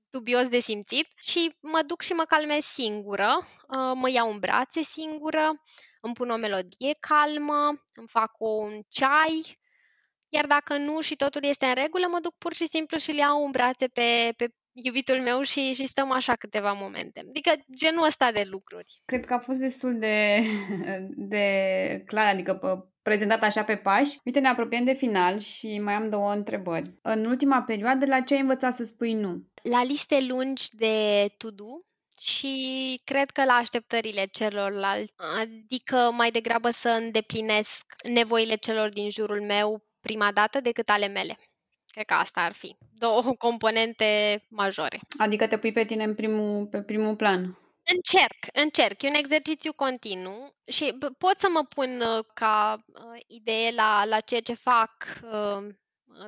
dubios 0.09 0.47
de 0.47 0.59
simțit 0.59 1.07
și 1.15 1.55
mă 1.61 1.82
duc 1.86 2.01
și 2.01 2.13
mă 2.13 2.24
calmez 2.24 2.63
singură, 2.63 3.38
uh, 3.41 3.91
mă 3.93 4.09
iau 4.09 4.32
în 4.32 4.39
brațe 4.39 4.82
singură, 4.82 5.61
îmi 6.01 6.13
pun 6.13 6.30
o 6.30 6.36
melodie 6.36 6.97
calmă, 6.99 7.68
îmi 7.93 8.07
fac 8.07 8.32
un 8.38 8.82
ceai, 8.89 9.57
iar 10.30 10.45
dacă 10.45 10.78
nu 10.78 11.01
și 11.01 11.15
totul 11.15 11.43
este 11.43 11.65
în 11.65 11.73
regulă, 11.73 12.07
mă 12.09 12.19
duc 12.21 12.34
pur 12.38 12.53
și 12.53 12.67
simplu 12.67 12.97
și 12.97 13.11
le 13.11 13.19
iau 13.19 13.45
în 13.45 13.51
brațe 13.51 13.88
pe, 13.88 14.34
pe 14.36 14.47
iubitul 14.71 15.21
meu 15.21 15.41
și, 15.41 15.73
și 15.73 15.88
stăm 15.88 16.11
așa 16.11 16.36
câteva 16.36 16.71
momente. 16.71 17.25
Adică 17.30 17.51
genul 17.75 18.05
ăsta 18.05 18.32
de 18.32 18.43
lucruri. 18.45 19.01
Cred 19.05 19.25
că 19.25 19.34
a 19.34 19.39
fost 19.39 19.59
destul 19.59 19.93
de, 19.99 20.39
de 21.34 21.45
clar, 22.05 22.34
adică 22.34 22.59
prezentat 23.01 23.43
așa 23.43 23.63
pe 23.63 23.75
pași. 23.75 24.17
Uite, 24.23 24.39
ne 24.39 24.47
apropiem 24.47 24.84
de 24.84 24.93
final 24.93 25.39
și 25.39 25.80
mai 25.80 25.93
am 25.93 26.09
două 26.09 26.34
întrebări. 26.34 26.93
În 27.01 27.25
ultima 27.25 27.61
perioadă, 27.61 28.05
la 28.05 28.21
ce 28.21 28.34
ai 28.34 28.39
învățat 28.39 28.73
să 28.73 28.84
spui 28.84 29.13
nu? 29.13 29.47
La 29.61 29.84
liste 29.84 30.21
lungi 30.21 30.67
de 30.71 31.28
to-do, 31.38 31.82
și 32.19 32.99
cred 33.03 33.30
că 33.30 33.43
la 33.43 33.53
așteptările 33.53 34.25
celorlalți, 34.32 35.13
adică 35.39 36.09
mai 36.11 36.32
degrabă 36.32 36.69
să 36.69 36.89
îndeplinesc 36.89 37.86
nevoile 38.13 38.55
celor 38.55 38.89
din 38.89 39.09
jurul 39.09 39.41
meu 39.41 39.86
prima 40.08 40.32
dată 40.32 40.60
decât 40.60 40.89
ale 40.89 41.08
mele. 41.08 41.38
Cred 41.91 42.05
că 42.05 42.14
asta 42.14 42.41
ar 42.41 42.53
fi. 42.53 42.76
Două 42.93 43.22
componente 43.47 44.41
majore. 44.49 44.99
Adică 45.18 45.47
te 45.47 45.58
pui 45.58 45.72
pe 45.72 45.86
tine 45.86 46.03
în 46.03 46.16
primul, 46.16 46.66
pe 46.66 46.82
primul 46.82 47.16
plan. 47.16 47.58
Încerc, 47.95 48.64
încerc. 48.64 49.01
E 49.01 49.08
un 49.08 49.14
exercițiu 49.14 49.74
continuu 49.74 50.55
și 50.68 50.97
pot 51.18 51.39
să 51.39 51.47
mă 51.51 51.64
pun 51.76 52.01
uh, 52.01 52.24
ca 52.34 52.78
uh, 52.88 53.20
idee 53.28 53.72
la, 53.72 54.05
la 54.05 54.20
ceea 54.20 54.41
ce 54.41 54.53
fac. 54.53 54.91
Uh, 55.22 55.68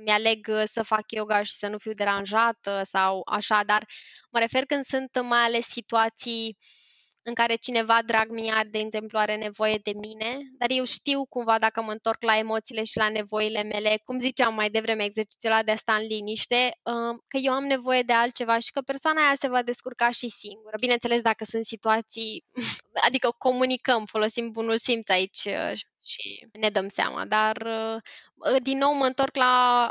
mi-aleg 0.05 0.47
să 0.65 0.83
fac 0.83 1.11
yoga 1.11 1.41
și 1.41 1.53
să 1.53 1.67
nu 1.67 1.77
fiu 1.77 1.93
deranjată 1.93 2.81
sau 2.85 3.21
așa, 3.25 3.63
dar 3.65 3.87
mă 4.31 4.39
refer 4.39 4.65
când 4.65 4.83
sunt 4.83 5.21
mai 5.21 5.39
ales 5.39 5.65
situații 5.65 6.57
uh, 6.59 6.88
în 7.29 7.35
care 7.35 7.55
cineva 7.55 7.99
drag 8.05 8.29
mie, 8.29 8.53
de 8.71 8.79
exemplu, 8.79 9.17
are 9.17 9.35
nevoie 9.35 9.79
de 9.83 9.91
mine, 9.91 10.37
dar 10.57 10.69
eu 10.71 10.83
știu 10.83 11.25
cumva 11.25 11.59
dacă 11.59 11.81
mă 11.81 11.91
întorc 11.91 12.23
la 12.23 12.37
emoțiile 12.37 12.83
și 12.83 12.97
la 12.97 13.09
nevoile 13.09 13.63
mele, 13.63 14.01
cum 14.05 14.19
ziceam 14.19 14.53
mai 14.53 14.69
devreme, 14.69 15.03
exercițiul 15.03 15.51
ăla 15.51 15.63
de 15.63 15.71
a 15.71 15.75
sta 15.75 15.93
în 15.93 16.05
liniște, 16.05 16.71
uh, 16.83 17.17
că 17.27 17.37
eu 17.41 17.53
am 17.53 17.63
nevoie 17.63 18.01
de 18.01 18.13
altceva 18.13 18.59
și 18.59 18.71
că 18.71 18.81
persoana 18.81 19.25
aia 19.25 19.35
se 19.35 19.47
va 19.47 19.61
descurca 19.63 20.09
și 20.09 20.29
singură. 20.29 20.75
Bineînțeles, 20.79 21.21
dacă 21.21 21.43
sunt 21.43 21.65
situații, 21.65 22.43
adică 23.07 23.35
comunicăm, 23.37 24.05
folosim 24.05 24.51
bunul 24.51 24.77
simț 24.77 25.09
aici 25.09 25.43
uh, 25.45 25.71
și 26.05 26.47
ne 26.51 26.69
dăm 26.69 26.87
seama, 26.87 27.25
dar 27.25 27.55
uh, 27.65 28.61
din 28.61 28.77
nou 28.77 28.93
mă 28.93 29.05
întorc 29.05 29.35
la 29.35 29.89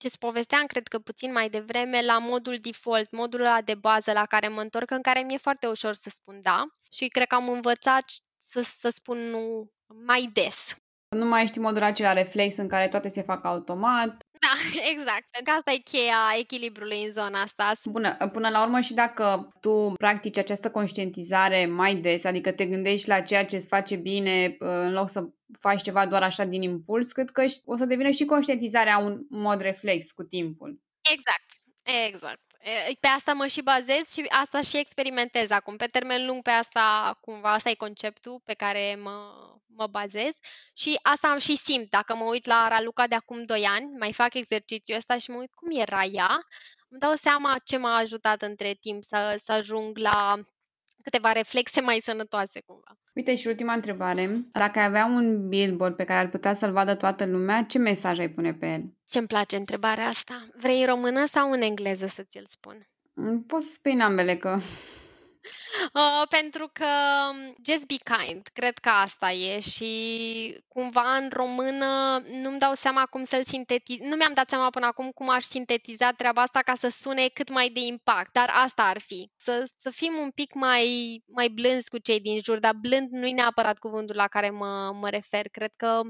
ce-ți 0.00 0.18
povesteam, 0.18 0.66
cred 0.66 0.88
că 0.88 0.98
puțin 0.98 1.32
mai 1.32 1.48
devreme, 1.50 2.02
la 2.02 2.18
modul 2.18 2.56
default, 2.56 3.10
modul 3.10 3.40
ăla 3.40 3.60
de 3.60 3.74
bază 3.74 4.12
la 4.12 4.26
care 4.26 4.48
mă 4.48 4.60
întorc, 4.60 4.90
în 4.90 5.02
care 5.02 5.20
mi-e 5.20 5.38
foarte 5.38 5.66
ușor 5.66 5.94
să 5.94 6.10
spun 6.10 6.42
da 6.42 6.64
și 6.92 7.08
cred 7.08 7.26
că 7.26 7.34
am 7.34 7.48
învățat 7.48 8.04
să, 8.38 8.62
să 8.62 8.88
spun 8.90 9.18
nu 9.18 9.70
mai 10.04 10.30
des. 10.32 10.76
Nu 11.16 11.24
mai 11.24 11.46
știi 11.46 11.60
modul 11.60 11.82
acela 11.82 12.12
reflex 12.12 12.56
în 12.56 12.68
care 12.68 12.88
toate 12.88 13.08
se 13.08 13.22
fac 13.22 13.44
automat. 13.44 14.26
Da, 14.38 14.80
exact. 14.92 15.26
Că 15.44 15.50
asta 15.50 15.72
e 15.72 15.76
cheia 15.76 16.16
echilibrului 16.38 17.04
în 17.04 17.12
zona 17.12 17.40
asta. 17.40 17.72
Bună, 17.84 18.16
până 18.32 18.48
la 18.48 18.62
urmă 18.62 18.80
și 18.80 18.94
dacă 18.94 19.48
tu 19.60 19.92
practici 19.96 20.38
această 20.38 20.70
conștientizare 20.70 21.66
mai 21.66 21.94
des, 21.94 22.24
adică 22.24 22.52
te 22.52 22.66
gândești 22.66 23.08
la 23.08 23.20
ceea 23.20 23.44
ce 23.44 23.56
îți 23.56 23.68
face 23.68 23.96
bine 23.96 24.56
în 24.58 24.92
loc 24.92 25.08
să 25.08 25.28
faci 25.58 25.82
ceva 25.82 26.06
doar 26.06 26.22
așa 26.22 26.44
din 26.44 26.62
impuls, 26.62 27.12
cred 27.12 27.30
că 27.30 27.44
o 27.64 27.76
să 27.76 27.84
devină 27.84 28.10
și 28.10 28.24
conștientizarea 28.24 28.98
un 28.98 29.20
mod 29.28 29.60
reflex 29.60 30.10
cu 30.10 30.22
timpul. 30.22 30.80
Exact, 31.12 31.48
exact. 32.06 32.49
Pe 33.00 33.06
asta 33.06 33.32
mă 33.32 33.46
și 33.46 33.62
bazez 33.62 34.10
și 34.10 34.24
asta 34.28 34.60
și 34.62 34.76
experimentez 34.76 35.50
acum. 35.50 35.76
Pe 35.76 35.86
termen 35.86 36.26
lung, 36.26 36.42
pe 36.42 36.50
asta, 36.50 37.18
cumva, 37.20 37.52
asta 37.52 37.70
e 37.70 37.74
conceptul 37.74 38.40
pe 38.44 38.54
care 38.54 38.94
mă, 38.94 39.32
mă 39.66 39.86
bazez 39.86 40.34
și 40.74 40.98
asta 41.02 41.28
am 41.28 41.38
și 41.38 41.56
simt. 41.56 41.90
Dacă 41.90 42.14
mă 42.14 42.24
uit 42.24 42.46
la 42.46 42.68
Raluca 42.68 43.06
de 43.06 43.14
acum 43.14 43.44
2 43.44 43.64
ani, 43.66 43.96
mai 43.98 44.12
fac 44.12 44.34
exercițiul 44.34 44.96
ăsta 44.96 45.18
și 45.18 45.30
mă 45.30 45.36
uit 45.36 45.52
cum 45.54 45.70
era 45.80 46.04
ea, 46.04 46.46
îmi 46.88 47.00
dau 47.00 47.14
seama 47.14 47.58
ce 47.64 47.76
m-a 47.76 47.96
ajutat 47.96 48.42
între 48.42 48.74
timp 48.74 49.02
să, 49.02 49.34
să 49.44 49.52
ajung 49.52 49.98
la 49.98 50.38
câteva 51.02 51.32
reflexe 51.32 51.80
mai 51.80 52.00
sănătoase 52.00 52.60
cumva. 52.60 52.99
Uite 53.12 53.34
și 53.34 53.46
ultima 53.46 53.72
întrebare. 53.72 54.44
Dacă 54.52 54.78
ai 54.78 54.84
avea 54.84 55.04
un 55.04 55.48
billboard 55.48 55.96
pe 55.96 56.04
care 56.04 56.18
ar 56.18 56.28
putea 56.28 56.52
să-l 56.52 56.72
vadă 56.72 56.94
toată 56.94 57.26
lumea, 57.26 57.62
ce 57.62 57.78
mesaj 57.78 58.18
ai 58.18 58.30
pune 58.30 58.54
pe 58.54 58.66
el? 58.66 58.94
Ce-mi 59.08 59.26
place 59.26 59.56
întrebarea 59.56 60.06
asta. 60.06 60.46
Vrei 60.56 60.80
în 60.80 60.86
română 60.86 61.26
sau 61.26 61.50
în 61.50 61.60
engleză 61.60 62.06
să 62.06 62.22
ți-l 62.22 62.44
spun? 62.46 62.88
Mm, 63.14 63.42
poți 63.42 63.66
să 63.66 63.72
spui 63.72 63.92
în 63.92 64.00
ambele 64.00 64.36
că 64.36 64.58
Uh, 65.92 66.26
pentru 66.28 66.70
că 66.72 66.86
um, 67.30 67.54
just 67.64 67.86
be 67.86 67.94
kind, 67.94 68.48
cred 68.52 68.78
că 68.78 68.88
asta 68.88 69.32
e 69.32 69.60
și 69.60 70.64
cumva 70.68 71.16
în 71.16 71.28
română 71.32 72.20
nu-mi 72.42 72.58
dau 72.58 72.74
seama 72.74 73.06
cum 73.06 73.24
să-l 73.24 73.42
sintetizez, 73.42 74.06
nu 74.06 74.16
mi-am 74.16 74.32
dat 74.34 74.48
seama 74.48 74.70
până 74.70 74.86
acum 74.86 75.10
cum 75.10 75.28
aș 75.28 75.44
sintetiza 75.44 76.12
treaba 76.12 76.42
asta 76.42 76.60
ca 76.60 76.74
să 76.74 76.88
sune 76.88 77.28
cât 77.28 77.50
mai 77.50 77.68
de 77.68 77.80
impact, 77.80 78.32
dar 78.32 78.50
asta 78.52 78.82
ar 78.82 78.98
fi, 78.98 79.30
să, 79.36 79.70
să 79.76 79.90
fim 79.90 80.12
un 80.22 80.30
pic 80.30 80.54
mai, 80.54 81.22
mai 81.26 81.48
blânzi 81.48 81.88
cu 81.90 81.98
cei 81.98 82.20
din 82.20 82.40
jur, 82.42 82.58
dar 82.58 82.74
blând 82.74 83.08
nu 83.10 83.26
e 83.26 83.32
neapărat 83.32 83.78
cuvântul 83.78 84.16
la 84.16 84.26
care 84.26 84.50
mă, 84.50 84.92
mă 85.00 85.08
refer, 85.08 85.48
cred 85.48 85.72
că 85.76 86.00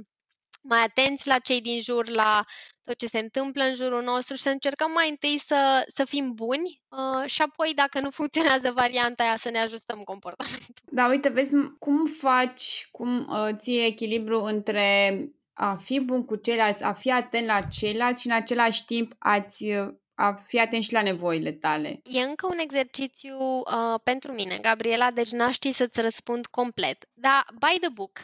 mai 0.61 0.83
atenți 0.83 1.27
la 1.27 1.39
cei 1.39 1.61
din 1.61 1.81
jur, 1.81 2.09
la 2.09 2.45
tot 2.85 2.99
ce 2.99 3.07
se 3.07 3.19
întâmplă 3.19 3.65
în 3.65 3.75
jurul 3.75 4.03
nostru 4.03 4.35
și 4.35 4.43
să 4.43 4.49
încercăm 4.49 4.91
mai 4.93 5.09
întâi 5.09 5.39
să, 5.39 5.85
să 5.89 6.05
fim 6.05 6.33
buni 6.35 6.83
uh, 6.89 7.31
și 7.31 7.43
apoi, 7.43 7.73
dacă 7.75 8.01
nu 8.01 8.11
funcționează 8.11 8.73
varianta 8.73 9.23
aia, 9.23 9.37
să 9.37 9.51
ne 9.51 9.59
ajustăm 9.59 10.03
comportamentul. 10.03 10.75
Da, 10.85 11.09
uite, 11.09 11.29
vezi 11.29 11.55
cum 11.79 12.07
faci, 12.07 12.89
cum 12.91 13.29
uh, 13.29 13.49
ții 13.55 13.87
echilibru 13.87 14.43
între 14.43 15.19
a 15.53 15.77
fi 15.77 16.01
bun 16.01 16.25
cu 16.25 16.37
ceilalți, 16.37 16.85
a 16.85 16.93
fi 16.93 17.13
atent 17.13 17.47
la 17.47 17.61
ceilalți 17.61 18.21
și 18.21 18.27
în 18.27 18.35
același 18.35 18.85
timp 18.85 19.13
ați 19.19 19.65
uh, 19.65 19.95
a 20.15 20.33
fi 20.33 20.61
atent 20.61 20.83
și 20.83 20.93
la 20.93 21.03
nevoile 21.03 21.53
tale. 21.53 22.01
E 22.05 22.21
încă 22.21 22.47
un 22.47 22.59
exercițiu 22.59 23.37
uh, 23.39 24.01
pentru 24.03 24.33
mine, 24.33 24.59
Gabriela, 24.59 25.11
deci 25.11 25.31
n-aș 25.31 25.55
ști 25.55 25.73
să-ți 25.73 26.01
răspund 26.01 26.47
complet. 26.47 27.09
Dar, 27.13 27.47
by 27.53 27.79
the 27.81 27.89
book, 27.89 28.23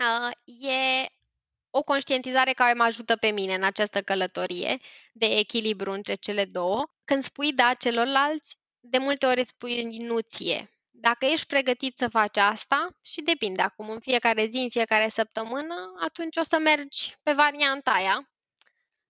uh, 0.00 0.30
e 0.68 1.06
o 1.70 1.82
conștientizare 1.82 2.52
care 2.52 2.72
mă 2.72 2.82
ajută 2.82 3.16
pe 3.16 3.30
mine 3.30 3.54
în 3.54 3.62
această 3.64 4.02
călătorie 4.02 4.78
de 5.12 5.26
echilibru 5.26 5.90
între 5.90 6.14
cele 6.14 6.44
două. 6.44 6.84
Când 7.04 7.22
spui 7.22 7.52
da 7.52 7.72
celorlalți, 7.74 8.56
de 8.80 8.98
multe 8.98 9.26
ori 9.26 9.40
îți 9.40 9.50
spui 9.50 9.98
nu 9.98 10.20
ție. 10.20 10.70
Dacă 10.90 11.24
ești 11.24 11.46
pregătit 11.46 11.96
să 11.96 12.08
faci 12.08 12.36
asta, 12.36 12.88
și 13.02 13.22
depinde 13.22 13.62
acum, 13.62 13.88
în 13.88 14.00
fiecare 14.00 14.46
zi, 14.46 14.56
în 14.56 14.70
fiecare 14.70 15.08
săptămână, 15.08 15.74
atunci 16.00 16.36
o 16.36 16.42
să 16.42 16.58
mergi 16.58 17.16
pe 17.22 17.32
varianta 17.32 17.90
aia. 17.90 18.30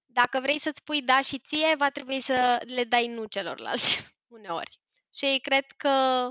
Dacă 0.05 0.41
vrei 0.41 0.61
să-ți 0.61 0.79
spui 0.79 1.03
da 1.03 1.21
și 1.21 1.39
ție, 1.39 1.75
va 1.77 1.91
trebui 1.91 2.21
să 2.21 2.63
le 2.67 2.85
dai 2.85 3.07
nu 3.07 3.25
celorlalți, 3.25 4.15
uneori. 4.37 4.81
Și 5.15 5.39
cred 5.43 5.65
că 5.77 6.31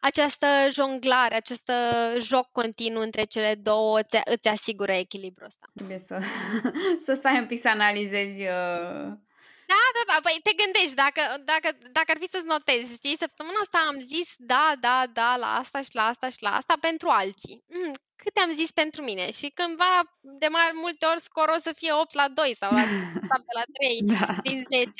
această 0.00 0.46
jonglare, 0.70 1.34
acest 1.34 1.70
joc 2.18 2.48
continuu 2.52 3.02
între 3.02 3.24
cele 3.24 3.54
două 3.54 3.98
îți, 3.98 4.20
îți 4.24 4.48
asigură 4.48 4.92
echilibrul 4.92 5.46
ăsta. 5.46 5.70
Trebuie 5.74 5.98
să, 5.98 6.18
să 7.06 7.14
stai 7.14 7.38
un 7.38 7.46
pic 7.46 7.60
să 7.60 7.68
analizezi 7.68 8.40
uh 8.40 9.12
da, 9.72 9.82
da, 9.96 10.02
da, 10.10 10.16
păi 10.22 10.40
te 10.46 10.52
gândești, 10.62 11.00
dacă, 11.04 11.22
dacă, 11.52 11.68
dacă 11.96 12.10
ar 12.10 12.18
fi 12.22 12.28
să-ți 12.32 12.52
notezi, 12.54 12.94
știi, 12.94 13.22
săptămâna 13.24 13.58
asta 13.62 13.78
am 13.88 13.98
zis 14.14 14.28
da, 14.36 14.66
da, 14.80 14.98
da, 15.18 15.36
la 15.36 15.50
asta 15.62 15.80
și 15.82 15.94
la 15.98 16.04
asta 16.12 16.28
și 16.28 16.42
la 16.46 16.52
asta 16.56 16.74
pentru 16.80 17.08
alții. 17.08 17.56
Mm, 17.74 17.92
câte 18.22 18.40
am 18.40 18.52
zis 18.54 18.70
pentru 18.70 19.02
mine? 19.02 19.30
Și 19.30 19.48
cândva, 19.58 19.92
de 20.42 20.48
mai 20.50 20.70
multe 20.74 21.04
ori, 21.06 21.20
scorul 21.20 21.54
o 21.54 21.64
să 21.66 21.72
fie 21.76 21.92
8 21.92 22.14
la 22.14 22.28
2 22.28 22.54
sau 22.56 22.70
la 22.72 22.80
7 22.80 22.90
la 23.60 23.64
3 23.78 24.00
da. 24.02 24.26
din 24.42 24.64
10. 24.68 24.90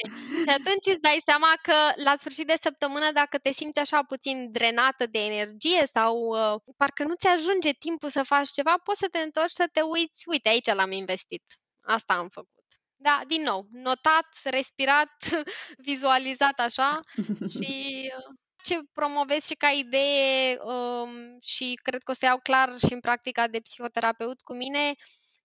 Și 0.45 0.51
atunci 0.59 0.87
îți 0.93 1.05
dai 1.09 1.21
seama 1.25 1.53
că 1.63 1.77
la 1.95 2.15
sfârșit 2.17 2.47
de 2.47 2.57
săptămână, 2.61 3.09
dacă 3.13 3.39
te 3.39 3.53
simți 3.53 3.79
așa 3.79 4.03
puțin 4.03 4.37
drenată 4.53 5.07
de 5.07 5.21
energie 5.25 5.83
sau 5.87 6.15
uh, 6.17 6.61
parcă 6.77 7.03
nu 7.05 7.15
ți 7.15 7.27
ajunge 7.27 7.71
timpul 7.73 8.09
să 8.09 8.23
faci 8.23 8.51
ceva, 8.51 8.75
poți 8.85 8.99
să 8.99 9.09
te 9.11 9.19
întorci 9.19 9.61
să 9.61 9.67
te 9.73 9.81
uiți, 9.81 10.23
uite, 10.27 10.49
aici 10.49 10.73
l-am 10.75 10.93
investit. 10.93 11.45
Asta 11.81 12.15
am 12.15 12.29
făcut. 12.29 12.60
Da, 13.03 13.21
din 13.27 13.43
nou, 13.43 13.67
notat, 13.71 14.29
respirat, 14.45 15.13
vizualizat 15.89 16.61
așa 16.61 17.01
și 17.49 18.11
uh, 18.17 18.35
ce 18.63 18.79
promovez 18.93 19.45
și 19.45 19.55
ca 19.55 19.69
idee 19.69 20.59
um, 20.63 21.39
și 21.43 21.79
cred 21.83 22.03
că 22.03 22.11
o 22.11 22.15
să 22.15 22.25
iau 22.25 22.39
clar 22.43 22.79
și 22.87 22.93
în 22.93 23.01
practica 23.01 23.49
de 23.49 23.61
psihoterapeut 23.61 24.41
cu 24.41 24.55
mine, 24.55 24.95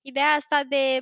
ideea 0.01 0.31
asta 0.31 0.63
de 0.63 0.99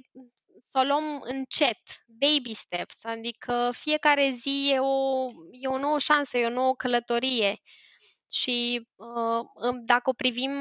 să 0.58 0.80
o 0.80 0.84
luăm 0.84 1.22
încet, 1.24 1.82
baby 2.06 2.54
steps, 2.54 3.04
adică 3.04 3.72
fiecare 3.74 4.32
zi 4.32 4.70
e 4.74 4.80
o, 4.80 5.28
e 5.51 5.68
o 5.68 5.78
nouă 5.78 5.99
șansă, 5.99 6.38
e 6.38 6.45
o 6.45 6.49
nouă 6.49 6.76
călătorie 6.76 7.62
și 8.32 8.88
uh, 8.95 9.76
dacă 9.86 10.10
o 10.10 10.14
privim 10.14 10.51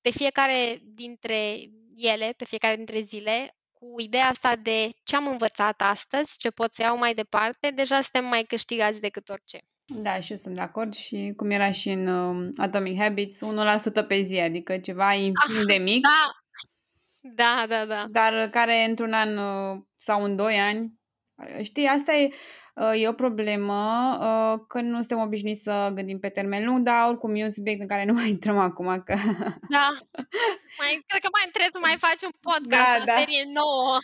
pe 0.00 0.10
fiecare 0.10 0.78
dintre 0.82 1.58
ele, 1.96 2.34
pe 2.36 2.44
fiecare 2.44 2.76
dintre 2.76 3.00
zile, 3.00 3.57
cu 3.78 4.00
ideea 4.00 4.28
asta 4.28 4.56
de 4.56 4.88
ce 5.04 5.16
am 5.16 5.26
învățat 5.26 5.80
astăzi, 5.80 6.38
ce 6.38 6.50
pot 6.50 6.74
să 6.74 6.82
iau 6.82 6.98
mai 6.98 7.14
departe, 7.14 7.70
deja 7.70 8.00
suntem 8.00 8.24
mai 8.24 8.42
câștigați 8.42 9.00
decât 9.00 9.28
orice. 9.28 9.58
Da, 9.84 10.20
și 10.20 10.30
eu 10.30 10.36
sunt 10.36 10.54
de 10.54 10.60
acord 10.60 10.94
și 10.94 11.32
cum 11.36 11.50
era 11.50 11.70
și 11.70 11.88
în 11.88 12.06
uh, 12.06 12.52
Atomic 12.56 12.98
Habits, 12.98 13.40
1% 14.02 14.06
pe 14.08 14.20
zi, 14.20 14.38
adică 14.38 14.78
ceva 14.78 15.12
infim 15.12 15.60
ah, 15.60 15.66
de 15.66 15.82
mic. 15.82 16.02
Da. 16.02 16.30
Da, 17.20 17.64
da, 17.68 17.84
da. 17.84 18.04
Dar 18.10 18.48
care 18.50 18.84
într-un 18.84 19.12
an 19.12 19.36
uh, 19.36 19.82
sau 19.96 20.24
în 20.24 20.36
doi 20.36 20.54
ani, 20.54 20.92
știi, 21.62 21.86
asta 21.86 22.14
e, 22.14 22.28
e 22.94 23.08
o 23.08 23.12
problemă 23.12 23.80
uh, 24.20 24.60
că 24.68 24.80
nu 24.80 24.94
suntem 24.94 25.18
obișnuiți 25.18 25.62
să 25.62 25.90
gândim 25.94 26.18
pe 26.18 26.28
termen 26.28 26.64
lung, 26.64 26.78
dar 26.78 27.08
oricum 27.08 27.34
e 27.34 27.42
un 27.42 27.50
subiect 27.50 27.80
în 27.80 27.86
care 27.86 28.04
nu 28.04 28.12
mai 28.12 28.28
intrăm 28.28 28.58
acum. 28.58 29.02
Că... 29.04 29.14
Da, 29.76 29.88
mai, 30.78 31.04
cred 31.06 31.20
că 31.22 31.28
mai 31.32 31.48
trebuie 31.52 31.72
să 31.72 31.78
mai 31.80 31.96
faci 31.98 32.22
un 32.22 32.34
podcast, 32.40 32.96
da, 32.96 33.02
o 33.02 33.04
da. 33.04 33.12
serie 33.18 33.44
nouă. 33.58 33.98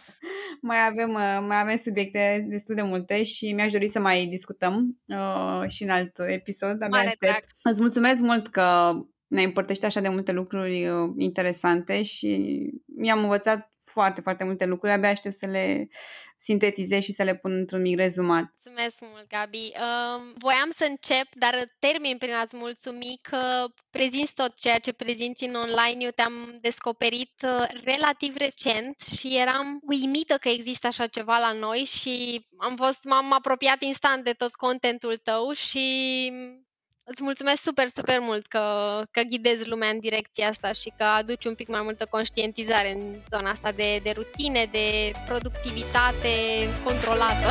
mai, 0.70 0.86
avem, 0.86 1.10
uh, 1.10 1.46
mai 1.48 1.60
avem 1.60 1.76
subiecte 1.76 2.46
destul 2.48 2.74
de 2.74 2.82
multe 2.82 3.22
și 3.22 3.52
mi-aș 3.52 3.72
dori 3.72 3.88
să 3.88 4.00
mai 4.00 4.26
discutăm 4.26 4.98
uh, 5.06 5.68
și 5.68 5.82
în 5.82 5.90
alt 5.90 6.18
episod. 6.18 6.76
Mare 6.90 7.16
drag. 7.18 7.40
Îți 7.62 7.80
mulțumesc 7.80 8.20
mult 8.20 8.48
că 8.48 8.92
ne 9.26 9.42
împărtășești 9.42 9.86
așa 9.86 10.00
de 10.00 10.08
multe 10.08 10.32
lucruri 10.32 10.88
uh, 10.88 11.10
interesante 11.18 12.02
și 12.02 12.60
mi-am 12.96 13.22
învățat 13.22 13.71
foarte, 13.92 14.20
foarte 14.20 14.44
multe 14.44 14.66
lucruri. 14.66 14.92
Abia 14.92 15.08
aștept 15.08 15.34
să 15.34 15.46
le 15.46 15.88
sintetizez 16.36 17.02
și 17.02 17.12
să 17.12 17.22
le 17.22 17.34
pun 17.36 17.52
într-un 17.52 17.80
mic 17.80 17.96
rezumat. 17.96 18.44
Mulțumesc 18.64 18.96
mult, 19.00 19.28
Gabi. 19.28 19.56
Uh, 19.56 20.22
voiam 20.38 20.70
să 20.74 20.86
încep, 20.88 21.26
dar 21.34 21.54
termin 21.78 22.16
prin 22.18 22.34
a-ți 22.34 22.56
mulțumi 22.56 23.18
că 23.22 23.66
prezinți 23.90 24.34
tot 24.34 24.54
ceea 24.54 24.78
ce 24.78 24.92
prezinți 24.92 25.44
în 25.44 25.54
online. 25.54 26.04
Eu 26.04 26.10
te-am 26.10 26.58
descoperit 26.60 27.32
uh, 27.44 27.66
relativ 27.84 28.36
recent 28.36 29.00
și 29.00 29.38
eram 29.38 29.80
uimită 29.86 30.34
că 30.40 30.48
există 30.48 30.86
așa 30.86 31.06
ceva 31.06 31.38
la 31.38 31.52
noi 31.52 31.78
și 31.78 32.46
am 32.56 32.76
fost, 32.76 33.04
m-am 33.04 33.32
apropiat 33.32 33.82
instant 33.82 34.24
de 34.24 34.32
tot 34.32 34.54
contentul 34.54 35.16
tău 35.16 35.52
și 35.52 35.86
Îți 37.04 37.22
mulțumesc 37.22 37.62
super, 37.62 37.88
super 37.88 38.18
mult 38.20 38.46
că, 38.46 38.60
că 39.10 39.20
ghidezi 39.20 39.68
lumea 39.68 39.88
în 39.88 39.98
direcția 39.98 40.48
asta 40.48 40.72
și 40.72 40.92
că 40.96 41.04
aduci 41.04 41.44
un 41.44 41.54
pic 41.54 41.68
mai 41.68 41.80
multă 41.82 42.06
conștientizare 42.10 42.92
în 42.92 43.14
zona 43.28 43.50
asta 43.50 43.72
de, 43.72 44.00
de 44.02 44.10
rutine, 44.10 44.68
de 44.72 45.12
productivitate 45.26 46.28
controlată. 46.84 47.50